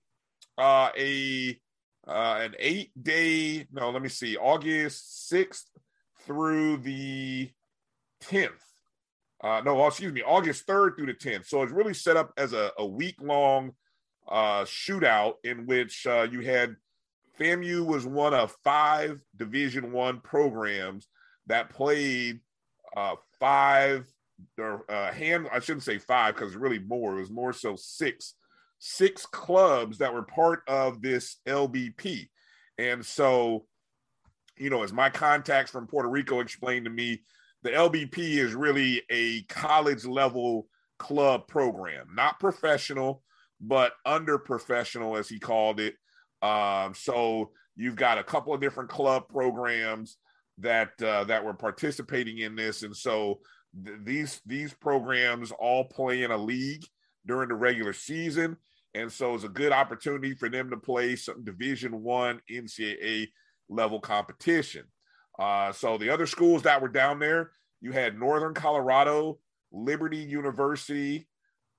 uh, 0.58 0.90
a 0.98 1.60
uh, 2.08 2.40
an 2.42 2.56
eight 2.60 2.92
day. 3.02 3.68
No, 3.72 3.90
let 3.90 4.02
me 4.02 4.10
see, 4.10 4.38
August 4.38 5.28
sixth 5.30 5.70
through 6.26 6.78
the 6.78 7.50
tenth. 8.22 8.64
Uh, 9.44 9.62
no, 9.66 9.86
excuse 9.86 10.14
me, 10.14 10.22
August 10.22 10.66
third 10.66 10.96
through 10.96 11.08
the 11.08 11.14
tenth. 11.14 11.48
So 11.48 11.64
it's 11.64 11.74
really 11.74 11.94
set 11.94 12.18
up 12.18 12.32
as 12.38 12.54
a, 12.54 12.72
a 12.78 12.86
week 12.86 13.16
long 13.22 13.74
uh, 14.28 14.64
shootout 14.64 15.36
in 15.44 15.66
which 15.66 16.06
uh, 16.08 16.28
you 16.32 16.42
had 16.42 16.76
FAMU 17.40 17.86
was 17.86 18.06
one 18.06 18.34
of 18.34 18.56
five 18.64 19.20
Division 19.36 19.92
One 19.92 20.20
programs 20.20 21.08
that 21.48 21.70
played 21.70 22.40
uh, 22.96 23.16
five 23.40 24.06
or 24.58 24.90
uh, 24.90 25.12
hand. 25.12 25.48
I 25.52 25.60
shouldn't 25.60 25.84
say 25.84 25.98
five 25.98 26.36
because 26.36 26.56
really 26.56 26.80
more. 26.80 27.18
It 27.18 27.22
was 27.22 27.32
more 27.32 27.54
so 27.54 27.76
six 27.76 28.36
six 28.86 29.26
clubs 29.26 30.00
that 30.00 30.14
were 30.14 30.24
part 30.24 30.62
of 30.68 31.02
this 31.02 31.38
LBP. 31.48 32.28
And 32.78 33.06
so, 33.06 33.66
you 34.58 34.70
know, 34.70 34.84
as 34.84 34.92
my 34.92 35.10
contacts 35.10 35.72
from 35.72 35.88
Puerto 35.88 36.10
Rico 36.10 36.42
explained 36.42 36.84
to 36.84 36.92
me, 36.92 37.22
the 37.62 37.70
LBP 37.70 38.18
is 38.18 38.56
really 38.56 39.02
a 39.10 39.44
college 39.44 40.04
level 40.04 40.68
club 41.00 41.48
program, 41.48 42.08
not 42.14 42.42
professional, 42.42 43.24
but 43.66 43.94
under 44.06 44.38
professional, 44.38 45.16
as 45.16 45.30
he 45.30 45.40
called 45.40 45.80
it. 45.80 45.96
Um, 46.42 46.94
so 46.94 47.52
you've 47.76 47.96
got 47.96 48.18
a 48.18 48.24
couple 48.24 48.54
of 48.54 48.62
different 48.62 48.90
club 48.90 49.30
programs 49.30 50.18
that 50.60 51.02
uh, 51.02 51.24
that 51.24 51.44
were 51.44 51.54
participating 51.54 52.40
in 52.40 52.56
this, 52.56 52.84
and 52.84 52.96
so 52.96 53.40
th- 53.86 53.98
these 54.04 54.42
these 54.46 54.74
programs 54.74 55.52
all 55.52 55.86
play 55.86 56.24
in 56.24 56.32
a 56.32 56.38
league 56.38 56.84
during 57.26 57.48
the 57.48 57.56
regular 57.56 57.94
season, 57.94 58.58
and 58.94 59.12
so 59.12 59.34
it's 59.34 59.46
a 59.46 59.50
good 59.50 59.72
opportunity 59.72 60.36
for 60.36 60.50
them 60.50 60.70
to 60.70 60.78
play 60.78 61.16
some 61.16 61.44
Division 61.44 62.04
One 62.04 62.42
NCAA 62.52 63.30
level 63.70 64.00
competition. 64.00 64.84
Uh, 65.40 65.72
so 65.72 65.98
the 65.98 66.10
other 66.10 66.28
schools 66.28 66.64
that 66.64 66.82
were 66.82 66.90
down 66.90 67.18
there, 67.18 67.52
you 67.82 67.92
had 67.94 68.20
Northern 68.20 68.54
Colorado, 68.54 69.40
Liberty 69.72 70.18
University, 70.18 71.28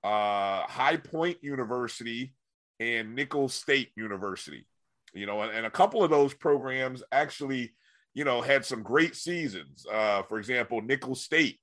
uh, 0.05 0.67
High 0.67 0.97
Point 0.97 1.37
University, 1.41 2.35
and 2.79 3.15
Nicholls 3.15 3.55
State 3.55 3.89
University. 3.97 4.67
You 5.13 5.25
know, 5.25 5.41
and, 5.41 5.51
and, 5.51 5.65
a 5.65 5.71
couple 5.71 6.03
of 6.03 6.11
those 6.11 6.33
programs 6.33 7.01
actually, 7.11 7.73
you 8.13 8.23
know, 8.23 8.41
had 8.41 8.65
some 8.65 8.83
great 8.83 9.15
seasons. 9.15 9.85
Uh, 9.91 10.21
for 10.23 10.37
example, 10.37 10.81
Nicholls 10.81 11.23
State. 11.23 11.59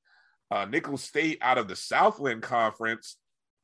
Uh, 0.51 0.64
Nicholls 0.64 1.05
State 1.05 1.38
out 1.40 1.57
of 1.57 1.68
the 1.68 1.76
Southland 1.76 2.43
Conference, 2.43 3.16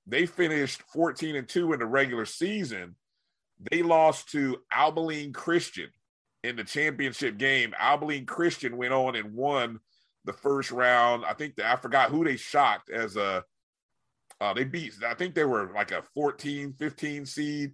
they 0.06 0.26
finished 0.26 0.82
14 0.92 1.36
and 1.36 1.48
2 1.48 1.72
in 1.72 1.80
the 1.80 1.86
regular 1.86 2.24
season. 2.24 2.94
They 3.70 3.82
lost 3.82 4.30
to 4.30 4.58
Abilene 4.70 5.32
Christian 5.32 5.88
in 6.44 6.54
the 6.54 6.64
championship 6.64 7.36
game. 7.36 7.74
Abilene 7.78 8.26
Christian 8.26 8.76
went 8.76 8.94
on 8.94 9.16
and 9.16 9.34
won 9.34 9.80
the 10.24 10.32
first 10.32 10.70
round. 10.70 11.24
I 11.24 11.32
think 11.32 11.60
I 11.60 11.76
forgot 11.76 12.10
who 12.10 12.24
they 12.24 12.36
shocked 12.36 12.90
as 12.90 13.16
a 13.16 13.44
uh, 14.40 14.54
they 14.54 14.64
beat 14.64 14.94
I 15.06 15.14
think 15.14 15.34
they 15.34 15.44
were 15.44 15.72
like 15.74 15.90
a 15.90 16.02
14, 16.14 16.74
15 16.74 17.26
seed, 17.26 17.72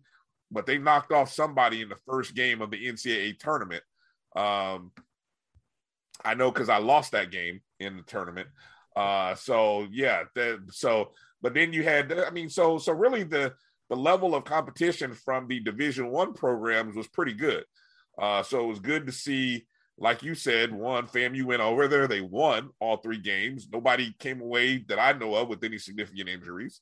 but 0.51 0.67
they 0.67 0.79
knocked 0.79 1.13
off 1.13 1.33
somebody 1.33 1.83
in 1.83 1.89
the 1.89 1.99
first 2.07 2.35
game 2.35 2.63
of 2.63 2.71
the 2.71 2.87
NCAA 2.87 3.39
tournament. 3.39 3.83
Um, 4.37 4.93
I 6.25 6.35
know 6.35 6.51
because 6.51 6.69
I 6.69 6.79
lost 6.79 7.13
that 7.13 7.31
game 7.31 7.61
in 7.81 7.97
the 7.97 8.03
tournament. 8.03 8.49
Uh, 8.97 9.35
so 9.35 9.87
yeah, 9.91 10.25
the, 10.35 10.61
so 10.71 11.13
but 11.43 11.55
then 11.55 11.73
you 11.73 11.83
had 11.83 12.13
I 12.13 12.31
mean 12.31 12.49
so 12.49 12.79
so 12.79 12.93
really 12.93 13.25
the 13.25 13.55
the 13.91 13.97
level 13.97 14.35
of 14.35 14.45
competition 14.45 15.13
from 15.13 15.47
the 15.47 15.61
Division 15.61 16.11
One 16.11 16.33
programs 16.33 16.97
was 16.97 17.09
pretty 17.09 17.35
good. 17.35 17.65
Uh, 18.19 18.43
so 18.43 18.65
it 18.65 18.69
was 18.69 18.79
good 18.79 19.07
to 19.07 19.13
see, 19.13 19.67
like 19.99 20.23
you 20.23 20.35
said, 20.35 20.73
one 20.73 21.07
FAMU 21.07 21.45
went 21.45 21.63
over 21.63 21.87
there. 21.87 22.09
They 22.09 22.21
won 22.21 22.71
all 22.81 22.97
three 22.97 23.19
games. 23.19 23.69
Nobody 23.73 24.15
came 24.19 24.41
away 24.41 24.79
that 24.89 24.99
I 24.99 25.13
know 25.13 25.35
of 25.35 25.49
with 25.49 25.63
any 25.63 25.79
significant 25.79 26.29
injuries. 26.29 26.81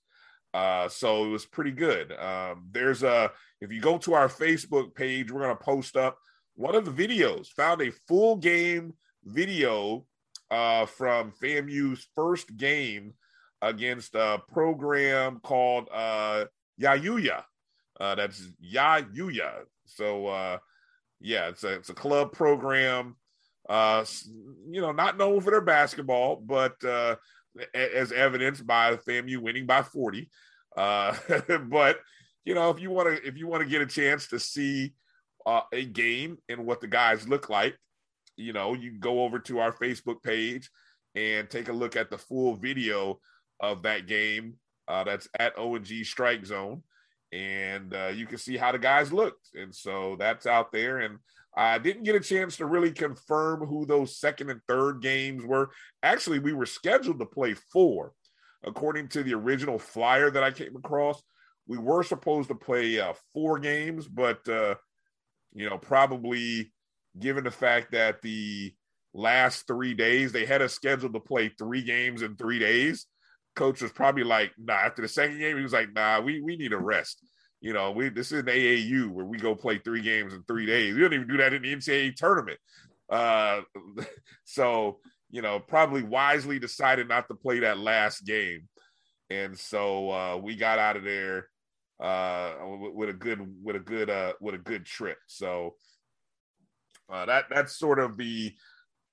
Uh, 0.55 0.89
so 0.89 1.25
it 1.25 1.29
was 1.29 1.47
pretty 1.47 1.73
good. 1.73 2.13
Um, 2.13 2.69
there's 2.71 3.03
a 3.03 3.31
if 3.61 3.73
you 3.73 3.81
go 3.81 3.99
to 3.99 4.15
our 4.15 4.29
Facebook 4.29 4.95
page, 4.95 5.31
we're 5.31 5.43
gonna 5.43 5.57
post 5.57 5.97
up 5.97 6.19
one 6.55 6.75
of 6.75 6.85
the 6.85 6.91
videos. 6.91 7.49
Found 7.49 7.81
a 7.81 7.93
full 8.09 8.37
game 8.37 8.95
video 9.25 10.05
uh, 10.51 10.87
from 10.87 11.33
FAMU's 11.33 12.07
first 12.15 12.57
game 12.57 13.15
against 13.63 14.15
a 14.15 14.43
program 14.53 15.41
called 15.43 15.89
uh, 15.93 16.45
Yayuya. 16.81 17.45
Uh, 17.99 18.15
that's 18.15 18.51
Yayuya. 18.63 19.65
So 19.87 20.27
uh, 20.27 20.59
yeah, 21.23 21.49
it's 21.49 21.64
a 21.64 21.75
it's 21.75 21.89
a 21.89 21.95
club 21.95 22.33
program. 22.33 23.16
Uh, 23.68 24.05
you 24.70 24.81
know, 24.81 24.93
not 24.93 25.16
known 25.16 25.41
for 25.41 25.51
their 25.51 25.61
basketball, 25.61 26.37
but 26.37 26.83
uh, 26.85 27.14
as 27.75 28.12
evidenced 28.12 28.66
by 28.66 28.97
FAMU 28.97 29.39
winning 29.39 29.66
by 29.66 29.83
40. 29.83 30.29
Uh, 30.77 31.16
but 31.68 31.99
you 32.45 32.55
know, 32.55 32.70
if 32.70 32.81
you 32.81 32.91
want 32.91 33.09
to 33.09 33.27
if 33.27 33.37
you 33.37 33.47
want 33.47 33.62
to 33.62 33.68
get 33.68 33.83
a 33.83 33.87
chance 33.87 34.29
to 34.29 34.39
see 34.39 34.95
uh, 35.47 35.62
a 35.73 35.85
game 35.85 36.39
and 36.49 36.66
what 36.66 36.81
the 36.81 36.89
guys 36.89 37.29
look 37.29 37.49
like, 37.49 37.77
you 38.37 38.53
know, 38.53 38.75
you 38.75 38.99
go 38.99 39.23
over 39.23 39.39
to 39.39 39.61
our 39.61 39.73
Facebook 39.73 40.23
page 40.23 40.68
and 41.14 41.49
take 41.49 41.68
a 41.68 41.73
look 41.73 41.95
at 41.95 42.11
the 42.11 42.18
full 42.18 42.57
video 42.57 43.20
of 43.61 43.83
that 43.83 44.07
game. 44.07 44.55
Uh, 44.89 45.05
that's 45.05 45.29
at 45.39 45.57
O&G 45.57 46.03
Strike 46.03 46.45
Zone 46.45 46.83
and 47.33 47.95
uh, 47.95 48.09
you 48.14 48.26
can 48.26 48.39
see 48.39 48.57
how 48.57 48.72
the 48.72 48.78
guys 48.78 49.12
looked. 49.12 49.49
And 49.55 49.74
so 49.74 50.16
that's 50.18 50.47
out 50.47 50.70
there. 50.70 50.99
And 50.99 51.18
I 51.57 51.78
didn't 51.78 52.05
get 52.05 52.14
a 52.14 52.20
chance 52.20 52.57
to 52.59 52.66
really 52.66 52.93
confirm 52.93 53.66
who 53.66 53.87
those 53.87 54.18
second 54.18 54.51
and 54.51 54.61
third 54.68 55.01
games 55.03 55.45
were. 55.45 55.70
Actually, 56.03 56.39
we 56.39 56.53
were 56.53 56.66
scheduled 56.66 57.18
to 57.18 57.26
play 57.26 57.55
four, 57.72 58.12
according 58.64 59.09
to 59.09 59.22
the 59.22 59.35
original 59.35 59.78
flyer 59.78 60.30
that 60.30 60.43
I 60.43 60.51
came 60.51 60.76
across. 60.76 61.22
We 61.66 61.78
were 61.78 62.03
supposed 62.03 62.49
to 62.49 62.55
play 62.55 63.01
uh, 63.01 63.14
four 63.33 63.59
games, 63.59 64.09
but 64.09 64.47
uh, 64.49 64.74
you 65.55 65.68
know, 65.68 65.78
probably 65.78 66.72
given 67.18 67.45
the 67.45 67.51
fact 67.51 67.93
that 67.93 68.22
the 68.22 68.74
last 69.14 69.66
three 69.66 69.95
days 69.95 70.33
they 70.33 70.47
had 70.47 70.62
us 70.62 70.72
scheduled 70.72 71.12
to 71.12 71.20
play 71.20 71.51
three 71.59 71.83
games 71.83 72.22
in 72.22 72.35
three 72.35 72.59
days 72.59 73.07
coach 73.55 73.82
was 73.82 73.92
probably 73.92 74.24
like, 74.24 74.53
nah, 74.59 74.74
after 74.74 75.03
the 75.03 75.09
second 75.09 75.38
game, 75.38 75.57
he 75.57 75.62
was 75.62 75.72
like, 75.72 75.92
nah, 75.92 76.20
we, 76.20 76.40
we 76.40 76.57
need 76.57 76.72
a 76.72 76.78
rest. 76.78 77.24
You 77.61 77.72
know, 77.72 77.92
we 77.92 78.09
this 78.09 78.32
is 78.32 78.40
an 78.40 78.46
AAU 78.46 79.09
where 79.11 79.24
we 79.24 79.38
go 79.38 79.55
play 79.55 79.78
three 79.78 80.03
games 80.03 80.34
in 80.34 80.42
three 80.44 80.66
days. 80.66 80.94
We 80.94 81.00
don't 81.00 81.14
even 81.14 81.28
do 81.28 81.36
that 81.36 81.53
in 81.53 81.62
the 81.62 81.74
NCAA 81.74 82.16
tournament. 82.16 82.59
Uh, 83.09 83.61
so, 84.44 84.98
you 85.30 85.42
know, 85.42 85.61
probably 85.61 86.03
wisely 86.03 86.59
decided 86.59 87.09
not 87.09 87.28
to 87.28 87.34
play 87.34 87.61
that 87.61 87.78
last 87.78 88.26
game. 88.26 88.68
And 89.30 89.57
so 89.57 90.11
uh, 90.11 90.36
we 90.38 90.57
got 90.57 90.78
out 90.78 90.96
of 90.96 91.05
there 91.05 91.48
uh, 92.00 92.55
with, 92.92 93.09
a 93.09 93.14
good 93.14 93.40
with 93.62 93.76
a 93.76 93.80
good 93.80 94.11
uh, 94.11 94.32
with 94.40 94.57
a 94.57 94.59
good 94.59 94.84
trip. 94.84 95.18
So 95.28 95.76
uh, 97.11 97.26
that 97.26 97.44
that's 97.48 97.78
sort 97.78 98.00
of 98.00 98.16
the 98.16 98.53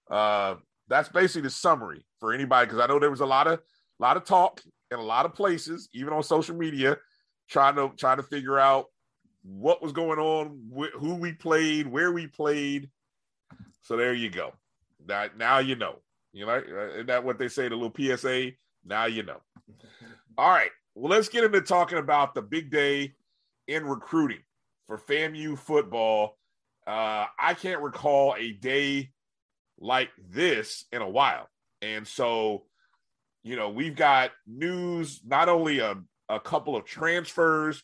uh, 0.09 0.55
that's 0.87 1.09
basically 1.09 1.43
the 1.43 1.49
summary 1.51 2.03
for 2.19 2.33
anybody 2.33 2.65
because 2.65 2.79
I 2.79 2.87
know 2.87 2.99
there 2.99 3.11
was 3.11 3.21
a 3.21 3.25
lot 3.25 3.47
of 3.47 3.59
a 3.99 4.03
lot 4.03 4.17
of 4.17 4.25
talk 4.25 4.61
in 4.91 4.99
a 4.99 5.03
lot 5.03 5.25
of 5.25 5.33
places, 5.33 5.89
even 5.93 6.13
on 6.13 6.23
social 6.23 6.55
media, 6.55 6.97
trying 7.49 7.75
to 7.75 7.91
trying 7.97 8.17
to 8.17 8.23
figure 8.23 8.59
out 8.59 8.85
what 9.43 9.81
was 9.81 9.91
going 9.91 10.19
on, 10.19 10.59
wh- 10.75 10.97
who 10.97 11.15
we 11.15 11.33
played, 11.33 11.87
where 11.87 12.11
we 12.11 12.27
played. 12.27 12.89
So 13.81 13.97
there 13.97 14.13
you 14.13 14.29
go. 14.29 14.53
That 15.07 15.37
now 15.37 15.59
you 15.59 15.75
know. 15.75 15.95
You 16.31 16.45
know, 16.45 16.61
isn't 16.93 17.07
that 17.07 17.23
what 17.23 17.39
they 17.39 17.47
say? 17.47 17.69
The 17.69 17.75
little 17.75 18.17
PSA. 18.17 18.51
Now 18.85 19.05
you 19.05 19.23
know. 19.23 19.41
All 20.37 20.49
right. 20.49 20.69
Well, 20.95 21.11
let's 21.11 21.29
get 21.29 21.43
into 21.43 21.61
talking 21.61 21.97
about 21.97 22.35
the 22.35 22.41
big 22.41 22.71
day 22.71 23.13
in 23.67 23.85
recruiting 23.85 24.39
for 24.87 24.97
FAMU 24.97 25.57
football. 25.57 26.37
Uh, 26.85 27.25
I 27.39 27.53
can't 27.53 27.81
recall 27.81 28.35
a 28.37 28.51
day 28.51 29.11
like 29.79 30.09
this 30.29 30.85
in 30.91 31.01
a 31.01 31.09
while. 31.09 31.47
And 31.81 32.07
so 32.07 32.65
you 33.43 33.55
know, 33.55 33.69
we've 33.69 33.95
got 33.95 34.31
news 34.47 35.21
not 35.25 35.49
only 35.49 35.79
a, 35.79 35.95
a 36.27 36.39
couple 36.39 36.75
of 36.75 36.85
transfers, 36.85 37.81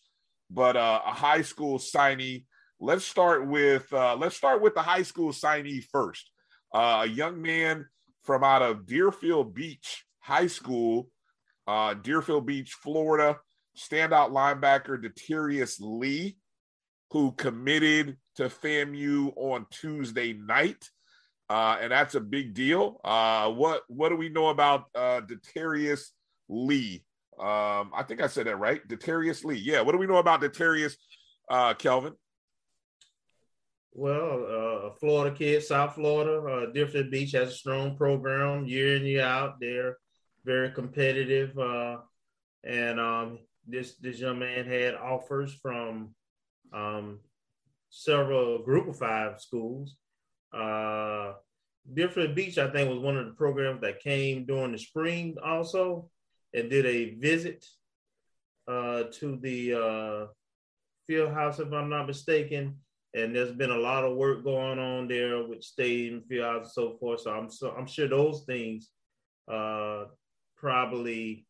but 0.50 0.76
uh, 0.76 1.02
a 1.06 1.12
high 1.12 1.42
school 1.42 1.80
signee. 1.80 2.46
Let's 2.80 3.06
start 3.06 3.48
with 3.48 3.92
uh, 3.94 4.16
let's 4.18 4.36
start 4.36 4.62
with 4.62 4.76
the 4.76 4.82
high 4.82 5.04
school 5.04 5.32
signee 5.32 5.84
first. 5.92 6.30
Uh, 6.74 7.02
a 7.04 7.08
young 7.08 7.42
man 7.42 7.86
from 8.24 8.44
out 8.44 8.62
of 8.62 8.86
Deerfield 8.86 9.54
Beach 9.54 10.04
High 10.20 10.48
School, 10.48 11.10
uh, 11.68 11.94
Deerfield 11.94 12.46
Beach, 12.46 12.74
Florida, 12.74 13.40
standout 13.78 14.32
linebacker 14.32 15.02
Deterius 15.02 15.78
Lee, 15.80 16.38
who 17.12 17.32
committed 17.32 18.18
to 18.36 18.50
FAMU 18.50 19.32
on 19.38 19.66
Tuesday 19.72 20.34
night 20.34 20.90
uh, 21.50 21.78
and 21.82 21.92
that's 21.92 22.16
a 22.16 22.20
big 22.20 22.54
deal. 22.54 23.00
Uh, 23.04 23.52
what 23.52 23.84
what 23.88 24.10
do 24.10 24.16
we 24.16 24.30
know 24.30 24.48
about 24.50 24.86
uh, 24.96 25.22
Deterius 25.22 26.12
Lee? 26.50 27.04
Um, 27.38 27.92
I 27.94 28.04
think 28.08 28.22
I 28.22 28.28
said 28.28 28.48
that 28.48 28.58
right, 28.58 28.86
Deterius 28.88 29.44
Lee. 29.44 29.58
Yeah, 29.58 29.82
what 29.82 29.92
do 29.92 29.98
we 29.98 30.08
know 30.08 30.18
about 30.18 30.42
Deterius, 30.42 30.96
uh, 31.50 31.74
Kelvin? 31.74 32.14
Well, 33.92 34.46
uh, 34.50 34.88
a 34.88 34.92
Florida 34.96 35.36
kid, 35.36 35.64
South 35.64 35.96
Florida, 35.96 36.40
uh, 36.40 36.72
Deerfield 36.74 37.12
Beach 37.12 37.32
has 37.32 37.50
a 37.50 37.56
strong 37.56 37.96
program 37.96 38.66
year 38.66 38.98
in 38.98 39.06
year 39.06 39.24
out. 39.24 39.60
They're 39.60 39.98
very 40.44 40.72
competitive, 40.72 41.58
uh, 41.58 41.98
and 42.64 43.00
um, 43.00 43.40
this 43.68 43.96
this 43.96 44.20
young 44.20 44.40
man 44.40 44.66
had 44.66 44.96
offers 44.96 45.54
from 45.54 46.14
um, 46.74 47.20
several 47.90 48.64
Group 48.64 48.88
of 48.88 48.98
Five 48.98 49.40
schools. 49.40 49.96
Uh, 50.56 51.34
Deerfield 51.94 52.36
Beach, 52.36 52.58
I 52.58 52.70
think, 52.70 52.90
was 52.90 53.00
one 53.00 53.18
of 53.18 53.26
the 53.26 53.34
programs 53.34 53.82
that 53.82 54.00
came 54.00 54.46
during 54.46 54.72
the 54.72 54.78
spring 54.78 55.36
also 55.44 56.10
and 56.54 56.70
did 56.70 56.86
a 56.86 57.16
visit 57.16 57.66
uh, 58.68 59.04
to 59.14 59.38
the 59.42 59.74
uh, 59.74 60.28
field 61.08 61.34
house, 61.34 61.60
if 61.60 61.72
I'm 61.72 61.90
not 61.90 62.08
mistaken. 62.08 62.78
And 63.14 63.36
there's 63.36 63.52
been 63.52 63.72
a 63.72 63.78
lot 63.78 64.04
of 64.04 64.18
work 64.18 64.44
going 64.44 64.80
on 64.80 65.08
there 65.08 65.48
with 65.48 65.64
stadium, 65.64 66.24
field 66.28 66.46
house, 66.46 66.64
and 66.64 66.72
so 66.72 66.98
forth. 66.98 67.22
So 67.22 67.32
I'm 67.32 67.50
so 67.50 67.72
I'm 67.72 67.88
sure 67.88 68.10
those 68.10 68.44
things 68.46 68.90
uh, 69.50 70.06
probably 70.58 71.46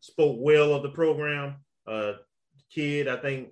spoke 0.00 0.36
well 0.38 0.74
of 0.74 0.82
the 0.82 0.90
program. 0.90 1.56
Uh, 1.86 2.12
kid, 2.72 3.08
I 3.08 3.16
think 3.16 3.48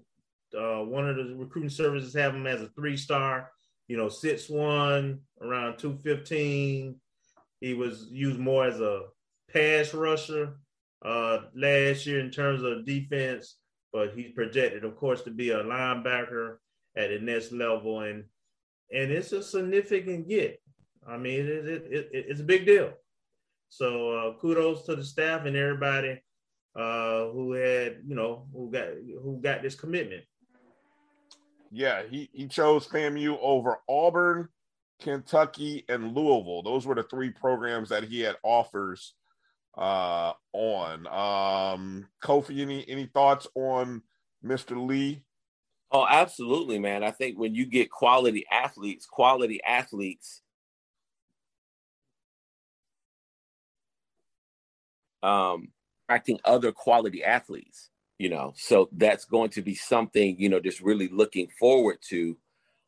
uh, 0.56 0.84
one 0.84 1.08
of 1.08 1.16
the 1.16 1.34
recruiting 1.34 1.70
services 1.70 2.14
have 2.14 2.34
him 2.34 2.46
as 2.46 2.62
a 2.62 2.68
three 2.68 2.96
star 2.96 3.50
you 3.88 3.96
know, 3.96 4.08
six 4.08 4.48
one 4.48 5.20
around 5.40 5.78
215, 5.78 6.96
he 7.60 7.74
was 7.74 8.06
used 8.10 8.38
more 8.38 8.66
as 8.66 8.80
a 8.80 9.02
pass 9.52 9.94
rusher 9.94 10.56
uh, 11.04 11.38
last 11.54 12.06
year 12.06 12.20
in 12.20 12.30
terms 12.30 12.62
of 12.62 12.84
defense, 12.84 13.56
but 13.92 14.12
he's 14.14 14.32
projected, 14.32 14.84
of 14.84 14.96
course, 14.96 15.22
to 15.22 15.30
be 15.30 15.50
a 15.50 15.62
linebacker 15.62 16.56
at 16.96 17.10
the 17.10 17.18
next 17.18 17.52
level, 17.52 18.00
and 18.00 18.24
and 18.92 19.10
it's 19.10 19.32
a 19.32 19.42
significant 19.42 20.28
get. 20.28 20.60
I 21.06 21.16
mean, 21.16 21.40
it, 21.40 21.66
it, 21.66 21.86
it, 21.90 22.08
it's 22.12 22.40
a 22.40 22.44
big 22.44 22.66
deal. 22.66 22.92
So 23.68 24.10
uh, 24.10 24.38
kudos 24.38 24.86
to 24.86 24.96
the 24.96 25.04
staff 25.04 25.44
and 25.44 25.56
everybody 25.56 26.22
uh, 26.76 27.26
who 27.26 27.52
had, 27.52 27.98
you 28.06 28.14
know, 28.14 28.46
who 28.52 28.70
got 28.70 28.88
who 29.22 29.40
got 29.40 29.62
this 29.62 29.74
commitment. 29.74 30.24
Yeah, 31.70 32.02
he 32.08 32.28
he 32.32 32.46
chose 32.46 32.86
FAMU 32.86 33.38
over 33.40 33.78
Auburn, 33.88 34.48
Kentucky, 35.02 35.84
and 35.88 36.14
Louisville. 36.14 36.62
Those 36.62 36.86
were 36.86 36.94
the 36.94 37.02
three 37.02 37.30
programs 37.30 37.88
that 37.88 38.04
he 38.04 38.20
had 38.20 38.36
offers 38.42 39.14
uh, 39.76 40.32
on. 40.52 41.06
Um, 41.06 42.06
Kofi, 42.22 42.60
any 42.60 42.88
any 42.88 43.06
thoughts 43.06 43.46
on 43.54 44.02
Mr. 44.44 44.86
Lee? 44.86 45.22
Oh, 45.92 46.06
absolutely, 46.08 46.78
man. 46.78 47.04
I 47.04 47.10
think 47.10 47.38
when 47.38 47.54
you 47.54 47.66
get 47.66 47.90
quality 47.90 48.44
athletes, 48.50 49.06
quality 49.06 49.62
athletes 49.62 50.42
um 55.22 55.68
attracting 56.08 56.38
other 56.44 56.70
quality 56.72 57.24
athletes, 57.24 57.90
you 58.18 58.28
know. 58.28 58.52
So 58.56 58.88
that's 58.92 59.24
going 59.24 59.50
to 59.50 59.62
be 59.62 59.74
something, 59.74 60.36
you 60.38 60.48
know, 60.48 60.60
just 60.60 60.80
really 60.80 61.08
looking 61.08 61.48
forward 61.58 61.98
to 62.08 62.36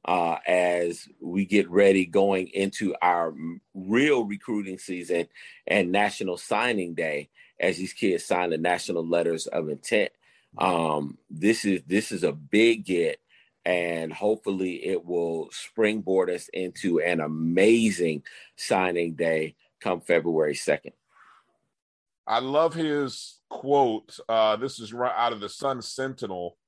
uh, 0.04 0.36
as 0.46 1.08
we 1.20 1.44
get 1.44 1.68
ready 1.70 2.06
going 2.06 2.48
into 2.48 2.94
our 3.02 3.34
real 3.74 4.24
recruiting 4.24 4.78
season 4.78 5.28
and 5.66 5.92
national 5.92 6.38
signing 6.38 6.94
day 6.94 7.28
as 7.60 7.76
these 7.76 7.92
kids 7.92 8.24
sign 8.24 8.50
the 8.50 8.58
national 8.58 9.06
letters 9.06 9.46
of 9.46 9.68
intent. 9.68 10.10
Um, 10.56 11.18
this 11.28 11.64
is 11.64 11.82
this 11.86 12.10
is 12.10 12.24
a 12.24 12.32
big 12.32 12.86
get, 12.86 13.20
and 13.64 14.12
hopefully 14.12 14.86
it 14.86 15.04
will 15.04 15.50
springboard 15.50 16.30
us 16.30 16.48
into 16.52 17.00
an 17.00 17.20
amazing 17.20 18.22
signing 18.56 19.14
day 19.14 19.54
come 19.80 20.00
February 20.00 20.54
second. 20.54 20.92
I 22.28 22.40
love 22.40 22.74
his 22.74 23.40
quote. 23.48 24.18
Uh, 24.28 24.56
this 24.56 24.78
is 24.78 24.92
right 24.92 25.14
out 25.16 25.32
of 25.32 25.40
the 25.40 25.48
Sun 25.48 25.80
Sentinel. 25.80 26.58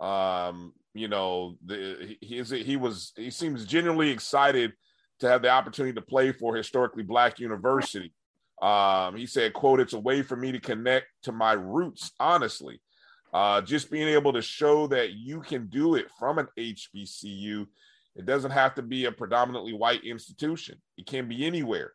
Um, 0.00 0.72
you 0.92 1.06
know, 1.06 1.56
the, 1.64 2.16
he, 2.20 2.42
he 2.42 2.76
was 2.76 3.12
he 3.16 3.30
seems 3.30 3.64
genuinely 3.64 4.10
excited 4.10 4.72
to 5.20 5.28
have 5.28 5.40
the 5.40 5.50
opportunity 5.50 5.94
to 5.94 6.02
play 6.02 6.32
for 6.32 6.56
historically 6.56 7.04
black 7.04 7.38
university. 7.38 8.12
Um, 8.60 9.14
he 9.14 9.26
said, 9.26 9.52
"quote 9.52 9.78
It's 9.78 9.92
a 9.92 10.00
way 10.00 10.22
for 10.22 10.36
me 10.36 10.50
to 10.50 10.60
connect 10.60 11.06
to 11.22 11.32
my 11.32 11.52
roots. 11.52 12.10
Honestly, 12.18 12.80
uh, 13.32 13.60
just 13.60 13.88
being 13.88 14.08
able 14.08 14.32
to 14.32 14.42
show 14.42 14.88
that 14.88 15.12
you 15.12 15.42
can 15.42 15.68
do 15.68 15.94
it 15.94 16.06
from 16.18 16.38
an 16.38 16.48
HBCU. 16.58 17.66
It 18.16 18.26
doesn't 18.26 18.50
have 18.50 18.74
to 18.74 18.82
be 18.82 19.04
a 19.04 19.12
predominantly 19.12 19.72
white 19.72 20.04
institution. 20.04 20.82
It 20.98 21.06
can 21.06 21.28
be 21.28 21.46
anywhere. 21.46 21.92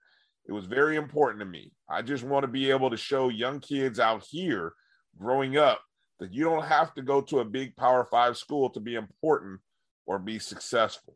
It 0.47 0.53
was 0.53 0.65
very 0.65 0.95
important 0.95 1.39
to 1.41 1.45
me. 1.45 1.71
I 1.89 2.01
just 2.01 2.23
want 2.23 2.43
to 2.43 2.47
be 2.47 2.69
able 2.71 2.89
to 2.89 2.97
show 2.97 3.29
young 3.29 3.59
kids 3.59 3.99
out 3.99 4.23
here 4.23 4.73
growing 5.19 5.57
up 5.57 5.81
that 6.19 6.33
you 6.33 6.45
don't 6.45 6.65
have 6.65 6.93
to 6.95 7.01
go 7.01 7.21
to 7.21 7.39
a 7.39 7.45
big 7.45 7.75
Power 7.75 8.05
Five 8.05 8.37
school 8.37 8.69
to 8.71 8.79
be 8.79 8.95
important 8.95 9.59
or 10.05 10.19
be 10.19 10.39
successful. 10.39 11.15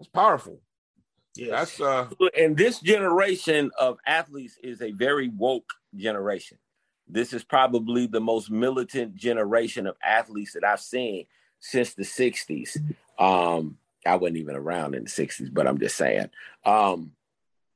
It's 0.00 0.08
powerful. 0.08 0.60
Yes. 1.36 1.78
That's 1.78 1.80
uh 1.80 2.10
and 2.36 2.56
this 2.56 2.80
generation 2.80 3.70
of 3.78 3.98
athletes 4.06 4.58
is 4.62 4.82
a 4.82 4.90
very 4.90 5.28
woke 5.28 5.72
generation. 5.94 6.58
This 7.08 7.32
is 7.32 7.44
probably 7.44 8.06
the 8.06 8.20
most 8.20 8.50
militant 8.50 9.14
generation 9.14 9.86
of 9.86 9.96
athletes 10.04 10.52
that 10.52 10.64
I've 10.64 10.80
seen 10.80 11.26
since 11.60 11.94
the 11.94 12.02
60s. 12.02 12.78
Um, 13.18 13.78
I 14.04 14.16
wasn't 14.16 14.38
even 14.38 14.56
around 14.56 14.94
in 14.94 15.04
the 15.04 15.10
60s, 15.10 15.52
but 15.52 15.66
I'm 15.66 15.78
just 15.78 15.96
saying. 15.96 16.30
Um, 16.64 17.12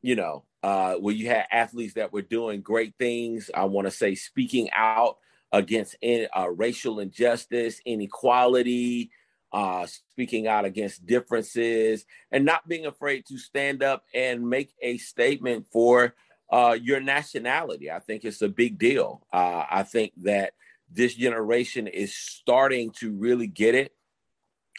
you 0.03 0.17
know, 0.17 0.45
uh, 0.63 0.95
where 0.95 1.15
you 1.15 1.29
had 1.29 1.47
athletes 1.51 1.95
that 1.95 2.13
were 2.13 2.23
doing 2.23 2.61
great 2.61 2.95
things. 2.99 3.51
I 3.55 3.65
want 3.65 3.87
to 3.87 3.91
say 3.91 4.15
speaking 4.15 4.69
out 4.73 5.19
against 5.53 5.97
uh, 6.05 6.49
racial 6.51 7.01
injustice, 7.01 7.81
inequality, 7.85 9.11
uh, 9.53 9.87
speaking 9.87 10.47
out 10.47 10.65
against 10.65 11.07
differences, 11.07 12.05
and 12.31 12.45
not 12.45 12.69
being 12.69 12.87
afraid 12.87 13.25
to 13.27 13.39
stand 13.39 13.83
up 13.83 14.05
and 14.15 14.49
make 14.49 14.75
a 14.83 14.99
statement 14.99 15.67
for 15.73 16.15
uh, 16.51 16.77
your 16.81 17.01
nationality. 17.01 17.91
I 17.91 18.01
think 18.01 18.25
it's 18.25 18.43
a 18.43 18.49
big 18.49 18.79
deal. 18.79 19.27
Uh, 19.33 19.65
I 19.71 19.83
think 19.83 20.13
that 20.23 20.53
this 20.91 21.15
generation 21.15 21.87
is 21.87 22.15
starting 22.15 22.91
to 22.99 23.13
really 23.13 23.47
get 23.47 23.75
it. 23.75 23.93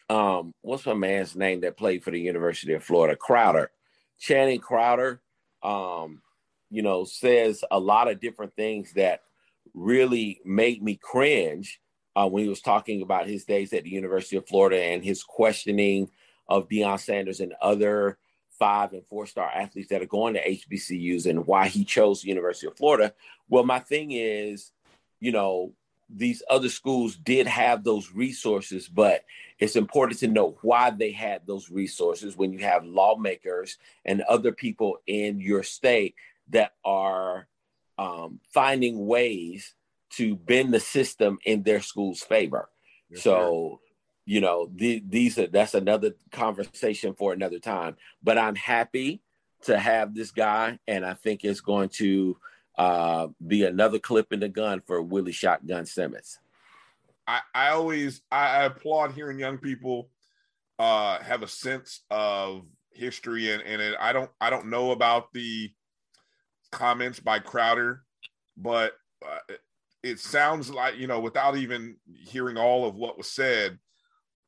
Um, 0.10 0.54
what's 0.62 0.86
my 0.86 0.94
man's 0.94 1.36
name 1.36 1.62
that 1.62 1.78
played 1.78 2.04
for 2.04 2.12
the 2.12 2.20
University 2.20 2.74
of 2.74 2.84
Florida? 2.84 3.16
Crowder. 3.16 3.72
Channing 4.20 4.60
Crowder, 4.60 5.22
um, 5.64 6.22
you 6.70 6.82
know, 6.82 7.06
says 7.06 7.64
a 7.72 7.80
lot 7.80 8.10
of 8.10 8.20
different 8.20 8.56
things 8.56 8.94
that 8.94 9.22
really 9.74 10.40
made 10.46 10.82
me 10.82 10.96
cringe 10.96 11.80
uh, 12.16 12.28
when 12.28 12.44
he 12.44 12.50
was 12.50 12.62
talking 12.62 13.02
about 13.02 13.28
his 13.28 13.46
days 13.46 13.74
at 13.74 13.84
the 13.84 13.90
University 13.90 14.38
of 14.38 14.48
Florida 14.48 14.82
and 14.82 15.04
his 15.04 15.24
questioning 15.24 16.10
of 16.48 16.68
Deion 16.68 17.00
Sanders 17.00 17.40
and 17.40 17.54
other 17.62 18.18
five 18.58 18.94
and 18.94 19.06
four 19.06 19.28
star 19.28 19.50
athletes 19.54 19.90
that 19.90 20.02
are 20.02 20.08
going 20.08 20.34
to 20.34 20.50
HBCUs 20.50 21.28
and 21.28 21.46
why 21.46 21.68
he 21.68 21.86
chose 21.86 22.22
the 22.22 22.30
University 22.30 22.68
of 22.68 22.76
Florida. 22.76 23.14
Well, 23.50 23.64
my 23.64 23.80
thing 23.80 24.12
is, 24.12 24.72
you 25.20 25.32
know, 25.32 25.74
these 26.10 26.42
other 26.50 26.70
schools 26.70 27.16
did 27.16 27.48
have 27.48 27.84
those 27.84 28.12
resources, 28.14 28.88
but 28.88 29.26
it's 29.60 29.76
important 29.76 30.20
to 30.20 30.28
know 30.28 30.58
why 30.62 30.90
they 30.90 31.12
had 31.12 31.46
those 31.46 31.70
resources 31.70 32.38
when 32.38 32.54
you 32.54 32.60
have 32.60 32.86
lawmakers 32.86 33.78
and 34.06 34.22
other 34.22 34.52
people 34.52 34.98
in 35.06 35.40
your 35.42 35.64
state 35.64 36.16
that 36.50 36.74
are 36.86 37.48
um, 37.98 38.40
finding 38.54 39.06
ways 39.06 39.74
to 40.12 40.36
bend 40.36 40.74
the 40.74 40.80
system 40.80 41.40
in 41.46 41.64
their 41.64 41.82
school's 41.82 42.22
favor. 42.22 42.70
Yes, 43.10 43.24
so, 43.24 43.82
you 44.26 44.40
know, 44.40 44.70
the, 44.74 45.04
these 45.08 45.38
are 45.38 45.48
that's 45.48 45.74
another 45.74 46.16
conversation 46.32 47.14
for 47.14 47.34
another 47.34 47.60
time. 47.60 47.98
But 48.24 48.38
I'm 48.38 48.56
happy 48.56 49.22
to 49.64 49.78
have 49.78 50.14
this 50.14 50.32
guy, 50.32 50.80
and 50.88 51.06
I 51.06 51.14
think 51.16 51.44
it's 51.44 51.62
going 51.62 51.90
to 51.90 52.38
uh, 52.78 53.28
be 53.46 53.64
another 53.64 54.00
clip 54.00 54.32
in 54.32 54.40
the 54.40 54.50
gun 54.50 54.82
for 54.86 55.02
Willie 55.02 55.32
Shotgun 55.32 55.86
Simmons. 55.86 56.40
I, 57.28 57.42
I 57.54 57.70
always 57.70 58.22
I 58.32 58.64
applaud 58.64 59.14
hearing 59.14 59.40
young 59.40 59.58
people 59.58 60.10
uh, 60.80 61.20
have 61.20 61.44
a 61.44 61.48
sense 61.48 62.02
of 62.10 62.66
history 62.92 63.52
and, 63.52 63.62
and 63.64 63.82
it, 63.82 63.96
I 64.00 64.14
don't 64.14 64.30
I 64.40 64.50
don't 64.50 64.70
know 64.70 64.92
about 64.92 65.34
the 65.34 65.72
comments 66.72 67.20
by 67.20 67.40
Crowder, 67.40 68.04
but 68.56 68.94
uh, 69.26 69.56
it 70.04 70.20
sounds 70.20 70.70
like 70.70 70.98
you 70.98 71.08
know 71.08 71.20
without 71.20 71.58
even 71.58 71.98
hearing 72.14 72.58
all 72.58 72.88
of 72.88 72.96
what 72.96 73.18
was 73.18 73.30
said. 73.30 73.78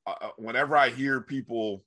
Uh, 0.07 0.15
uh 0.21 0.29
whenever 0.37 0.77
I 0.77 0.89
hear 0.89 1.19
people, 1.19 1.83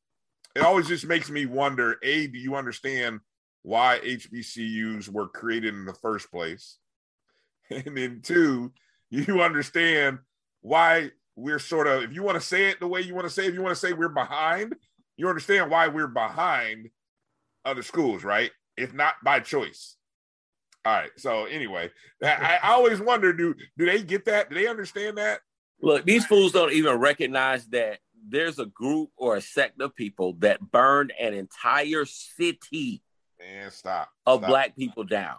it 0.54 0.62
always 0.62 0.88
just 0.88 1.06
makes 1.06 1.30
me 1.30 1.46
wonder: 1.46 1.96
A, 2.02 2.26
do 2.26 2.38
you 2.38 2.56
understand 2.56 3.20
why 3.62 4.00
HBCUs 4.04 5.08
were 5.08 5.28
created 5.28 5.74
in 5.74 5.84
the 5.84 5.94
first 5.94 6.30
place. 6.30 6.78
And 7.70 7.96
then 7.96 8.20
two, 8.22 8.70
you 9.08 9.40
understand 9.40 10.18
why 10.60 11.10
we're 11.36 11.58
sort 11.58 11.86
of, 11.86 12.02
if 12.02 12.12
you 12.12 12.22
want 12.22 12.34
to 12.38 12.46
say 12.46 12.68
it 12.68 12.80
the 12.80 12.86
way 12.86 13.00
you 13.00 13.14
want 13.14 13.26
to 13.26 13.32
say, 13.32 13.46
if 13.46 13.54
you 13.54 13.62
want 13.62 13.74
to 13.74 13.80
say 13.80 13.94
we're 13.94 14.10
behind, 14.10 14.74
you 15.16 15.26
understand 15.26 15.70
why 15.70 15.88
we're 15.88 16.06
behind 16.06 16.90
other 17.64 17.82
schools, 17.82 18.24
right? 18.24 18.50
If 18.76 18.92
not 18.92 19.14
by 19.24 19.40
choice. 19.40 19.96
All 20.84 20.92
right. 20.92 21.10
So 21.16 21.44
anyway, 21.46 21.90
I, 22.22 22.58
I 22.62 22.72
always 22.72 23.00
wonder, 23.00 23.32
do 23.32 23.54
do 23.78 23.86
they 23.86 24.02
get 24.02 24.26
that? 24.26 24.50
Do 24.50 24.56
they 24.56 24.66
understand 24.66 25.16
that? 25.18 25.40
Look, 25.80 26.04
these 26.04 26.26
fools 26.26 26.52
don't 26.52 26.72
even 26.72 26.96
recognize 26.96 27.66
that 27.68 28.00
there's 28.28 28.58
a 28.58 28.66
group 28.66 29.10
or 29.16 29.36
a 29.36 29.40
sect 29.40 29.80
of 29.80 29.94
people 29.94 30.34
that 30.40 30.60
burned 30.60 31.12
an 31.18 31.34
entire 31.34 32.04
city 32.04 33.02
Man, 33.42 33.70
stop. 33.70 34.10
Of 34.26 34.40
stop. 34.40 34.48
black 34.48 34.76
people 34.76 35.04
down. 35.04 35.36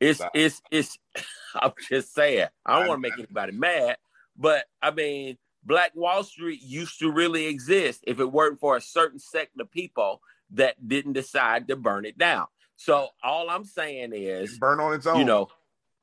It's 0.00 0.18
stop. 0.18 0.32
it's 0.34 0.60
it's 0.70 0.98
I'm 1.54 1.72
just 1.88 2.14
saying. 2.14 2.48
I 2.66 2.78
don't 2.78 2.88
want 2.88 2.98
to 2.98 3.08
make 3.08 3.18
anybody 3.18 3.52
mad, 3.52 3.96
but 4.36 4.64
I 4.82 4.90
mean, 4.90 5.38
Black 5.62 5.92
Wall 5.94 6.24
Street 6.24 6.60
used 6.62 6.98
to 6.98 7.10
really 7.10 7.46
exist 7.46 8.04
if 8.06 8.20
it 8.20 8.30
weren't 8.30 8.60
for 8.60 8.76
a 8.76 8.80
certain 8.80 9.18
sect 9.18 9.58
of 9.60 9.70
people 9.70 10.20
that 10.50 10.86
didn't 10.86 11.14
decide 11.14 11.68
to 11.68 11.76
burn 11.76 12.04
it 12.04 12.18
down. 12.18 12.46
So 12.76 13.08
all 13.22 13.48
I'm 13.48 13.64
saying 13.64 14.12
is 14.12 14.58
burn 14.58 14.80
on 14.80 14.94
its 14.94 15.06
own. 15.06 15.18
You 15.18 15.24
know, 15.24 15.48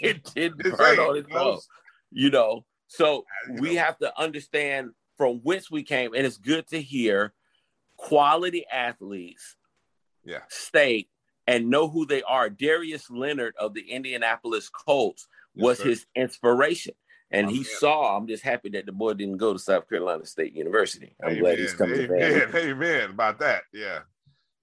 it 0.00 0.24
did 0.34 0.56
burn 0.56 0.98
on 0.98 1.16
its 1.16 1.28
own. 1.34 1.58
You 2.12 2.30
know, 2.30 2.64
so 2.86 3.24
we 3.58 3.76
have 3.76 3.98
to 3.98 4.18
understand 4.18 4.90
from 5.16 5.40
whence 5.42 5.70
we 5.70 5.82
came, 5.82 6.14
and 6.14 6.24
it's 6.24 6.38
good 6.38 6.66
to 6.68 6.80
hear 6.80 7.34
quality 7.96 8.64
athletes 8.72 9.56
yeah. 10.24 10.40
State 10.48 11.08
and 11.46 11.68
know 11.68 11.88
who 11.88 12.06
they 12.06 12.22
are. 12.22 12.48
Darius 12.48 13.10
Leonard 13.10 13.54
of 13.58 13.74
the 13.74 13.90
Indianapolis 13.90 14.68
Colts 14.68 15.26
was 15.54 15.80
his 15.80 16.06
inspiration. 16.14 16.94
And 17.30 17.46
oh, 17.46 17.50
he 17.50 17.58
man. 17.58 17.66
saw, 17.78 18.16
I'm 18.16 18.26
just 18.26 18.42
happy 18.42 18.70
that 18.70 18.86
the 18.86 18.92
boy 18.92 19.14
didn't 19.14 19.36
go 19.36 19.52
to 19.52 19.58
South 19.58 19.88
Carolina 19.88 20.26
State 20.26 20.54
University. 20.54 21.14
I'm 21.22 21.30
amen. 21.30 21.40
glad 21.42 21.58
he's 21.58 21.74
coming 21.74 22.00
amen. 22.00 22.50
to 22.50 22.56
Amen. 22.70 23.10
About 23.10 23.38
that. 23.40 23.62
Yeah. 23.72 24.00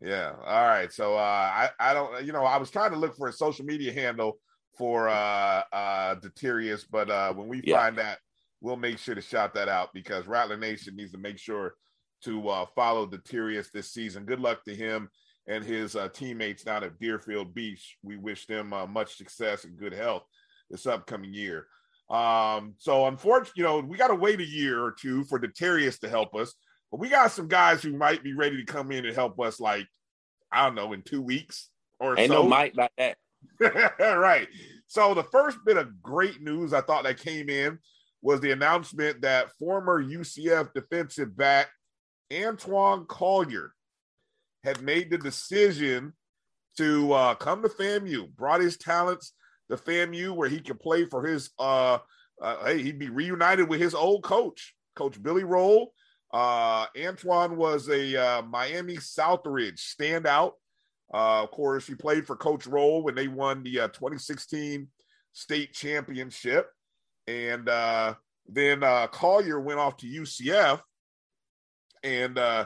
Yeah. 0.02 0.34
All 0.46 0.68
right. 0.68 0.92
So 0.92 1.16
uh 1.16 1.18
I, 1.18 1.70
I 1.80 1.94
don't 1.94 2.24
you 2.26 2.34
know, 2.34 2.44
I 2.44 2.58
was 2.58 2.70
trying 2.70 2.92
to 2.92 2.98
look 2.98 3.16
for 3.16 3.28
a 3.28 3.34
social 3.34 3.66
media 3.66 3.94
handle 3.94 4.38
for 4.78 5.08
uh 5.08 5.64
uh 5.72 6.16
Deterius, 6.16 6.86
but 6.90 7.10
uh 7.10 7.34
when 7.34 7.48
we 7.48 7.62
yeah. 7.64 7.78
find 7.78 7.98
that, 7.98 8.20
we'll 8.62 8.76
make 8.76 8.98
sure 8.98 9.16
to 9.16 9.22
shout 9.22 9.54
that 9.56 9.70
out 9.70 9.94
because 9.94 10.28
Rattler 10.28 10.58
Nation 10.58 10.96
needs 10.96 11.14
to 11.14 11.18
make 11.18 11.40
sure 11.40 11.76
to 12.24 12.50
uh 12.50 12.66
follow 12.76 13.08
Deterius 13.08 13.72
this 13.72 13.92
season. 13.92 14.26
Good 14.26 14.40
luck 14.40 14.64
to 14.66 14.76
him 14.76 15.10
and 15.48 15.64
his 15.64 15.96
uh, 15.96 16.10
teammates 16.10 16.64
down 16.64 16.84
at 16.84 17.00
Deerfield 17.00 17.54
Beach. 17.54 17.98
We 18.04 18.18
wish 18.18 18.46
them 18.48 18.74
uh, 18.74 18.86
much 18.86 19.16
success 19.16 19.64
and 19.64 19.78
good 19.78 19.94
health 19.94 20.24
this 20.70 20.86
upcoming 20.86 21.34
year. 21.34 21.68
Um, 22.10 22.76
so 22.78 23.06
unfortunately, 23.08 23.54
you 23.58 23.64
know, 23.64 23.80
we 23.80 23.98
got 23.98 24.08
to 24.08 24.16
wait 24.16 24.40
a 24.40 24.46
year 24.46 24.82
or 24.82 24.92
two 24.92 25.24
for 25.26 25.40
Deterius 25.40 26.00
to 26.00 26.10
help 26.10 26.36
us, 26.36 26.54
but 26.92 27.00
we 27.00 27.10
got 27.10 27.32
some 27.32 27.48
guys 27.48 27.82
who 27.82 27.98
might 27.98 28.24
be 28.24 28.34
ready 28.34 28.58
to 28.58 28.72
come 28.72 28.92
in 28.92 29.06
and 29.06 29.16
help 29.16 29.40
us, 29.40 29.60
like 29.60 29.88
I 30.52 30.66
don't 30.66 30.76
know, 30.76 30.94
in 30.94 31.02
two 31.02 31.22
weeks 31.22 31.70
or 32.00 32.18
Ain't 32.18 32.32
so. 32.32 32.44
no 32.44 32.48
Mike 32.48 32.74
like 32.76 32.92
that. 32.98 33.18
right. 34.00 34.48
So 34.88 35.14
the 35.14 35.24
first 35.24 35.58
bit 35.66 35.78
of 35.78 36.02
great 36.02 36.42
news 36.42 36.74
I 36.74 36.82
thought 36.82 37.04
that 37.04 37.20
came 37.20 37.50
in 37.50 37.80
was 38.22 38.40
the 38.40 38.52
announcement 38.52 39.22
that 39.22 39.52
former 39.60 40.04
UCF 40.04 40.74
defensive 40.74 41.36
back 41.36 41.68
Antwan 42.32 43.08
Collier 43.08 43.74
had 44.64 44.82
made 44.82 45.10
the 45.10 45.18
decision 45.18 46.14
to 46.78 47.14
uh, 47.14 47.36
come 47.36 47.62
to 47.62 47.70
FAMU, 47.70 48.36
brought 48.36 48.62
his 48.62 48.78
talents 48.78 49.34
to 49.70 49.78
FAMU 49.78 50.36
where 50.36 50.50
he 50.50 50.60
could 50.60 50.80
play 50.80 51.06
for 51.06 51.26
his 51.26 51.50
uh, 51.60 51.98
uh 52.42 52.66
hey, 52.66 52.84
he'd 52.84 53.00
be 53.00 53.10
reunited 53.10 53.68
with 53.68 53.82
his 53.82 53.96
old 53.96 54.24
coach, 54.24 54.76
Coach 54.96 55.22
Billy 55.22 55.44
Rolle. 55.44 55.94
Uh, 56.34 56.88
Antwan 56.96 57.56
was 57.56 57.90
a 57.90 58.16
uh, 58.16 58.42
Miami 58.44 58.98
Southridge 58.98 59.80
standout. 59.80 60.54
Uh, 61.14 61.44
of 61.44 61.52
course, 61.52 61.88
he 61.88 61.96
played 61.96 62.28
for 62.28 62.36
Coach 62.36 62.68
Rolle 62.68 63.04
when 63.04 63.16
they 63.16 63.28
won 63.28 63.64
the 63.64 63.82
uh, 63.82 63.88
2016 63.90 64.88
state 65.32 65.74
championship. 65.74 66.70
And 67.28 67.70
uh, 67.70 68.16
then 68.48 68.84
uh, 68.84 69.08
Collier 69.08 69.60
went 69.60 69.80
off 69.80 69.98
to 69.98 70.08
UCF. 70.08 70.82
And 72.04 72.38
uh, 72.38 72.66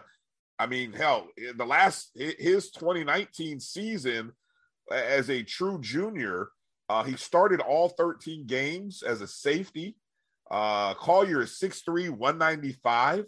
I 0.61 0.67
mean, 0.67 0.93
hell, 0.93 1.27
in 1.37 1.57
the 1.57 1.65
last 1.65 2.11
his 2.13 2.69
2019 2.69 3.59
season 3.59 4.31
as 4.91 5.27
a 5.31 5.41
true 5.41 5.79
junior, 5.81 6.49
uh, 6.87 7.01
he 7.01 7.15
started 7.15 7.61
all 7.61 7.89
13 7.89 8.45
games 8.45 9.01
as 9.01 9.21
a 9.21 9.27
safety. 9.27 9.95
Uh, 10.51 10.93
Collier 10.93 11.41
is 11.41 11.57
6'3, 11.59 12.11
195. 12.11 13.25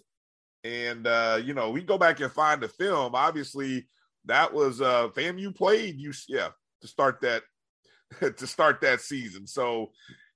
And, 0.63 1.07
uh, 1.07 1.39
you 1.43 1.55
know, 1.55 1.71
we 1.71 1.81
go 1.81 1.97
back 1.97 2.19
and 2.19 2.31
find 2.31 2.61
the 2.61 2.67
film. 2.67 3.15
Obviously, 3.15 3.87
that 4.25 4.53
was 4.53 4.79
uh, 4.79 5.07
FAMU 5.15 5.55
played 5.55 5.99
UCF 5.99 6.51
to 6.81 6.87
start 6.87 7.19
that 7.21 7.41
to 8.37 8.45
start 8.45 8.81
that 8.81 9.01
season. 9.01 9.47
So, 9.47 9.91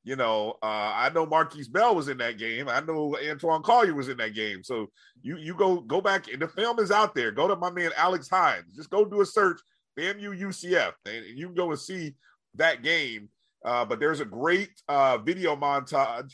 you 0.08 0.16
know, 0.16 0.58
uh, 0.64 0.94
I 0.96 1.10
know 1.14 1.28
Markquese 1.28 1.70
Bell 1.70 1.94
was 1.94 2.08
in 2.08 2.18
that 2.20 2.38
game. 2.38 2.70
I 2.70 2.80
know 2.80 3.18
Antwan 3.22 3.62
Collier 3.62 3.94
was 3.94 4.08
in 4.08 4.16
that 4.18 4.34
game. 4.34 4.64
So 4.64 4.88
you 5.22 5.36
you 5.36 5.54
go 5.54 5.82
go 5.82 6.00
back 6.00 6.32
and 6.32 6.42
the 6.42 6.48
film 6.48 6.80
is 6.80 6.92
out 6.92 7.14
there. 7.14 7.30
Go 7.30 7.46
to 7.46 7.58
my 7.58 7.70
man 7.70 7.92
Alex 7.98 8.30
Hines. 8.30 8.74
Just 8.74 8.90
go 8.90 9.04
do 9.04 9.20
a 9.20 9.26
search 9.26 9.60
FAMU 10.00 10.40
UCF, 10.40 10.94
and 11.06 11.26
you 11.38 11.48
can 11.48 11.56
go 11.56 11.72
and 11.72 11.80
see 11.80 12.16
that 12.56 12.84
game. 12.84 13.28
Uh, 13.66 13.84
but 13.84 14.00
there's 14.00 14.22
a 14.22 14.26
great 14.26 14.70
uh, 14.88 15.18
video 15.18 15.58
montage 15.58 16.32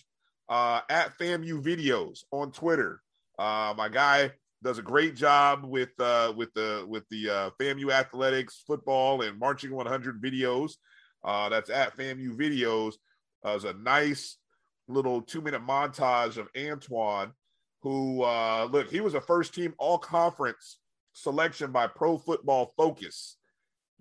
uh, 0.49 0.81
at 0.87 1.17
FAMU 1.17 1.63
Videos 1.63 2.25
on 2.29 2.51
Twitter. 2.51 3.01
Uh, 3.39 3.73
my 3.75 3.89
guy 3.89 4.29
does 4.61 4.77
a 4.77 4.83
great 4.83 5.15
job 5.15 5.65
with 5.65 5.99
uh, 5.99 6.31
with 6.37 6.53
the 6.53 6.85
with 6.87 7.09
the 7.09 7.27
uh, 7.27 7.49
FAMU 7.59 7.91
athletics, 7.91 8.63
football, 8.67 9.23
and 9.23 9.39
marching 9.39 9.71
100 9.73 10.21
videos. 10.21 10.73
that's 11.23 11.71
at 11.71 11.97
FAMU 11.97 12.37
Videos. 12.37 12.93
Uh, 13.45 13.51
it's 13.55 13.65
a 13.65 13.73
nice 13.73 14.37
little 14.87 15.21
two 15.21 15.41
minute 15.41 15.65
montage 15.65 16.37
of 16.37 16.51
Antwan, 16.53 17.31
who 17.81 18.23
uh, 18.23 18.67
look 18.71 18.89
he 18.89 19.01
was 19.01 19.13
a 19.13 19.21
first 19.21 19.53
team 19.53 19.73
All 19.77 19.97
Conference 19.97 20.79
selection 21.13 21.71
by 21.71 21.87
Pro 21.87 22.17
Football 22.17 22.73
Focus. 22.77 23.37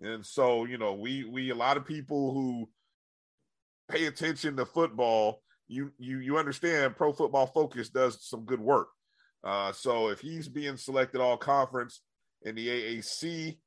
And 0.01 0.25
so, 0.25 0.65
you 0.65 0.79
know, 0.79 0.95
we 0.95 1.25
we 1.25 1.51
a 1.51 1.55
lot 1.55 1.77
of 1.77 1.85
people 1.85 2.33
who 2.33 2.69
pay 3.89 4.07
attention 4.07 4.57
to 4.57 4.67
football, 4.67 5.43
you 5.69 5.93
you 5.99 6.19
you 6.19 6.39
understand 6.39 6.97
Pro 6.97 7.13
Football 7.13 7.47
Focus 7.47 7.89
does 7.89 8.27
some 8.27 8.45
good 8.45 8.61
work. 8.61 8.89
Uh, 9.45 9.73
so 9.73 10.09
if 10.09 10.21
he's 10.21 10.49
being 10.49 10.77
selected 10.77 11.21
all 11.21 11.37
conference 11.37 12.01
in 12.43 12.55
the 12.55 12.69
AAC, 12.69 13.59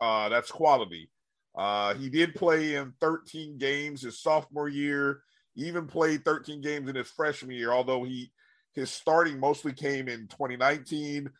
uh, 0.00 0.28
that's 0.28 0.50
quality. 0.50 1.10
Uh, 1.56 1.94
he 1.94 2.10
did 2.10 2.34
play 2.34 2.74
in 2.74 2.92
13 3.00 3.58
games 3.58 4.02
his 4.02 4.20
sophomore 4.20 4.68
year. 4.68 5.22
He 5.54 5.66
even 5.66 5.86
played 5.86 6.24
13 6.24 6.60
games 6.60 6.88
in 6.88 6.96
his 6.96 7.08
freshman 7.08 7.56
year, 7.56 7.72
although 7.72 8.04
he 8.04 8.30
his 8.74 8.90
starting 8.90 9.40
mostly 9.40 9.72
came 9.72 10.06
in 10.06 10.28
2019. 10.28 11.30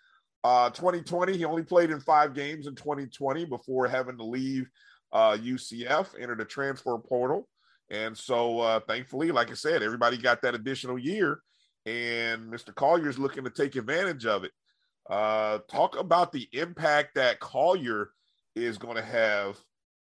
Uh, 0.43 0.71
2020, 0.71 1.37
he 1.37 1.45
only 1.45 1.63
played 1.63 1.91
in 1.91 2.01
five 2.01 2.35
games 2.35 2.67
in 2.67 2.75
2020 2.75 3.45
before 3.45 3.87
having 3.87 4.17
to 4.17 4.25
leave 4.25 4.71
uh, 5.13 5.37
UCF, 5.37 6.19
entered 6.19 6.41
a 6.41 6.47
transfer 6.47 6.97
portal. 6.97 7.47
And 7.91 8.17
so, 8.17 8.61
uh, 8.61 8.81
thankfully, 8.89 9.33
like 9.33 9.51
I 9.51 9.55
said, 9.55 9.83
everybody 9.83 10.17
got 10.17 10.43
that 10.43 10.55
additional 10.55 10.99
year, 10.99 11.41
and 11.85 12.51
Mr. 12.51 12.75
Collier's 12.75 13.19
looking 13.19 13.45
to 13.45 13.51
take 13.51 13.77
advantage 13.77 14.25
of 14.25 14.45
it. 14.45 14.53
Uh, 15.09 15.59
talk 15.71 15.99
about 15.99 16.33
the 16.33 16.49
impact 16.53 17.15
that 17.15 17.39
Collier 17.39 18.11
is 18.57 18.79
going 18.79 18.97
to 18.97 19.05
have 19.05 19.57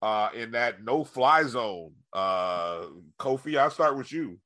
uh, 0.03 0.30
in 0.34 0.50
that 0.50 0.82
no 0.82 1.05
fly 1.05 1.44
zone. 1.44 1.92
Uh, 2.12 2.86
Kofi, 3.18 3.57
I'll 3.57 3.70
start 3.70 3.96
with 3.96 4.12
you. 4.12 4.38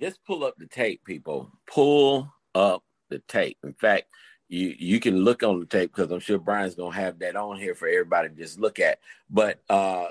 Just 0.00 0.22
pull 0.24 0.44
up 0.44 0.54
the 0.58 0.66
tape, 0.66 1.04
people. 1.04 1.50
Pull 1.66 2.30
up 2.54 2.82
the 3.08 3.20
tape. 3.20 3.56
In 3.62 3.72
fact, 3.72 4.04
you 4.48 4.74
you 4.78 5.00
can 5.00 5.18
look 5.18 5.42
on 5.42 5.60
the 5.60 5.66
tape 5.66 5.94
because 5.94 6.10
I'm 6.10 6.20
sure 6.20 6.38
Brian's 6.38 6.74
gonna 6.74 6.94
have 6.94 7.18
that 7.20 7.36
on 7.36 7.58
here 7.58 7.74
for 7.74 7.88
everybody 7.88 8.28
to 8.28 8.34
just 8.34 8.60
look 8.60 8.80
at. 8.80 8.98
But 9.30 9.60
uh, 9.68 10.08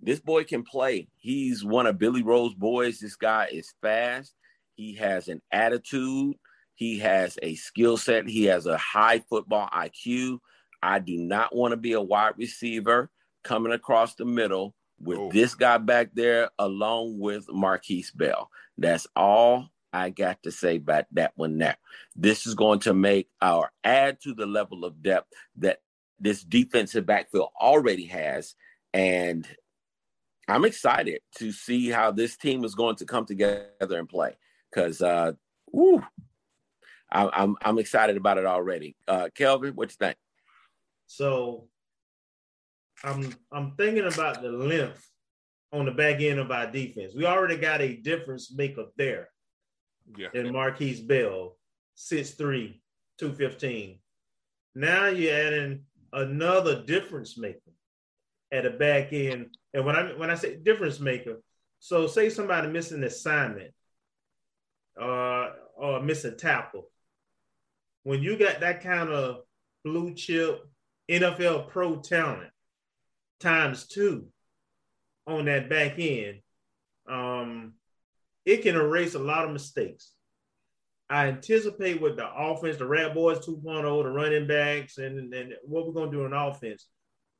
this 0.00 0.20
boy 0.20 0.44
can 0.44 0.62
play. 0.62 1.08
He's 1.18 1.64
one 1.64 1.86
of 1.86 1.98
Billy 1.98 2.22
Rolle's 2.22 2.54
boys. 2.54 3.00
This 3.00 3.16
guy 3.16 3.48
is 3.50 3.74
fast. 3.82 4.34
He 4.74 4.94
has 4.94 5.28
an 5.28 5.42
attitude. 5.50 6.36
He 6.74 6.98
has 7.00 7.38
a 7.42 7.54
skill 7.54 7.96
set. 7.96 8.28
He 8.28 8.44
has 8.44 8.66
a 8.66 8.78
high 8.78 9.20
football 9.20 9.68
IQ. 9.68 10.38
I 10.82 10.98
do 10.98 11.16
not 11.16 11.54
want 11.54 11.72
to 11.72 11.76
be 11.76 11.92
a 11.92 12.00
wide 12.00 12.34
receiver 12.36 13.10
coming 13.44 13.72
across 13.72 14.14
the 14.14 14.24
middle 14.24 14.74
with 15.00 15.18
oh. 15.18 15.30
this 15.32 15.54
guy 15.54 15.78
back 15.78 16.10
there 16.14 16.50
along 16.58 17.18
with 17.18 17.46
Markquese 17.48 18.14
Bell. 18.14 18.50
That's 18.78 19.06
all 19.16 19.68
I 19.92 20.10
got 20.10 20.42
to 20.44 20.50
say 20.50 20.76
about 20.76 21.06
that 21.12 21.32
one 21.36 21.58
there. 21.58 21.76
This 22.16 22.46
is 22.46 22.54
going 22.54 22.80
to 22.80 22.94
make 22.94 23.28
our 23.40 23.70
add 23.84 24.20
to 24.22 24.34
the 24.34 24.46
level 24.46 24.84
of 24.84 25.02
depth 25.02 25.32
that 25.56 25.80
this 26.18 26.42
defensive 26.42 27.04
backfield 27.04 27.50
already 27.60 28.06
has. 28.06 28.54
And 28.94 29.46
I'm 30.48 30.64
excited 30.64 31.20
to 31.38 31.52
see 31.52 31.90
how 31.90 32.10
this 32.10 32.36
team 32.36 32.64
is 32.64 32.74
going 32.74 32.96
to 32.96 33.04
come 33.04 33.26
together 33.26 33.98
and 33.98 34.08
play 34.08 34.36
because, 34.70 35.02
uh, 35.02 35.32
woo, 35.70 36.02
I, 37.10 37.28
I'm 37.32 37.56
I'm 37.62 37.78
excited 37.78 38.16
about 38.16 38.38
it 38.38 38.46
already. 38.46 38.96
Uh, 39.06 39.28
Kelvin, 39.34 39.74
what 39.74 39.90
you 39.90 39.96
think? 39.98 40.16
So, 41.06 41.68
I'm 43.04 43.34
I'm 43.50 43.74
thinking 43.76 44.06
about 44.06 44.42
the 44.42 44.50
length 44.50 45.06
on 45.72 45.86
the 45.86 45.92
back 45.92 46.20
end 46.20 46.38
of 46.38 46.50
our 46.50 46.70
defense. 46.70 47.14
We 47.16 47.26
already 47.26 47.56
got 47.56 47.80
a 47.80 47.96
difference 47.96 48.52
maker 48.54 48.86
there. 48.96 49.28
Yeah. 50.16 50.28
And 50.34 50.50
Markquese 50.50 51.06
Bell, 51.06 51.56
6'3, 51.96 52.80
215. 53.18 53.98
Now 54.74 55.06
you're 55.06 55.34
adding 55.34 55.84
another 56.12 56.82
difference 56.82 57.38
maker 57.38 57.58
at 58.52 58.64
the 58.64 58.70
back 58.70 59.12
end 59.12 59.46
and 59.74 59.84
when 59.84 59.96
I 59.96 60.12
when 60.12 60.30
I 60.30 60.34
say 60.34 60.56
difference 60.56 61.00
maker, 61.00 61.40
so 61.78 62.06
say 62.06 62.28
somebody 62.28 62.68
missing 62.68 62.98
an 62.98 63.04
assignment, 63.04 63.72
uh, 65.00 65.50
or 65.76 66.02
miss 66.02 66.24
a 66.24 66.32
tackle. 66.32 66.88
When 68.02 68.22
you 68.22 68.36
got 68.36 68.60
that 68.60 68.82
kind 68.82 69.08
of 69.08 69.42
blue 69.84 70.14
chip 70.14 70.66
NFL 71.12 71.68
pro 71.68 71.96
talent 71.96 72.50
times 73.40 73.86
two 73.86 74.28
on 75.26 75.44
that 75.44 75.68
back 75.68 75.98
end, 75.98 76.40
um, 77.08 77.74
it 78.44 78.62
can 78.62 78.74
erase 78.74 79.14
a 79.14 79.18
lot 79.18 79.44
of 79.44 79.52
mistakes. 79.52 80.12
I 81.10 81.26
anticipate 81.26 82.00
with 82.00 82.16
the 82.16 82.26
offense, 82.34 82.78
the 82.78 82.86
Rat 82.86 83.14
Boys 83.14 83.38
2.0, 83.40 83.82
the 84.02 84.10
running 84.10 84.46
backs, 84.46 84.96
and, 84.96 85.32
and 85.34 85.54
what 85.64 85.86
we're 85.86 85.92
going 85.92 86.10
to 86.10 86.16
do 86.16 86.24
in 86.24 86.32
offense, 86.32 86.86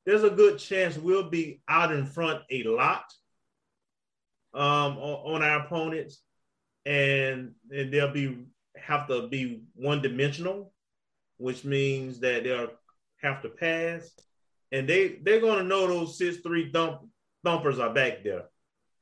there's 0.05 0.25
a 0.25 0.31
good 0.31 0.59
chance 0.59 0.99
we'll 0.99 1.31
be 1.31 1.63
out 1.67 1.93
in 1.93 2.05
front 2.05 2.43
a 2.51 2.65
lot 2.65 3.05
um, 4.53 4.99
on, 4.99 5.37
on 5.37 5.43
our 5.43 5.65
opponents, 5.65 6.21
and, 6.85 7.53
and 7.71 7.93
they'll 7.93 8.13
be 8.13 8.45
have 8.77 9.07
to 9.07 9.29
be 9.29 9.63
one 9.75 10.03
dimensional, 10.03 10.73
which 11.39 11.65
means 11.65 12.21
that 12.21 12.45
they'll 12.45 12.71
have 13.23 13.43
to 13.43 13.49
pass, 13.49 14.11
and 14.71 14.89
they 14.89 15.19
they're 15.23 15.41
going 15.41 15.59
to 15.59 15.65
know 15.65 15.87
those 15.87 16.19
six 16.19 16.39
three 16.39 16.71
thump, 16.73 17.03
thumpers 17.45 17.79
are 17.79 17.93
back 17.93 18.25
there. 18.25 18.45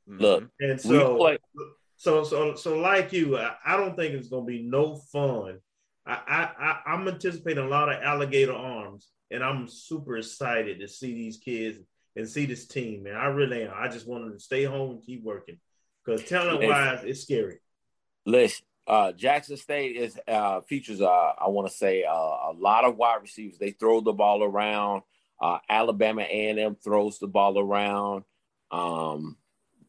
Mm-hmm. 0.09 0.23
Look, 0.23 0.49
and 0.61 0.81
so 0.81 1.37
so 1.97 2.25
so 2.25 2.55
so 2.55 2.79
like 2.79 3.13
you, 3.13 3.37
I, 3.37 3.55
I 3.65 3.77
don't 3.77 3.97
think 3.97 4.15
it's 4.15 4.29
gonna 4.29 4.45
be 4.45 4.63
no 4.63 4.97
fun. 4.97 5.59
I, 6.07 6.49
I 6.59 6.81
I'm 6.87 7.07
anticipating 7.07 7.65
a 7.65 7.69
lot 7.69 7.93
of 7.93 8.03
alligator 8.03 8.55
arms, 8.55 9.09
and 9.31 9.45
I'm 9.45 9.69
super 9.69 10.17
excited 10.17 10.81
to 10.81 10.89
see 10.89 11.15
these 11.15 11.37
kids 11.37 11.79
and 12.17 12.29
see 12.29 12.47
this 12.47 12.67
team. 12.67 13.05
Man, 13.05 13.15
I 13.15 13.27
really 13.27 13.65
am. 13.65 13.73
I 13.75 13.89
just 13.89 14.09
wanted 14.09 14.33
to 14.33 14.41
stay 14.41 14.65
home 14.65 14.93
and 14.93 15.03
keep 15.03 15.23
working 15.23 15.59
because 16.05 16.25
talent 16.29 16.63
wise, 16.63 17.05
it's 17.05 17.23
scary. 17.23 17.59
Listen, 18.27 18.65
uh, 18.91 19.13
Jackson 19.13 19.57
State 19.57 19.95
is 19.95 20.19
uh, 20.27 20.63
features. 20.63 21.01
Uh, 21.01 21.07
I 21.07 21.49
want 21.49 21.69
to 21.69 21.73
say 21.73 22.03
uh, 22.03 22.11
a 22.13 22.53
lot 22.59 22.85
of 22.85 22.97
wide 22.97 23.23
receivers. 23.23 23.57
They 23.57 23.71
throw 23.71 24.01
the 24.01 24.13
ball 24.13 24.43
around. 24.43 25.03
Uh, 25.41 25.59
Alabama 25.69 26.23
A&M 26.23 26.75
throws 26.75 27.21
the 27.21 27.29
ball 27.29 27.57
around. 27.57 28.25
Um, 28.73 29.37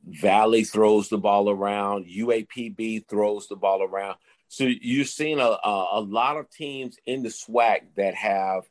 Valley 0.05 0.65
throws 0.65 1.09
the 1.09 1.17
ball 1.17 1.49
around. 1.49 2.05
UAPB 2.05 3.09
throws 3.09 3.47
the 3.47 3.55
ball 3.55 3.81
around. 3.81 4.17
So 4.49 4.65
you're 4.65 5.05
seeing 5.05 5.39
a, 5.39 5.49
a, 5.63 5.87
a 5.93 6.01
lot 6.01 6.37
of 6.37 6.51
teams 6.51 6.95
in 7.07 7.23
the 7.23 7.29
SWAC 7.29 7.95
that 7.97 8.13
have 8.13 8.65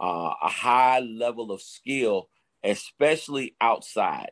uh, 0.00 0.32
a 0.42 0.48
high 0.48 0.98
level 0.98 1.52
of 1.52 1.62
skill, 1.62 2.28
especially 2.64 3.54
outside 3.60 4.30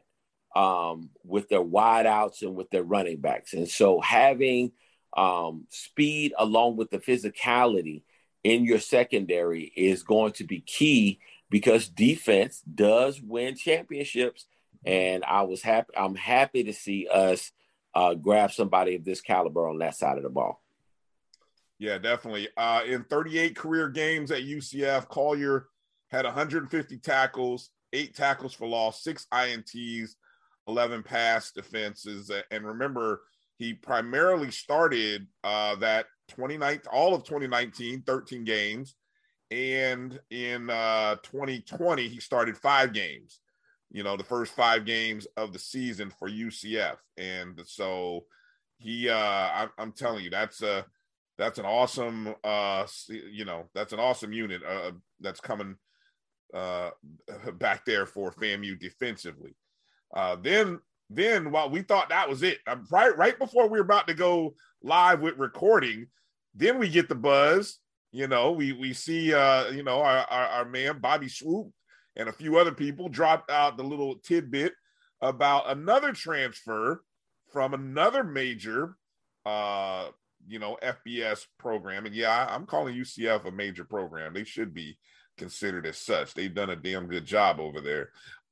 um, 0.57 1.11
with 1.23 1.49
their 1.49 1.63
wideouts 1.63 2.43
and 2.43 2.57
with 2.57 2.71
their 2.71 2.83
running 2.83 3.21
backs. 3.21 3.53
And 3.53 3.69
so 3.69 4.01
having 4.01 4.73
um, 5.17 5.67
speed 5.71 6.33
along 6.39 6.77
with 6.77 6.91
the 6.91 6.99
physicality 6.99 8.03
in 8.43 8.65
your 8.65 8.79
secondary 8.79 9.73
is 9.77 10.03
going 10.03 10.33
to 10.33 10.45
be 10.45 10.61
key 10.61 11.21
because 11.51 11.89
defense 11.89 12.61
does 12.63 13.21
win 13.21 13.57
championships 13.57 14.47
and 14.85 15.25
I 15.25 15.43
was 15.43 15.63
happy. 15.63 15.95
I'm 15.97 16.15
happy 16.15 16.65
to 16.65 16.73
see 16.73 17.09
us 17.09 17.53
uh, 17.95 18.15
grab 18.15 18.53
somebody 18.53 18.97
of 18.97 19.05
this 19.05 19.21
caliber 19.21 19.69
on 19.69 19.79
that 19.79 19.97
side 19.97 20.17
of 20.17 20.23
the 20.23 20.31
ball. 20.31 20.63
Yeah, 21.79 21.99
definitely. 21.99 22.49
Uh, 22.57 22.83
in 22.87 23.05
38 23.05 23.57
career 23.57 23.89
games 23.89 24.31
at 24.31 24.43
UCF, 24.43 25.09
Collier 25.09 25.69
had 26.09 26.25
150 26.25 26.99
tackles, 26.99 27.71
eight 27.93 28.15
tackles 28.15 28.55
for 28.55 28.67
loss, 28.69 29.03
six 29.03 29.27
INTs, 29.33 30.17
11 30.69 31.03
pass 31.03 31.51
defenses. 31.51 32.31
And 32.51 32.67
remember, 32.67 33.23
he 33.59 33.75
primarily 33.75 34.51
started 34.51 35.27
uh, 35.43 35.77
that 35.77 36.07
2019, 36.29 36.83
all 36.93 37.15
of 37.15 37.25
2019, 37.25 38.03
13 38.03 38.45
games. 38.45 38.97
And 39.51 40.19
in 40.31 40.71
uh, 40.71 41.17
2020, 41.23 42.09
he 42.09 42.19
started 42.19 42.57
five 42.57 42.93
games 42.93 43.41
you 43.95 44.03
know, 44.03 44.17
the 44.17 44.25
first 44.25 44.53
five 44.53 44.85
games 44.85 45.25
of 45.37 45.53
the 45.53 45.59
season 45.59 46.11
for 46.11 46.29
UCF. 46.29 46.97
And 47.17 47.61
so 47.65 48.25
he, 48.79 49.09
uh, 49.09 49.17
I, 49.17 49.69
I'm 49.79 49.93
telling 49.93 50.25
you, 50.25 50.31
that's 50.31 50.63
a, 50.63 50.85
that's 51.39 51.61
an 51.61 51.65
awesome, 51.65 52.35
uh, 52.43 52.87
you 53.09 53.45
know, 53.45 53.69
that's 53.73 53.93
an 53.93 54.01
awesome 54.01 54.33
unit 54.33 54.63
uh, 54.69 54.91
that's 55.21 55.39
coming 55.39 55.77
uh, 56.53 56.91
back 57.55 57.85
there 57.85 58.05
for 58.05 58.33
FAMU 58.33 58.81
defensively. 58.81 59.55
Uh, 60.13 60.37
then, 60.43 60.81
then 61.11 61.51
while 61.51 61.71
we 61.71 61.83
thought 61.83 62.09
that 62.09 62.29
was 62.29 62.43
it, 62.43 62.59
um, 62.67 62.87
right, 62.91 63.17
right 63.17 63.39
before 63.39 63.69
we 63.69 63.79
were 63.79 63.85
about 63.85 64.09
to 64.09 64.15
go 64.15 64.55
live 64.83 65.21
with 65.21 65.39
recording, 65.39 66.07
then 66.55 66.79
we 66.79 66.89
get 66.89 67.09
the 67.09 67.15
buzz. 67.15 67.79
You 68.13 68.29
know, 68.29 68.53
we 68.53 68.73
we 68.73 68.93
see, 68.93 69.35
uh, 69.35 69.71
you 69.71 69.83
know, 69.83 70.01
our, 70.01 70.25
our, 70.31 70.47
our 70.47 70.65
man 70.65 71.01
Bobby 71.01 71.29
Swoop 71.29 71.73
and 72.17 72.29
a 72.29 72.33
few 72.33 72.59
other 72.59 72.73
people 72.73 73.09
dropped 73.09 73.51
out 73.51 73.77
the 73.77 73.83
little 73.83 74.17
tidbit 74.17 74.73
about 75.21 75.71
another 75.71 76.13
transfer 76.13 77.03
from 77.53 77.75
another 77.75 78.25
major 78.25 78.97
uh 79.47 80.09
you 80.47 80.59
know 80.59 80.77
FBS 80.83 81.47
program. 81.59 82.07
And 82.07 82.15
yeah 82.15 82.47
I'm 82.51 82.67
calling 82.67 82.95
UCF 82.95 83.47
a 83.47 83.51
major 83.51 83.85
program. 83.85 84.35
They 84.35 84.45
should 84.45 84.75
be 84.75 84.99
considered 85.37 85.87
as 85.87 85.99
such. 85.99 86.35
They've 86.35 86.55
done 86.55 86.71
a 86.71 86.77
damn 86.77 87.07
good 87.07 87.25
job 87.25 87.61
over 87.61 87.81
there. 87.81 88.11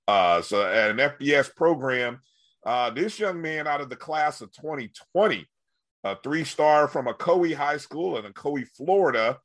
Uh 0.08 0.42
so 0.42 0.66
at 0.66 0.90
an 0.90 0.96
FBS 0.98 1.54
program 1.54 2.20
uh 2.64 2.90
this 2.90 3.18
young 3.18 3.40
man 3.40 3.66
out 3.66 3.80
of 3.80 3.88
the 3.88 3.96
class 3.96 4.40
of 4.40 4.52
2020 4.52 5.46
a 6.04 6.16
three 6.22 6.44
star 6.44 6.88
from 6.88 7.06
Ocoee 7.06 7.54
High 7.54 7.76
School 7.76 8.18
in 8.18 8.24
Ocoee 8.32 8.66
Florida 8.76 9.38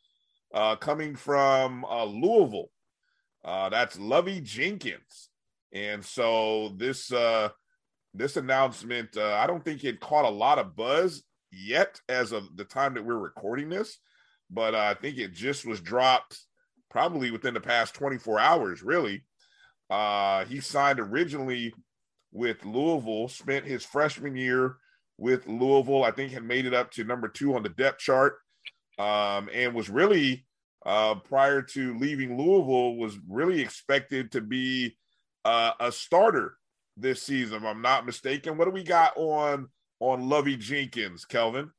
uh 0.53 0.76
coming 0.76 1.15
from 1.15 1.86
uh 1.86 2.05
Louisville 2.05 2.70
uh, 3.47 3.70
that's 3.70 3.97
Lovey 3.97 4.41
Jenkins. 4.41 5.30
And 5.74 6.03
so 6.03 6.74
this 6.76 7.11
uh, 7.13 7.49
this 8.13 8.36
announcement, 8.36 9.15
uh, 9.15 9.36
I 9.36 9.47
don't 9.47 9.63
think 9.63 9.84
it 9.84 10.01
caught 10.01 10.26
a 10.26 10.30
lot 10.30 10.59
of 10.59 10.76
buzz 10.76 11.24
yet 11.51 12.01
as 12.09 12.34
of 12.34 12.55
the 12.57 12.65
time 12.65 12.93
that 12.95 13.05
we're 13.05 13.18
recording 13.18 13.70
this, 13.70 13.99
but 14.49 14.76
I 14.76 14.95
think 14.95 15.18
it 15.18 15.34
just 15.34 15.65
was 15.65 15.80
dropped 15.80 16.38
probably 16.89 17.32
within 17.32 17.53
the 17.53 17.61
past 17.61 17.93
24 17.95 18.38
hours, 18.39 18.84
really. 18.84 19.24
He 20.49 20.59
signed 20.59 20.99
originally 20.99 21.74
with 22.32 22.63
Louisville, 22.65 23.28
spent 23.28 23.65
his 23.65 23.84
freshman 23.84 24.36
year 24.36 24.78
with 25.17 25.47
Louisville, 25.47 26.03
I 26.03 26.11
think 26.11 26.32
had 26.32 26.43
made 26.43 26.65
it 26.65 26.73
up 26.73 26.91
to 26.91 27.03
number 27.03 27.28
two 27.28 27.55
on 27.55 27.63
the 27.63 27.69
depth 27.69 27.99
chart, 27.99 28.38
um, 28.99 29.49
and 29.53 29.73
was 29.73 29.89
really 29.89 30.45
uh, 30.86 31.15
prior 31.15 31.61
to 31.61 31.97
leaving 31.97 32.38
Louisville 32.38 32.95
was 32.95 33.17
really 33.28 33.59
expected 33.59 34.32
to 34.32 34.41
be 34.41 34.95
uh, 35.43 35.71
a 35.80 35.91
starter 35.91 36.57
this 36.95 37.23
season, 37.23 37.57
if 37.57 37.63
I'm 37.63 37.82
not 37.82 38.05
mistaken. 38.05 38.57
What 38.57 38.65
do 38.65 38.71
we 38.71 38.84
got 38.84 39.15
on 39.17 39.67
on 39.99 40.30
Lovey 40.30 40.57
Jenkins, 40.57 41.25
Kelvin? 41.25 41.71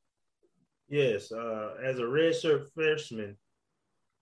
Yes, 0.88 1.30
uh, 1.32 1.74
as 1.84 1.99
a 1.99 2.03
redshirt 2.03 2.66
freshman, 2.74 3.36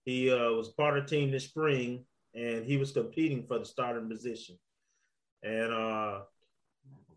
he 0.05 0.31
uh, 0.31 0.51
was 0.51 0.69
part 0.69 0.97
of 0.97 1.05
the 1.05 1.09
team 1.09 1.31
this 1.31 1.45
spring, 1.45 2.05
and 2.33 2.65
he 2.65 2.77
was 2.77 2.91
competing 2.91 3.45
for 3.47 3.59
the 3.59 3.65
starting 3.65 4.09
position. 4.09 4.57
And 5.43 5.73
uh, 5.73 6.21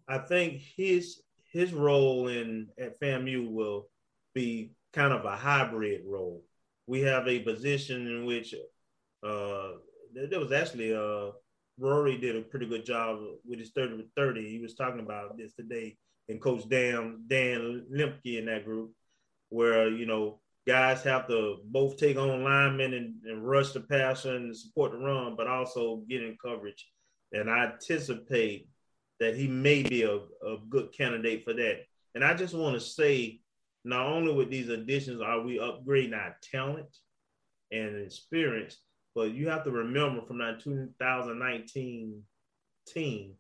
I 0.09 0.19
think 0.19 0.61
his 0.77 1.21
his 1.53 1.73
role 1.73 2.29
in 2.29 2.69
at 2.79 3.01
FAMU 3.01 3.51
will 3.51 3.89
be 4.35 4.73
kind 4.93 5.13
of 5.13 5.25
a 5.25 5.37
hybrid 5.37 6.03
role 6.07 6.45
we 6.91 7.03
have 7.03 7.29
a 7.29 7.39
position 7.39 8.09
in 8.09 8.27
which 8.27 8.53
uh, 9.23 9.69
there 10.13 10.41
was 10.41 10.51
actually 10.51 10.93
uh, 10.93 11.31
Rory 11.79 12.19
did 12.19 12.35
a 12.35 12.41
pretty 12.41 12.67
good 12.67 12.85
job 12.85 13.21
with 13.47 13.61
his 13.61 13.71
30 13.71 13.97
with 13.97 14.13
30. 14.17 14.51
He 14.51 14.59
was 14.59 14.75
talking 14.75 14.99
about 14.99 15.39
this 15.39 15.55
today, 15.55 15.97
and 16.29 16.41
Coach 16.41 16.69
Dan 16.69 17.23
Dan 17.29 17.87
Lemke 17.95 18.39
in 18.39 18.47
that 18.47 18.65
group, 18.65 18.91
where 19.51 19.89
you 19.89 20.05
know 20.05 20.41
guys 20.67 21.05
have 21.05 21.29
to 21.29 21.59
both 21.67 21.97
take 21.97 22.17
on 22.17 22.43
linemen 22.43 22.93
and, 22.95 23.15
and 23.25 23.47
rush 23.47 23.71
the 23.71 23.81
passer 23.81 24.35
and 24.35 24.57
support 24.57 24.91
the 24.91 24.99
run, 24.99 25.37
but 25.37 25.47
also 25.47 26.03
get 26.09 26.25
in 26.25 26.37
coverage. 26.45 26.89
And 27.33 27.51
I 27.51 27.67
anticipate 27.67 28.69
that 29.21 29.37
he 29.37 29.47
may 29.47 29.83
be 29.83 30.03
a, 30.03 30.17
a 30.17 30.59
good 30.69 30.93
candidate 30.93 31.45
for 31.45 31.53
that. 31.53 31.81
And 32.15 32.25
I 32.25 32.35
just 32.35 32.55
want 32.55 32.75
to 32.75 32.81
say 32.81 33.41
not 33.85 34.07
only 34.07 34.33
with 34.33 34.51
these 34.51 34.69
additions 34.69 35.21
are 35.21 35.41
we 35.41 35.59
upgrading 35.59 36.15
our 36.15 36.37
talent 36.51 36.89
and 37.71 37.97
experience, 38.05 38.79
but 39.15 39.33
you 39.33 39.49
have 39.49 39.65
to 39.65 39.71
remember 39.71 40.23
from 40.23 40.39
that 40.39 40.61
2019 40.61 42.23
team, 42.87 43.35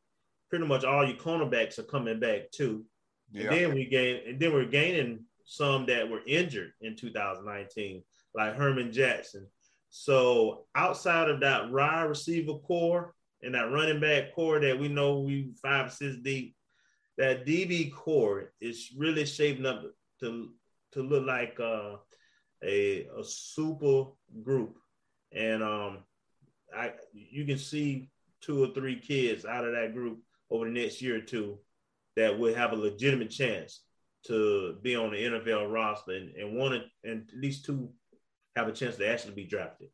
pretty 0.48 0.66
much 0.66 0.84
all 0.84 1.06
your 1.06 1.16
cornerbacks 1.16 1.78
are 1.78 1.84
coming 1.84 2.20
back 2.20 2.50
too. 2.52 2.84
Yeah. 3.32 3.42
And 3.42 3.52
then 3.52 3.74
we 3.74 3.86
gain, 3.86 4.20
and 4.26 4.40
then 4.40 4.52
we're 4.52 4.64
gaining 4.66 5.24
some 5.44 5.86
that 5.86 6.08
were 6.08 6.20
injured 6.26 6.72
in 6.80 6.96
2019, 6.96 8.02
like 8.34 8.54
Herman 8.54 8.92
Jackson. 8.92 9.46
So 9.90 10.66
outside 10.74 11.28
of 11.28 11.40
that 11.40 11.70
wide 11.70 12.04
receiver 12.04 12.54
core 12.54 13.14
and 13.42 13.54
that 13.54 13.70
running 13.70 14.00
back 14.00 14.34
core 14.34 14.60
that 14.60 14.78
we 14.78 14.88
know 14.88 15.20
we 15.20 15.52
five 15.62 15.92
six 15.92 16.16
deep, 16.22 16.54
that 17.18 17.46
DB 17.46 17.92
core 17.92 18.52
is 18.60 18.90
really 18.96 19.24
shaping 19.24 19.66
up 19.66 19.82
to 20.20 20.50
to 20.92 21.02
look 21.02 21.26
like 21.26 21.58
uh, 21.60 21.96
a 22.64 23.06
a 23.18 23.24
super 23.24 24.10
group, 24.42 24.76
and 25.32 25.62
um, 25.62 25.98
I 26.74 26.92
you 27.12 27.44
can 27.44 27.58
see 27.58 28.10
two 28.40 28.64
or 28.64 28.68
three 28.74 28.98
kids 28.98 29.44
out 29.44 29.64
of 29.64 29.72
that 29.72 29.94
group 29.94 30.20
over 30.50 30.64
the 30.64 30.70
next 30.70 31.00
year 31.00 31.16
or 31.16 31.20
two 31.20 31.58
that 32.16 32.38
will 32.38 32.54
have 32.54 32.72
a 32.72 32.76
legitimate 32.76 33.30
chance 33.30 33.82
to 34.26 34.76
be 34.82 34.96
on 34.96 35.10
the 35.10 35.16
NFL 35.16 35.72
roster, 35.72 36.12
and, 36.12 36.34
and 36.36 36.56
one 36.56 36.82
and 37.04 37.28
at 37.32 37.38
least 37.38 37.64
two 37.64 37.90
have 38.56 38.68
a 38.68 38.72
chance 38.72 38.96
to 38.96 39.08
actually 39.08 39.34
be 39.34 39.46
drafted. 39.46 39.88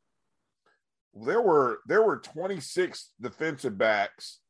There 1.25 1.41
were 1.41 1.81
there 1.87 2.03
were 2.03 2.19
26 2.19 3.13
defensive 3.21 3.79
backs 3.79 4.41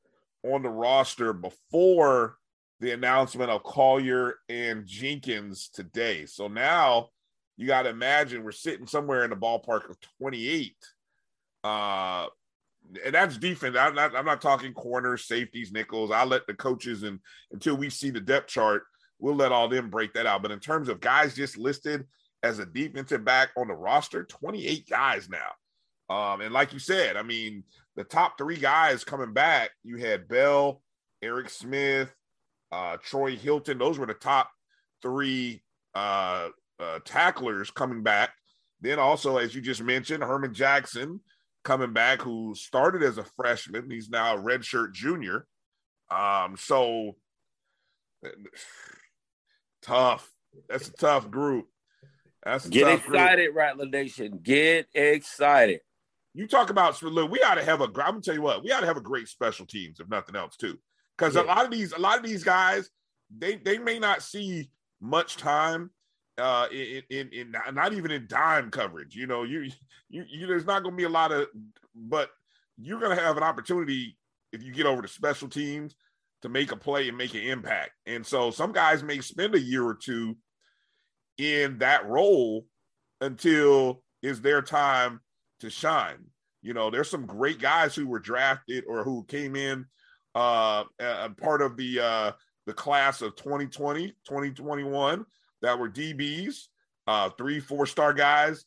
on 0.43 0.62
the 0.62 0.69
roster 0.69 1.33
before 1.33 2.37
the 2.81 2.93
announcement 2.93 3.51
of 3.51 3.62
Collier 3.62 4.35
and 4.49 4.87
Jenkins 4.87 5.71
today. 5.73 6.27
So 6.27 6.49
now 6.49 7.09
you 7.57 7.67
got 7.67 7.83
to 7.83 7.91
imagine 7.91 8.45
we're 8.45 8.53
sitting 8.53 8.87
somewhere 8.87 9.25
in 9.25 9.31
the 9.31 9.37
ballpark 9.37 9.89
of 9.89 9.97
28. 10.19 10.77
Uh, 11.64 12.27
and 13.05 13.14
that's 13.14 13.39
defense. 13.39 13.77
I'm 13.79 13.95
not, 13.95 14.14
I'm 14.14 14.27
not 14.27 14.43
talking 14.43 14.73
corners, 14.75 15.25
safeties, 15.25 15.73
nickels. 15.73 16.11
I'll 16.11 16.27
let 16.27 16.47
the 16.47 16.55
coaches 16.55 17.03
and 17.03 17.19
until 17.53 17.77
we 17.77 17.91
see 17.91 18.11
the 18.11 18.21
depth 18.21 18.49
chart, 18.49 18.83
we'll 19.19 19.35
let 19.35 19.53
all 19.53 19.69
them 19.69 19.89
break 19.89 20.12
that 20.14 20.27
out. 20.27 20.43
But 20.43 20.51
in 20.51 20.61
terms 20.61 20.89
of 20.89 21.01
guys 21.01 21.35
just 21.35 21.57
listed 21.57 22.05
as 22.43 22.59
a 22.59 22.67
defensive 22.67 23.25
back 23.25 23.51
on 23.57 23.69
the 23.69 23.75
roster, 23.75 24.25
28 24.25 24.89
guys 24.89 25.29
now. 25.29 25.49
Um, 26.09 26.41
and 26.41 26.53
like 26.53 26.73
you 26.73 26.79
said, 26.79 27.17
I 27.17 27.23
mean, 27.23 27.65
the 27.97 28.05
top 28.05 28.39
three 28.39 28.57
guys 28.57 29.05
coming 29.05 29.33
back, 29.33 29.71
you 29.83 29.97
had 29.97 30.29
Bell, 30.29 30.83
Eric 31.23 31.51
Smith, 31.51 32.15
uh, 32.71 32.97
Troy 33.03 33.37
Hilton. 33.37 33.79
Those 33.79 33.99
were 33.99 34.07
the 34.07 34.15
top 34.15 34.51
three 35.03 35.63
uh, 35.95 36.49
uh, 36.79 36.99
tacklers 37.05 37.71
coming 37.71 38.03
back. 38.03 38.31
Then 38.81 38.99
also, 38.99 39.39
as 39.39 39.55
you 39.55 39.61
just 39.61 39.83
mentioned, 39.83 40.23
Herman 40.23 40.55
Jackson 40.55 41.21
coming 41.65 41.93
back, 41.93 42.23
who 42.23 42.55
started 42.55 43.03
as 43.03 43.19
a 43.19 43.25
freshman. 43.25 43.91
He's 43.91 44.11
now 44.11 44.37
a 44.37 44.41
redshirt 44.41 44.93
junior. 44.93 45.47
Um, 46.11 46.57
so 46.59 47.17
tough. 49.83 50.31
That's 50.69 50.89
a 50.89 50.93
tough 50.93 51.31
group. 51.31 51.67
That's 52.45 52.69
get 52.69 52.89
excited, 52.89 53.47
group. 53.47 53.57
Rattler 53.57 53.87
Nation. 53.87 54.39
Get 54.43 54.87
excited. 54.95 55.81
You 56.37 56.47
talk 56.47 56.68
about 56.68 57.03
look, 57.03 57.30
we 57.30 57.41
ought 57.41 57.55
to 57.55 57.64
have 57.64 57.80
a. 57.80 57.84
I'm 57.84 57.93
gonna 57.93 58.20
tell 58.20 58.34
you 58.34 58.43
what, 58.43 58.62
we 58.62 58.70
ought 58.70 58.80
to 58.80 58.87
have 58.87 58.99
a 58.99 59.03
great 59.03 59.26
special 59.26 59.64
teams, 59.64 60.01
if 60.01 60.09
nothing 60.09 60.37
else, 60.37 60.57
too. 60.57 60.78
Because 61.16 61.34
yeah. 61.34 61.43
a 61.43 61.45
lot 61.45 61.64
of 61.64 61.70
these, 61.70 61.93
a 61.93 61.99
lot 61.99 62.18
of 62.18 62.24
these 62.24 62.45
guys, 62.45 62.91
they 63.34 63.57
they 63.57 63.78
may 63.78 63.99
not 63.99 64.22
see 64.22 64.70
much 65.01 65.37
time 65.37 65.91
uh 66.39 66.66
in, 66.70 67.03
in 67.11 67.28
in 67.32 67.55
not 67.72 67.93
even 67.93 68.11
in 68.11 68.26
dime 68.28 68.70
coverage 68.70 69.14
you 69.14 69.26
know 69.26 69.43
you 69.43 69.70
you, 70.09 70.24
you 70.28 70.47
there's 70.47 70.66
not 70.66 70.82
going 70.82 70.93
to 70.93 70.97
be 70.97 71.05
a 71.05 71.09
lot 71.09 71.32
of 71.32 71.47
but 71.95 72.30
you're 72.76 73.01
going 73.01 73.14
to 73.16 73.22
have 73.22 73.37
an 73.37 73.43
opportunity 73.43 74.18
if 74.53 74.62
you 74.62 74.72
get 74.72 74.87
over 74.87 75.01
to 75.01 75.09
special 75.09 75.49
teams 75.49 75.95
to 76.43 76.49
make 76.49 76.72
a 76.72 76.76
play 76.76 77.09
and 77.09 77.16
make 77.16 77.34
an 77.34 77.41
impact 77.41 77.93
and 78.07 78.26
so 78.26 78.51
some 78.51 78.72
guys 78.72 79.03
may 79.03 79.20
spend 79.20 79.55
a 79.55 79.61
year 79.61 79.84
or 79.84 79.95
two 79.95 80.37
in 81.39 81.78
that 81.78 82.07
role 82.07 82.66
until 83.20 84.03
is 84.22 84.41
their 84.43 84.61
time 84.61 85.20
to 85.61 85.71
shine 85.71 86.19
you 86.63 86.75
know 86.75 86.91
there's 86.91 87.11
some 87.11 87.27
great 87.27 87.59
guys 87.59 87.95
who 87.95 88.07
were 88.07 88.19
drafted 88.19 88.85
or 88.89 89.05
who 89.05 89.25
came 89.25 89.57
in 89.57 89.85
uh 90.35 90.85
part 91.41 91.63
of 91.63 91.77
the 91.77 92.01
uh 92.01 92.33
the 92.67 92.75
class 92.75 93.23
of 93.23 93.37
2020 93.37 94.09
2021 94.27 95.25
that 95.63 95.79
were 95.79 95.89
DBs, 95.89 96.67
uh, 97.07 97.31
three, 97.31 97.61
four 97.61 97.87
star 97.87 98.13
guys, 98.13 98.65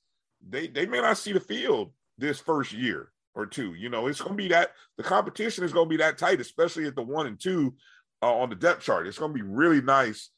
they 0.48 0.68
they 0.68 0.86
may 0.86 1.02
not 1.02 1.18
see 1.18 1.34
the 1.34 1.40
field 1.40 1.92
this 2.18 2.40
first 2.40 2.72
year 2.72 3.12
or 3.36 3.46
two. 3.46 3.74
You 3.74 3.90
know, 3.90 4.08
it's 4.08 4.22
going 4.22 4.38
to 4.38 4.44
be 4.44 4.50
that 4.50 4.72
the 4.98 5.04
competition 5.04 5.64
is 5.64 5.74
going 5.74 5.88
to 5.88 5.90
be 5.90 5.98
that 5.98 6.18
tight, 6.18 6.42
especially 6.42 6.86
at 6.86 6.96
the 6.96 7.04
one 7.04 7.28
and 7.28 7.40
two 7.40 7.76
uh, 8.22 8.34
on 8.34 8.50
the 8.50 8.56
depth 8.56 8.84
chart. 8.84 9.08
It's 9.08 9.20
going 9.20 9.32
to 9.32 9.38
be 9.38 9.48
really 9.48 9.82
nice 9.82 10.30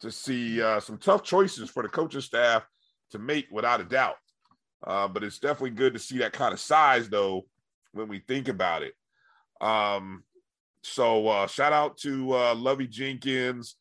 to 0.00 0.10
see 0.10 0.62
uh, 0.62 0.80
some 0.80 0.98
tough 0.98 1.22
choices 1.22 1.70
for 1.70 1.82
the 1.82 1.88
coaching 1.88 2.20
staff 2.20 2.66
to 3.10 3.18
make 3.18 3.46
without 3.50 3.80
a 3.80 3.84
doubt. 3.84 4.16
Uh, 4.86 5.08
but 5.08 5.24
it's 5.24 5.38
definitely 5.38 5.70
good 5.70 5.94
to 5.94 5.98
see 5.98 6.18
that 6.18 6.32
kind 6.32 6.52
of 6.52 6.60
size, 6.60 7.08
though, 7.08 7.46
when 7.92 8.08
we 8.08 8.20
think 8.20 8.48
about 8.48 8.82
it. 8.82 8.94
Um, 9.60 10.22
so 10.82 11.26
uh, 11.26 11.46
shout 11.48 11.72
out 11.72 11.96
to 11.98 12.32
uh, 12.32 12.54
Lovey 12.54 12.86
Jenkins 12.86 13.76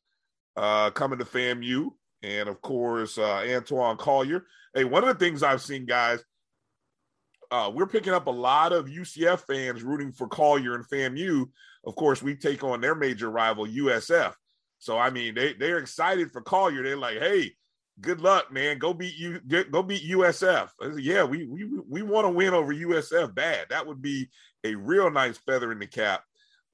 uh, 0.56 0.90
coming 0.92 1.20
to 1.20 1.26
FAMU 1.26 1.92
and 2.24 2.50
of 2.50 2.62
course 2.62 3.18
uh, 3.18 3.44
Antwan 3.46 3.98
Collier. 3.98 4.46
Hey, 4.74 4.84
one 4.84 5.04
of 5.04 5.10
the 5.10 5.24
things 5.24 5.44
I've 5.44 5.62
seen, 5.62 5.86
guys, 5.86 6.24
uh, 7.52 7.72
we're 7.74 7.86
picking 7.86 8.14
up 8.14 8.28
a 8.28 8.32
lot 8.32 8.74
of 8.74 8.88
UCF 8.88 9.42
fans 9.42 9.84
rooting 9.84 10.12
for 10.12 10.28
Collier 10.28 10.76
and 10.76 10.88
FAMU. 10.88 11.46
Of 11.86 11.96
course, 11.96 12.24
we 12.24 12.36
take 12.36 12.64
on 12.64 12.82
their 12.82 12.96
major 12.96 13.30
rival 13.30 13.68
USF. 13.68 14.34
So 14.80 14.98
I 14.98 15.12
mean, 15.12 15.36
they 15.36 15.54
they're 15.54 15.78
excited 15.78 16.32
for 16.32 16.42
Collier. 16.42 16.84
They're 16.84 16.98
like, 16.98 17.20
hey, 17.20 17.54
good 18.02 18.22
luck, 18.22 18.52
man. 18.52 18.78
Go 18.78 18.94
beat 18.94 19.16
you. 19.16 19.40
Go 19.40 19.84
beat 19.84 20.10
USF. 20.10 20.70
Said, 20.82 21.00
yeah, 21.00 21.24
we 21.24 21.46
we 21.46 21.66
we 21.88 22.02
want 22.02 22.26
to 22.26 22.30
win 22.32 22.54
over 22.54 22.74
USF 22.74 23.34
bad. 23.34 23.68
That 23.70 23.88
would 23.88 24.02
be 24.02 24.30
a 24.64 24.76
real 24.76 25.10
nice 25.10 25.38
feather 25.38 25.72
in 25.72 25.80
the 25.80 25.88
cap 25.88 26.24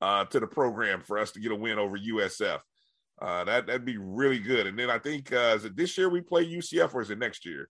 uh, 0.01 0.26
to 0.26 0.39
the 0.39 0.47
program 0.47 1.01
for 1.01 1.17
us 1.17 1.32
to 1.32 1.39
get 1.39 1.51
a 1.51 1.55
win 1.55 1.80
over 1.80 1.97
USF. 1.97 2.59
Uh, 3.22 3.43
that 3.43 3.67
that'd 3.67 3.86
be 3.86 3.97
really 3.97 4.39
good. 4.39 4.65
And 4.65 4.78
then 4.78 4.89
I 4.89 4.97
think 4.97 5.32
uh, 5.32 5.53
is 5.55 5.65
it 5.65 5.76
this 5.76 5.97
year 5.97 6.09
we 6.09 6.22
play 6.22 6.45
UCF 6.45 6.93
or 6.93 7.01
is 7.01 7.11
it 7.11 7.19
next 7.19 7.45
year? 7.45 7.69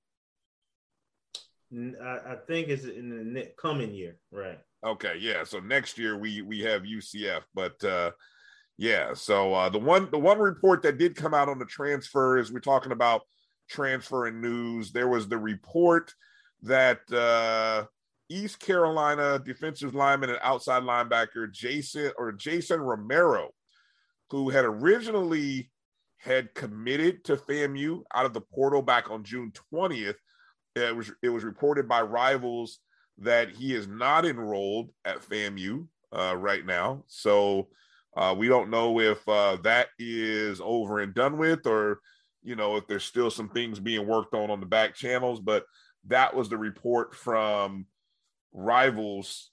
I, 1.73 2.33
I 2.33 2.35
think 2.47 2.67
it's 2.67 2.83
in 2.83 3.33
the 3.33 3.51
coming 3.57 3.93
year, 3.93 4.17
right? 4.31 4.59
Okay, 4.85 5.15
yeah. 5.19 5.43
So 5.43 5.59
next 5.59 5.97
year 5.97 6.17
we 6.17 6.41
we 6.41 6.61
have 6.61 6.83
UCF, 6.83 7.41
but 7.53 7.83
uh, 7.83 8.11
yeah. 8.77 9.13
So 9.13 9.53
uh, 9.53 9.69
the 9.69 9.79
one 9.79 10.09
the 10.11 10.19
one 10.19 10.39
report 10.39 10.81
that 10.83 10.97
did 10.97 11.15
come 11.15 11.33
out 11.33 11.49
on 11.49 11.59
the 11.59 11.65
transfer 11.65 12.37
is 12.37 12.51
we're 12.51 12.59
talking 12.59 12.91
about 12.91 13.21
transfer 13.71 14.27
and 14.27 14.41
news. 14.41 14.91
There 14.91 15.07
was 15.07 15.27
the 15.27 15.37
report 15.37 16.13
that 16.63 16.99
uh, 17.11 17.85
East 18.29 18.59
Carolina 18.59 19.39
defensive 19.43 19.95
lineman 19.95 20.29
and 20.29 20.39
outside 20.43 20.83
linebacker 20.83 21.51
Jason 21.51 22.11
or 22.17 22.31
Jason 22.31 22.81
Romero 22.81 23.49
who 24.31 24.49
had 24.49 24.63
originally 24.63 25.69
had 26.17 26.53
committed 26.53 27.23
to 27.25 27.35
FAMU 27.35 28.03
out 28.13 28.25
of 28.25 28.33
the 28.33 28.41
portal 28.41 28.81
back 28.81 29.11
on 29.11 29.23
June 29.23 29.51
20th. 29.73 30.15
It 30.75 30.95
was 30.95 31.11
it 31.21 31.29
was 31.29 31.43
reported 31.43 31.87
by 31.87 32.01
rivals 32.01 32.79
that 33.17 33.49
he 33.49 33.75
is 33.75 33.87
not 33.87 34.25
enrolled 34.25 34.91
at 35.03 35.21
FAMU 35.21 35.87
uh, 36.13 36.35
right 36.37 36.65
now. 36.65 37.03
So 37.07 37.67
uh, 38.15 38.33
we 38.37 38.47
don't 38.47 38.69
know 38.69 38.99
if 38.99 39.27
uh, 39.27 39.57
that 39.63 39.87
is 39.99 40.61
over 40.63 40.99
and 40.99 41.13
done 41.13 41.37
with, 41.37 41.67
or 41.67 41.99
you 42.43 42.55
know 42.55 42.77
if 42.77 42.87
there's 42.87 43.03
still 43.03 43.31
some 43.31 43.49
things 43.49 43.79
being 43.79 44.07
worked 44.07 44.33
on 44.33 44.49
on 44.49 44.59
the 44.59 44.65
back 44.65 44.95
channels. 44.95 45.39
But 45.39 45.65
that 46.07 46.35
was 46.35 46.49
the 46.49 46.57
report 46.57 47.15
from 47.15 47.85
rivals 48.53 49.51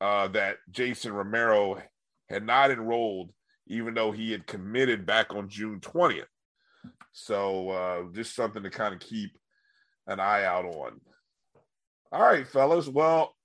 uh, 0.00 0.28
that 0.28 0.56
Jason 0.70 1.12
Romero 1.12 1.82
had 2.28 2.44
not 2.44 2.70
enrolled 2.70 3.32
even 3.70 3.94
though 3.94 4.10
he 4.10 4.32
had 4.32 4.46
committed 4.46 5.06
back 5.06 5.32
on 5.32 5.48
June 5.48 5.78
20th. 5.80 6.24
So 7.12 7.70
uh, 7.70 8.02
just 8.12 8.34
something 8.34 8.64
to 8.64 8.70
kind 8.70 8.92
of 8.92 9.00
keep 9.00 9.30
an 10.08 10.18
eye 10.18 10.44
out 10.44 10.64
on. 10.64 11.00
All 12.10 12.20
right, 12.20 12.46
fellas. 12.46 12.88
Well, 12.88 13.36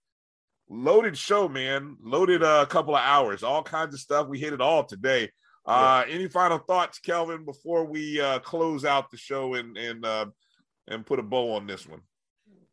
loaded 0.67 1.15
show, 1.15 1.47
man. 1.47 1.97
Loaded 2.03 2.41
a 2.41 2.49
uh, 2.49 2.65
couple 2.65 2.95
of 2.95 3.03
hours, 3.03 3.43
all 3.43 3.61
kinds 3.61 3.93
of 3.93 3.99
stuff. 3.99 4.27
We 4.27 4.39
hit 4.39 4.53
it 4.53 4.61
all 4.61 4.83
today. 4.83 5.29
Uh, 5.65 6.03
yeah. 6.07 6.13
Any 6.13 6.27
final 6.27 6.59
thoughts, 6.59 6.99
Kelvin, 6.99 7.43
before 7.43 7.85
we 7.85 8.21
uh, 8.21 8.39
close 8.39 8.85
out 8.85 9.09
the 9.09 9.17
show 9.17 9.55
and 9.55 9.77
and 9.77 10.05
uh, 10.05 10.27
and 10.87 11.05
put 11.05 11.19
a 11.19 11.23
bow 11.23 11.53
on 11.53 11.65
this 11.67 11.87
one? 11.87 12.01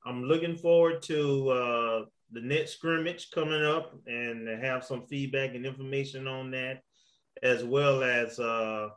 I'm 0.05 0.25
looking 0.25 0.57
forward 0.57 1.01
to 1.03 1.49
uh, 1.51 2.05
the 2.33 2.41
next 2.41 2.73
scrimmage 2.73 3.31
coming 3.31 3.65
up 3.65 3.95
and 4.07 4.49
have 4.63 4.85
some 4.85 5.07
feedback 5.07 5.55
and 5.55 5.65
information 5.65 6.27
on 6.27 6.51
that 6.51 6.83
as 7.43 7.65
well 7.65 8.03
as 8.03 8.39
uh, 8.39 8.89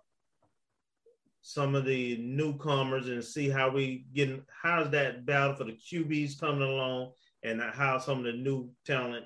some 1.42 1.76
of 1.76 1.86
the 1.86 2.18
newcomers 2.18 3.08
and 3.08 3.24
see 3.24 3.50
how 3.50 3.70
we 3.70 4.06
get 4.14 4.42
how's 4.62 4.90
that 4.90 5.26
battle 5.26 5.56
for 5.56 5.64
the 5.66 5.74
QBs 5.78 6.40
coming 6.40 6.68
along 6.68 7.12
and 7.44 7.62
how 7.62 8.00
some 8.00 8.20
of 8.20 8.26
the 8.26 8.34
new 8.34 8.70
talent 8.86 9.26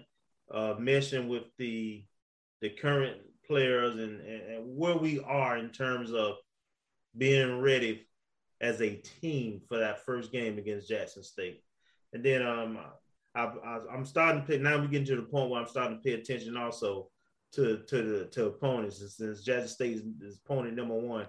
uh, 0.54 0.74
meshing 0.80 1.28
with 1.28 1.44
the 1.58 2.04
the 2.62 2.70
current 2.70 3.18
players 3.50 3.96
and, 3.96 4.22
and 4.22 4.78
where 4.78 4.96
we 4.96 5.20
are 5.22 5.58
in 5.58 5.70
terms 5.70 6.14
of 6.14 6.36
being 7.18 7.60
ready 7.60 8.08
as 8.62 8.82
a 8.82 8.96
team 9.22 9.62
for 9.68 9.78
that 9.80 10.06
first 10.06 10.32
game 10.32 10.58
against 10.58 10.88
Jackson 10.88 11.24
State. 11.24 11.64
And 12.14 12.24
then 12.24 12.46
um, 12.46 12.78
I, 13.36 13.52
am 13.94 14.06
starting 14.06 14.42
to 14.42 14.48
pay, 14.48 14.58
now 14.58 14.78
we're 14.78 14.88
getting 14.88 15.08
to 15.08 15.16
the 15.16 15.24
point 15.24 15.50
where 15.50 15.60
I'm 15.60 15.68
starting 15.68 15.98
to 15.98 16.04
pay 16.04 16.14
attention 16.14 16.56
also 16.56 17.10
to 17.54 17.82
to 17.88 18.02
the 18.04 18.26
to 18.26 18.46
opponents. 18.46 19.02
And 19.02 19.10
since 19.10 19.44
Jackson 19.44 19.68
State 19.70 20.04
is, 20.22 20.40
opponent 20.46 20.76
number 20.76 20.96
one, 20.96 21.28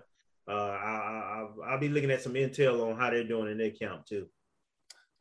uh, 0.49 0.53
I, 0.53 1.47
I 1.64 1.73
will 1.73 1.79
be 1.79 1.89
looking 1.89 2.11
at 2.11 2.23
some 2.23 2.35
intel 2.35 2.91
on 2.91 2.99
how 2.99 3.11
they're 3.11 3.25
doing 3.25 3.51
in 3.51 3.59
their 3.59 3.71
camp 3.71 4.07
too. 4.07 4.27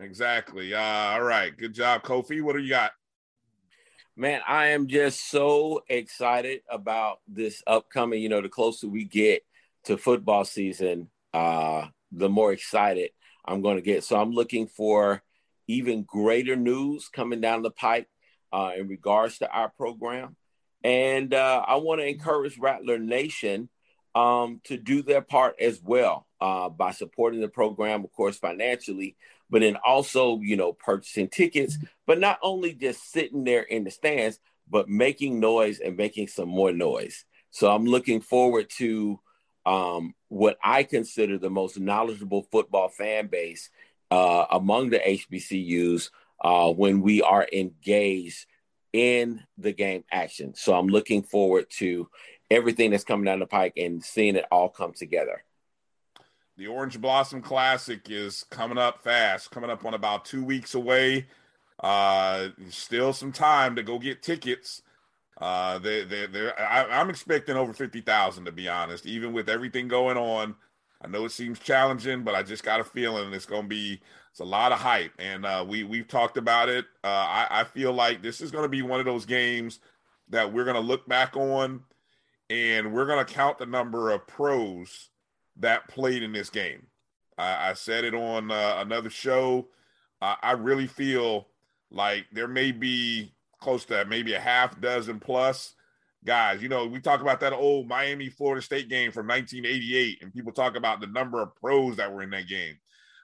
Exactly. 0.02 0.74
Uh, 0.74 0.82
all 0.82 1.24
right. 1.24 1.56
Good 1.58 1.74
job, 1.74 2.04
Kofi. 2.04 2.42
What 2.42 2.56
do 2.56 2.62
you 2.62 2.70
got? 2.70 2.92
Man, 4.20 4.42
I 4.46 4.72
am 4.72 4.88
just 4.88 5.30
so 5.32 5.86
excited 5.88 6.60
about 6.70 7.22
this 7.26 7.64
upcoming. 7.66 8.22
You 8.22 8.28
know, 8.28 8.42
the 8.42 8.50
closer 8.50 8.86
we 8.86 9.06
get 9.06 9.44
to 9.86 9.96
football 9.96 10.44
season, 10.44 11.10
uh, 11.34 11.86
the 12.12 12.28
more 12.28 12.52
excited 12.52 13.12
I'm 13.46 13.62
going 13.62 13.78
to 13.78 13.82
get. 13.82 14.04
So 14.04 14.20
I'm 14.20 14.32
looking 14.32 14.68
for 14.68 15.24
even 15.68 16.04
greater 16.04 16.58
news 16.58 17.08
coming 17.08 17.40
down 17.40 17.62
the 17.62 17.72
pipe 17.72 18.08
uh, 18.52 18.72
in 18.78 18.90
regards 18.90 19.38
to 19.38 19.50
our 19.50 19.70
program. 19.70 20.36
And 20.84 21.34
uh, 21.34 21.64
I 21.66 21.78
want 21.78 22.02
to 22.02 22.06
encourage 22.06 22.58
Rattler 22.58 23.00
Nation 23.00 23.70
um, 24.16 24.60
to 24.66 24.76
do 24.76 25.02
their 25.02 25.22
part 25.22 25.56
as 25.62 25.82
well 25.82 26.28
uh, 26.42 26.68
by 26.68 26.92
supporting 26.92 27.40
the 27.40 27.48
program, 27.48 28.04
of 28.04 28.12
course, 28.12 28.38
financially, 28.38 29.16
but 29.50 29.62
then 29.62 29.78
also, 29.86 30.40
you 30.40 30.56
know, 30.56 30.74
purchasing 30.74 31.28
tickets, 31.28 31.78
but 32.06 32.20
not 32.20 32.40
only 32.42 32.74
just 32.74 33.12
sitting 33.12 33.44
there 33.44 33.64
in 33.64 33.84
the 33.84 33.92
stands, 33.92 34.40
but 34.70 34.88
making 34.88 35.40
noise 35.40 35.80
and 35.80 35.98
making 35.98 36.28
some 36.28 36.50
more 36.50 36.72
noise. 36.72 37.26
So 37.52 37.72
I'm 37.72 37.86
looking 37.86 38.22
forward 38.22 38.70
to 38.78 39.20
um, 39.66 40.14
what 40.28 40.58
I 40.64 40.84
consider 40.84 41.38
the 41.38 41.50
most 41.50 41.80
knowledgeable 41.80 42.44
football 42.52 42.90
fan 42.90 43.28
base 43.28 43.70
uh, 44.12 44.46
among 44.52 44.90
the 44.90 45.00
HBCUs 45.00 46.10
uh, 46.42 46.72
when 46.72 47.02
we 47.02 47.22
are 47.22 47.48
engaged 47.52 48.46
in 48.94 49.44
the 49.58 49.72
game 49.72 50.04
action. 50.12 50.54
So 50.56 50.74
I'm 50.74 50.88
looking 50.88 51.24
forward 51.24 51.70
to 51.78 52.10
everything 52.50 52.92
that's 52.92 53.04
coming 53.04 53.26
down 53.26 53.40
the 53.40 53.46
pike 53.46 53.74
and 53.78 54.04
seeing 54.04 54.36
it 54.36 54.46
all 54.52 54.70
come 54.70 54.94
together. 54.94 55.44
The 56.60 56.68
Orange 56.68 57.00
Blossom 57.00 57.42
Classic 57.42 58.02
is 58.10 58.44
coming 58.50 58.78
up 58.78 59.02
fast, 59.02 59.50
coming 59.50 59.70
up 59.70 59.86
on 59.86 59.94
about 59.94 60.26
two 60.26 60.44
weeks 60.44 60.76
away. 60.76 61.28
Uh, 61.80 62.50
still 62.68 63.14
some 63.14 63.32
time 63.32 63.78
to 63.78 63.82
go 63.82 63.98
get 63.98 64.22
tickets. 64.22 64.82
Uh, 65.38 65.80
they, 65.80 66.04
they, 66.04 66.26
they 66.26 66.52
I, 66.52 67.00
am 67.00 67.10
expecting 67.10 67.56
over 67.56 67.72
50,000 67.72 68.44
to 68.44 68.52
be 68.52 68.68
honest, 68.68 69.06
even 69.06 69.32
with 69.32 69.48
everything 69.48 69.88
going 69.88 70.18
on. 70.18 70.54
I 71.02 71.08
know 71.08 71.24
it 71.24 71.32
seems 71.32 71.60
challenging, 71.60 72.26
but 72.26 72.36
I 72.36 72.44
just 72.44 72.66
got 72.66 72.82
a 72.82 72.84
feeling 72.84 73.32
it's 73.32 73.46
going 73.46 73.62
to 73.62 73.68
be 73.70 74.02
it's 74.30 74.42
a 74.42 74.44
lot 74.44 74.74
of 74.74 74.80
hype, 74.80 75.14
and 75.18 75.46
uh, 75.46 75.66
we 75.66 75.86
we've 75.86 76.10
talked 76.10 76.36
about 76.36 76.68
it. 76.68 76.84
Uh, 77.06 77.08
I, 77.08 77.48
I 77.50 77.64
feel 77.64 77.94
like 77.94 78.22
this 78.22 78.42
is 78.42 78.52
going 78.52 78.64
to 78.66 78.70
be 78.70 78.82
one 78.82 79.00
of 79.00 79.06
those 79.06 79.26
games 79.26 79.80
that 80.28 80.52
we're 80.52 80.66
going 80.66 80.76
to 80.76 80.82
look 80.82 81.08
back 81.08 81.38
on, 81.38 81.84
and 82.50 82.92
we're 82.92 83.08
going 83.08 83.26
to 83.26 83.34
count 83.34 83.60
the 83.60 83.66
number 83.66 84.12
of 84.12 84.28
pros 84.28 85.10
that 85.60 85.88
played 85.88 86.24
in 86.24 86.32
this 86.32 86.50
game. 86.50 86.88
I, 87.38 87.70
I 87.70 87.74
said 87.74 88.04
it 88.04 88.14
on 88.14 88.52
uh, 88.52 88.76
another 88.80 89.10
show. 89.10 89.68
I 90.22 90.52
really 90.52 90.88
feel 90.88 91.48
like 91.92 92.26
there 92.34 92.50
may 92.50 92.74
be 92.74 93.34
close 93.62 93.86
to 93.86 94.04
maybe 94.04 94.34
a 94.34 94.40
half 94.40 94.80
dozen 94.82 95.18
plus 95.18 95.76
guys. 96.26 96.62
You 96.62 96.70
know, 96.70 96.86
we 96.86 97.00
talk 97.00 97.22
about 97.22 97.40
that 97.40 97.54
old 97.54 97.88
Miami 97.88 98.30
Florida 98.30 98.62
State 98.62 98.90
game 98.90 99.12
from 99.12 99.28
1988, 99.28 100.22
and 100.22 100.34
people 100.34 100.52
talk 100.52 100.76
about 100.76 101.00
the 101.00 101.08
number 101.08 101.42
of 101.42 101.56
pros 101.56 101.98
that 101.98 102.14
were 102.14 102.22
in 102.22 102.32
that 102.32 102.48
game. 102.48 102.76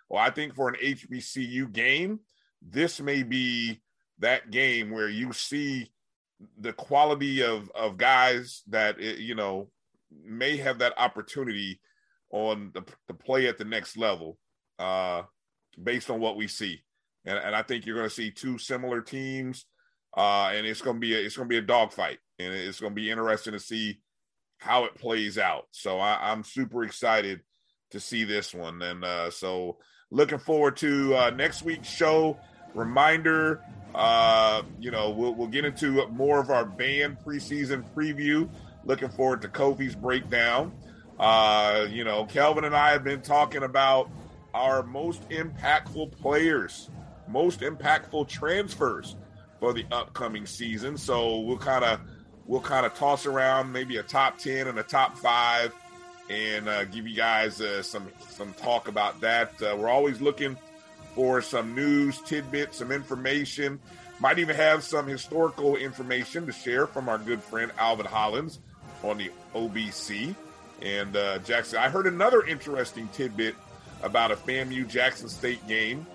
Well, 0.09 0.21
I 0.21 0.29
think 0.29 0.55
for 0.55 0.69
an 0.69 0.75
HBCU 0.81 1.71
game, 1.71 2.19
this 2.61 3.01
may 3.01 3.23
be 3.23 3.81
that 4.19 4.51
game 4.51 4.91
where 4.91 5.09
you 5.09 5.33
see 5.33 5.91
the 6.59 6.73
quality 6.73 7.43
of 7.43 7.69
of 7.71 7.97
guys 7.97 8.61
that 8.67 8.99
you 8.99 9.35
know 9.35 9.69
may 10.23 10.57
have 10.57 10.79
that 10.79 10.93
opportunity 10.97 11.79
on 12.35 12.71
the, 12.73 12.83
the 13.07 13.13
play 13.13 13.47
at 13.47 13.57
the 13.57 13.65
next 13.65 13.97
level 13.97 14.37
uh 14.79 15.21
based 15.81 16.09
on 16.09 16.19
what 16.19 16.35
we 16.35 16.47
see 16.47 16.83
and, 17.25 17.37
and 17.37 17.55
i 17.55 17.61
think 17.61 17.85
you're 17.85 17.95
going 17.95 18.09
to 18.09 18.13
see 18.15 18.31
two 18.31 18.57
similar 18.57 19.01
teams 19.01 19.65
uh 20.17 20.51
and 20.53 20.65
it's 20.65 20.81
going 20.81 20.97
to 20.97 20.99
be 20.99 21.15
a, 21.15 21.19
it's 21.19 21.35
going 21.35 21.47
to 21.47 21.53
be 21.53 21.57
a 21.57 21.61
dogfight 21.61 22.19
and 22.39 22.53
it's 22.53 22.79
going 22.79 22.91
to 22.91 22.95
be 22.95 23.09
interesting 23.09 23.53
to 23.53 23.59
see 23.59 23.99
how 24.57 24.85
it 24.85 24.95
plays 24.95 25.37
out 25.37 25.65
so 25.71 25.99
I, 25.99 26.31
i'm 26.31 26.43
super 26.43 26.83
excited 26.83 27.41
to 27.91 27.99
see 27.99 28.23
this 28.23 28.53
one 28.53 28.81
and 28.81 29.03
uh 29.03 29.31
so 29.31 29.77
looking 30.11 30.39
forward 30.39 30.77
to 30.77 31.15
uh, 31.15 31.29
next 31.31 31.63
week's 31.63 31.89
show. 31.89 32.39
Reminder, 32.73 33.61
uh, 33.93 34.63
you 34.79 34.91
know, 34.91 35.11
we'll, 35.11 35.33
we'll 35.33 35.47
get 35.47 35.65
into 35.65 36.05
more 36.07 36.39
of 36.39 36.49
our 36.49 36.65
band 36.65 37.17
preseason 37.25 37.85
preview. 37.93 38.49
Looking 38.83 39.09
forward 39.09 39.41
to 39.43 39.47
Kofi's 39.47 39.95
breakdown. 39.95 40.73
Uh, 41.19 41.87
you 41.89 42.03
know, 42.03 42.25
Kelvin 42.25 42.65
and 42.65 42.75
I 42.75 42.91
have 42.91 43.03
been 43.03 43.21
talking 43.21 43.63
about 43.63 44.09
our 44.53 44.83
most 44.83 45.27
impactful 45.29 46.11
players, 46.13 46.89
most 47.27 47.61
impactful 47.61 48.27
transfers 48.27 49.15
for 49.59 49.73
the 49.73 49.85
upcoming 49.91 50.45
season. 50.45 50.97
So 50.97 51.39
we'll 51.39 51.57
kind 51.57 51.83
of 51.83 51.99
we'll 52.45 52.61
kind 52.61 52.85
of 52.85 52.93
toss 52.95 53.25
around 53.25 53.71
maybe 53.71 53.97
a 53.97 54.03
top 54.03 54.37
ten 54.37 54.67
and 54.67 54.77
a 54.77 54.83
top 54.83 55.17
five 55.17 55.73
and 56.29 56.67
uh, 56.67 56.85
give 56.85 57.07
you 57.07 57.15
guys 57.15 57.61
uh, 57.61 57.81
some 57.81 58.07
some 58.29 58.53
talk 58.53 58.87
about 58.87 59.21
that. 59.21 59.61
Uh, 59.61 59.75
we're 59.77 59.89
always 59.89 60.19
looking 60.21 60.57
for 61.13 61.41
some 61.41 61.73
news 61.73 62.19
tidbits, 62.21 62.77
some 62.77 62.91
information. 62.91 63.79
Might 64.19 64.39
even 64.39 64.55
have 64.55 64.83
some 64.83 65.07
historical 65.07 65.75
information 65.75 66.45
to 66.45 66.51
share 66.51 66.87
from 66.87 67.09
our 67.09 67.17
good 67.17 67.41
friend 67.41 67.71
Alvin 67.77 68.05
Hollins 68.05 68.59
on 69.03 69.17
the 69.17 69.31
OBC 69.53 70.35
and 70.81 71.15
uh, 71.15 71.39
Jackson. 71.39 71.79
I 71.79 71.89
heard 71.89 72.07
another 72.07 72.45
interesting 72.45 73.07
tidbit 73.09 73.55
about 74.03 74.31
a 74.31 74.35
FAMU 74.35 74.87
Jackson 74.87 75.29
State 75.29 75.65
game. 75.67 76.05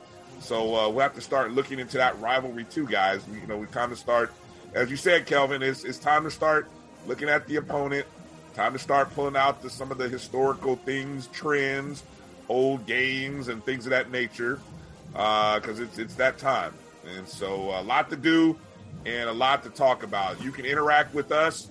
So 0.41 0.75
uh, 0.75 0.89
we'll 0.89 1.01
have 1.01 1.15
to 1.15 1.21
start 1.21 1.53
looking 1.53 1.79
into 1.79 1.99
that 1.99 2.19
rivalry 2.21 2.65
too, 2.65 2.87
guys. 2.87 3.23
You 3.29 3.47
know, 3.47 3.59
we 3.59 3.67
kind 3.67 3.93
of 3.93 3.99
start, 3.99 4.33
as 4.75 4.91
you 4.91 4.97
said, 4.97 5.27
Kelvin. 5.27 5.63
It's, 5.63 5.85
it's 5.85 5.99
time 5.99 6.25
to 6.25 6.31
start 6.31 6.69
looking 7.07 7.29
at 7.29 7.47
the 7.47 7.57
opponent, 7.57 8.07
Time 8.55 8.73
to 8.73 8.79
start 8.79 9.15
pulling 9.15 9.37
out 9.37 9.63
the, 9.63 9.71
some 9.71 9.93
of 9.93 9.99
the 9.99 10.09
historical 10.09 10.77
things, 10.77 11.29
trends, 11.29 12.03
old 12.49 12.85
games, 12.85 13.49
and 13.49 13.65
things 13.65 13.87
of 13.87 13.91
that 13.91 14.11
nature, 14.11 14.61
because 15.13 15.79
uh, 15.79 15.85
it's 15.85 15.99
it's 15.99 16.15
that 16.17 16.37
time. 16.37 16.75
And 17.17 17.27
so 17.29 17.71
a 17.71 17.83
lot 17.83 18.11
to 18.11 18.17
do 18.17 18.59
and 19.07 19.29
a 19.29 19.33
lot 19.33 19.63
to 19.63 19.71
talk 19.71 20.03
about. 20.03 20.43
You 20.43 20.51
can 20.51 20.65
interact 20.67 21.15
with 21.15 21.31
us 21.31 21.71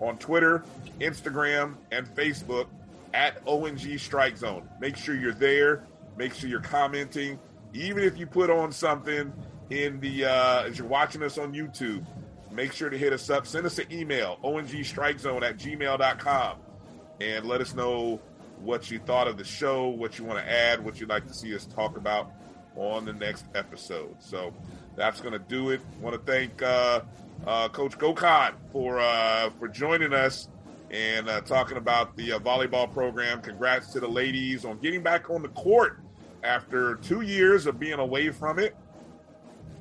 on 0.00 0.18
Twitter, 0.18 0.64
Instagram, 1.00 1.76
and 1.92 2.06
Facebook 2.14 2.66
at 3.14 3.40
ONG 3.46 3.98
Strike 3.98 4.36
Zone. 4.36 4.68
Make 4.80 4.96
sure 4.96 5.14
you're 5.14 5.34
there. 5.34 5.84
Make 6.16 6.34
sure 6.34 6.48
you're 6.48 6.60
commenting. 6.60 7.38
Even 7.72 8.02
if 8.02 8.18
you 8.18 8.26
put 8.26 8.50
on 8.50 8.72
something 8.72 9.32
in 9.70 10.00
the 10.00 10.24
uh, 10.24 10.64
as 10.64 10.78
you're 10.78 10.86
watching 10.86 11.22
us 11.22 11.38
on 11.38 11.52
YouTube, 11.52 12.04
make 12.50 12.72
sure 12.72 12.90
to 12.90 12.98
hit 12.98 13.12
us 13.12 13.30
up. 13.30 13.46
Send 13.46 13.66
us 13.66 13.78
an 13.78 13.86
email, 13.92 14.38
ongstrikezone 14.42 15.42
at 15.42 15.56
gmail.com, 15.56 16.58
and 17.20 17.46
let 17.46 17.60
us 17.60 17.74
know 17.74 18.20
what 18.60 18.90
you 18.90 18.98
thought 18.98 19.26
of 19.28 19.38
the 19.38 19.44
show, 19.44 19.88
what 19.88 20.18
you 20.18 20.24
want 20.24 20.38
to 20.38 20.50
add, 20.50 20.84
what 20.84 21.00
you'd 21.00 21.08
like 21.08 21.26
to 21.26 21.34
see 21.34 21.54
us 21.54 21.66
talk 21.66 21.96
about 21.96 22.32
on 22.76 23.04
the 23.04 23.12
next 23.12 23.46
episode. 23.54 24.14
So 24.18 24.52
that's 24.96 25.20
going 25.20 25.32
to 25.32 25.38
do 25.38 25.70
it. 25.70 25.80
want 26.00 26.14
to 26.14 26.32
thank 26.32 26.62
uh, 26.62 27.00
uh, 27.46 27.68
Coach 27.68 27.96
Gokhan 27.98 28.54
for 28.72 29.00
uh, 29.00 29.50
for 29.58 29.68
joining 29.68 30.12
us 30.12 30.48
and 30.90 31.28
uh, 31.28 31.40
talking 31.42 31.76
about 31.76 32.16
the 32.16 32.32
uh, 32.32 32.38
volleyball 32.38 32.92
program. 32.92 33.40
Congrats 33.40 33.92
to 33.92 34.00
the 34.00 34.08
ladies 34.08 34.64
on 34.64 34.78
getting 34.78 35.02
back 35.02 35.30
on 35.30 35.42
the 35.42 35.48
court 35.48 36.00
after 36.42 36.96
two 36.96 37.20
years 37.20 37.66
of 37.66 37.78
being 37.78 37.98
away 37.98 38.30
from 38.30 38.58
it. 38.58 38.76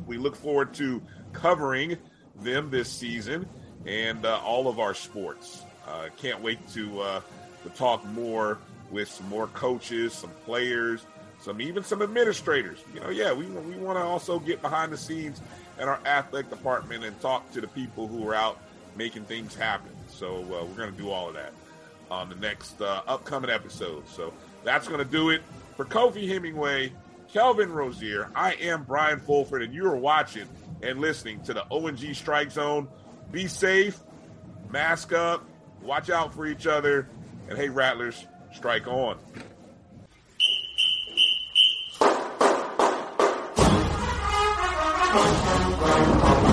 We 0.06 0.18
look 0.18 0.36
forward 0.36 0.74
to 0.76 1.02
covering 1.34 1.98
them 2.42 2.70
this 2.70 2.90
season 2.90 3.48
and 3.86 4.26
uh, 4.26 4.40
all 4.44 4.68
of 4.68 4.80
our 4.80 4.94
sports. 4.94 5.64
Can't 6.18 6.42
wait 6.44 6.60
to 6.74 7.22
to 7.64 7.70
talk 7.76 8.06
more 8.06 8.60
with 8.92 9.10
some 9.10 9.28
more 9.28 9.48
coaches, 9.48 10.14
some 10.14 10.30
players, 10.46 11.06
some 11.40 11.62
even 11.62 11.84
some 11.84 12.02
administrators. 12.02 12.80
You 12.94 13.00
know, 13.00 13.10
yeah, 13.10 13.34
we 13.34 13.46
we 13.46 13.76
want 13.76 13.98
to 13.98 14.04
also 14.04 14.40
get 14.40 14.62
behind 14.62 14.92
the 14.92 14.98
scenes 14.98 15.42
in 15.80 15.88
our 15.88 16.00
athletic 16.06 16.50
department 16.50 17.04
and 17.04 17.20
talk 17.22 17.52
to 17.54 17.62
the 17.62 17.68
people 17.68 18.08
who 18.08 18.28
are 18.28 18.36
out 18.36 18.60
making 18.96 19.24
things 19.24 19.56
happen. 19.56 19.92
So 20.10 20.38
uh, 20.38 20.66
we're 20.66 20.76
going 20.76 20.92
to 20.92 20.98
do 20.98 21.10
all 21.10 21.30
of 21.30 21.36
that 21.36 21.54
on 22.12 22.30
the 22.30 22.36
next 22.36 22.82
uh, 22.82 23.02
upcoming 23.08 23.50
episode. 23.50 24.08
So 24.10 24.34
that's 24.64 24.88
going 24.88 25.00
to 25.00 25.10
do 25.10 25.30
it 25.30 25.42
for 25.78 25.86
Kofi 25.86 26.28
Hemingway, 26.28 26.92
Kelvin 27.32 27.72
Rozier. 27.72 28.30
I 28.36 28.54
am 28.54 28.84
Brian 28.84 29.20
Fulford, 29.20 29.62
and 29.62 29.74
you 29.74 29.86
are 29.86 29.96
watching 29.96 30.48
and 30.82 31.00
listening 31.00 31.42
to 31.44 31.54
the 31.54 31.66
ONG 31.72 32.14
Strike 32.14 32.52
Zone. 32.52 32.88
Be 33.32 33.48
safe, 33.48 34.00
mask 34.70 35.14
up, 35.14 35.46
watch 35.82 36.10
out 36.10 36.34
for 36.34 36.46
each 36.46 36.68
other, 36.68 37.08
and 37.48 37.58
hey, 37.58 37.70
Rattlers, 37.70 38.26
strike 38.54 38.88
on. 38.88 39.18
Oh, 45.12 45.16
oh, 45.16 45.80
oh, 45.82 46.22
oh, 46.22 46.44
oh. 46.46 46.49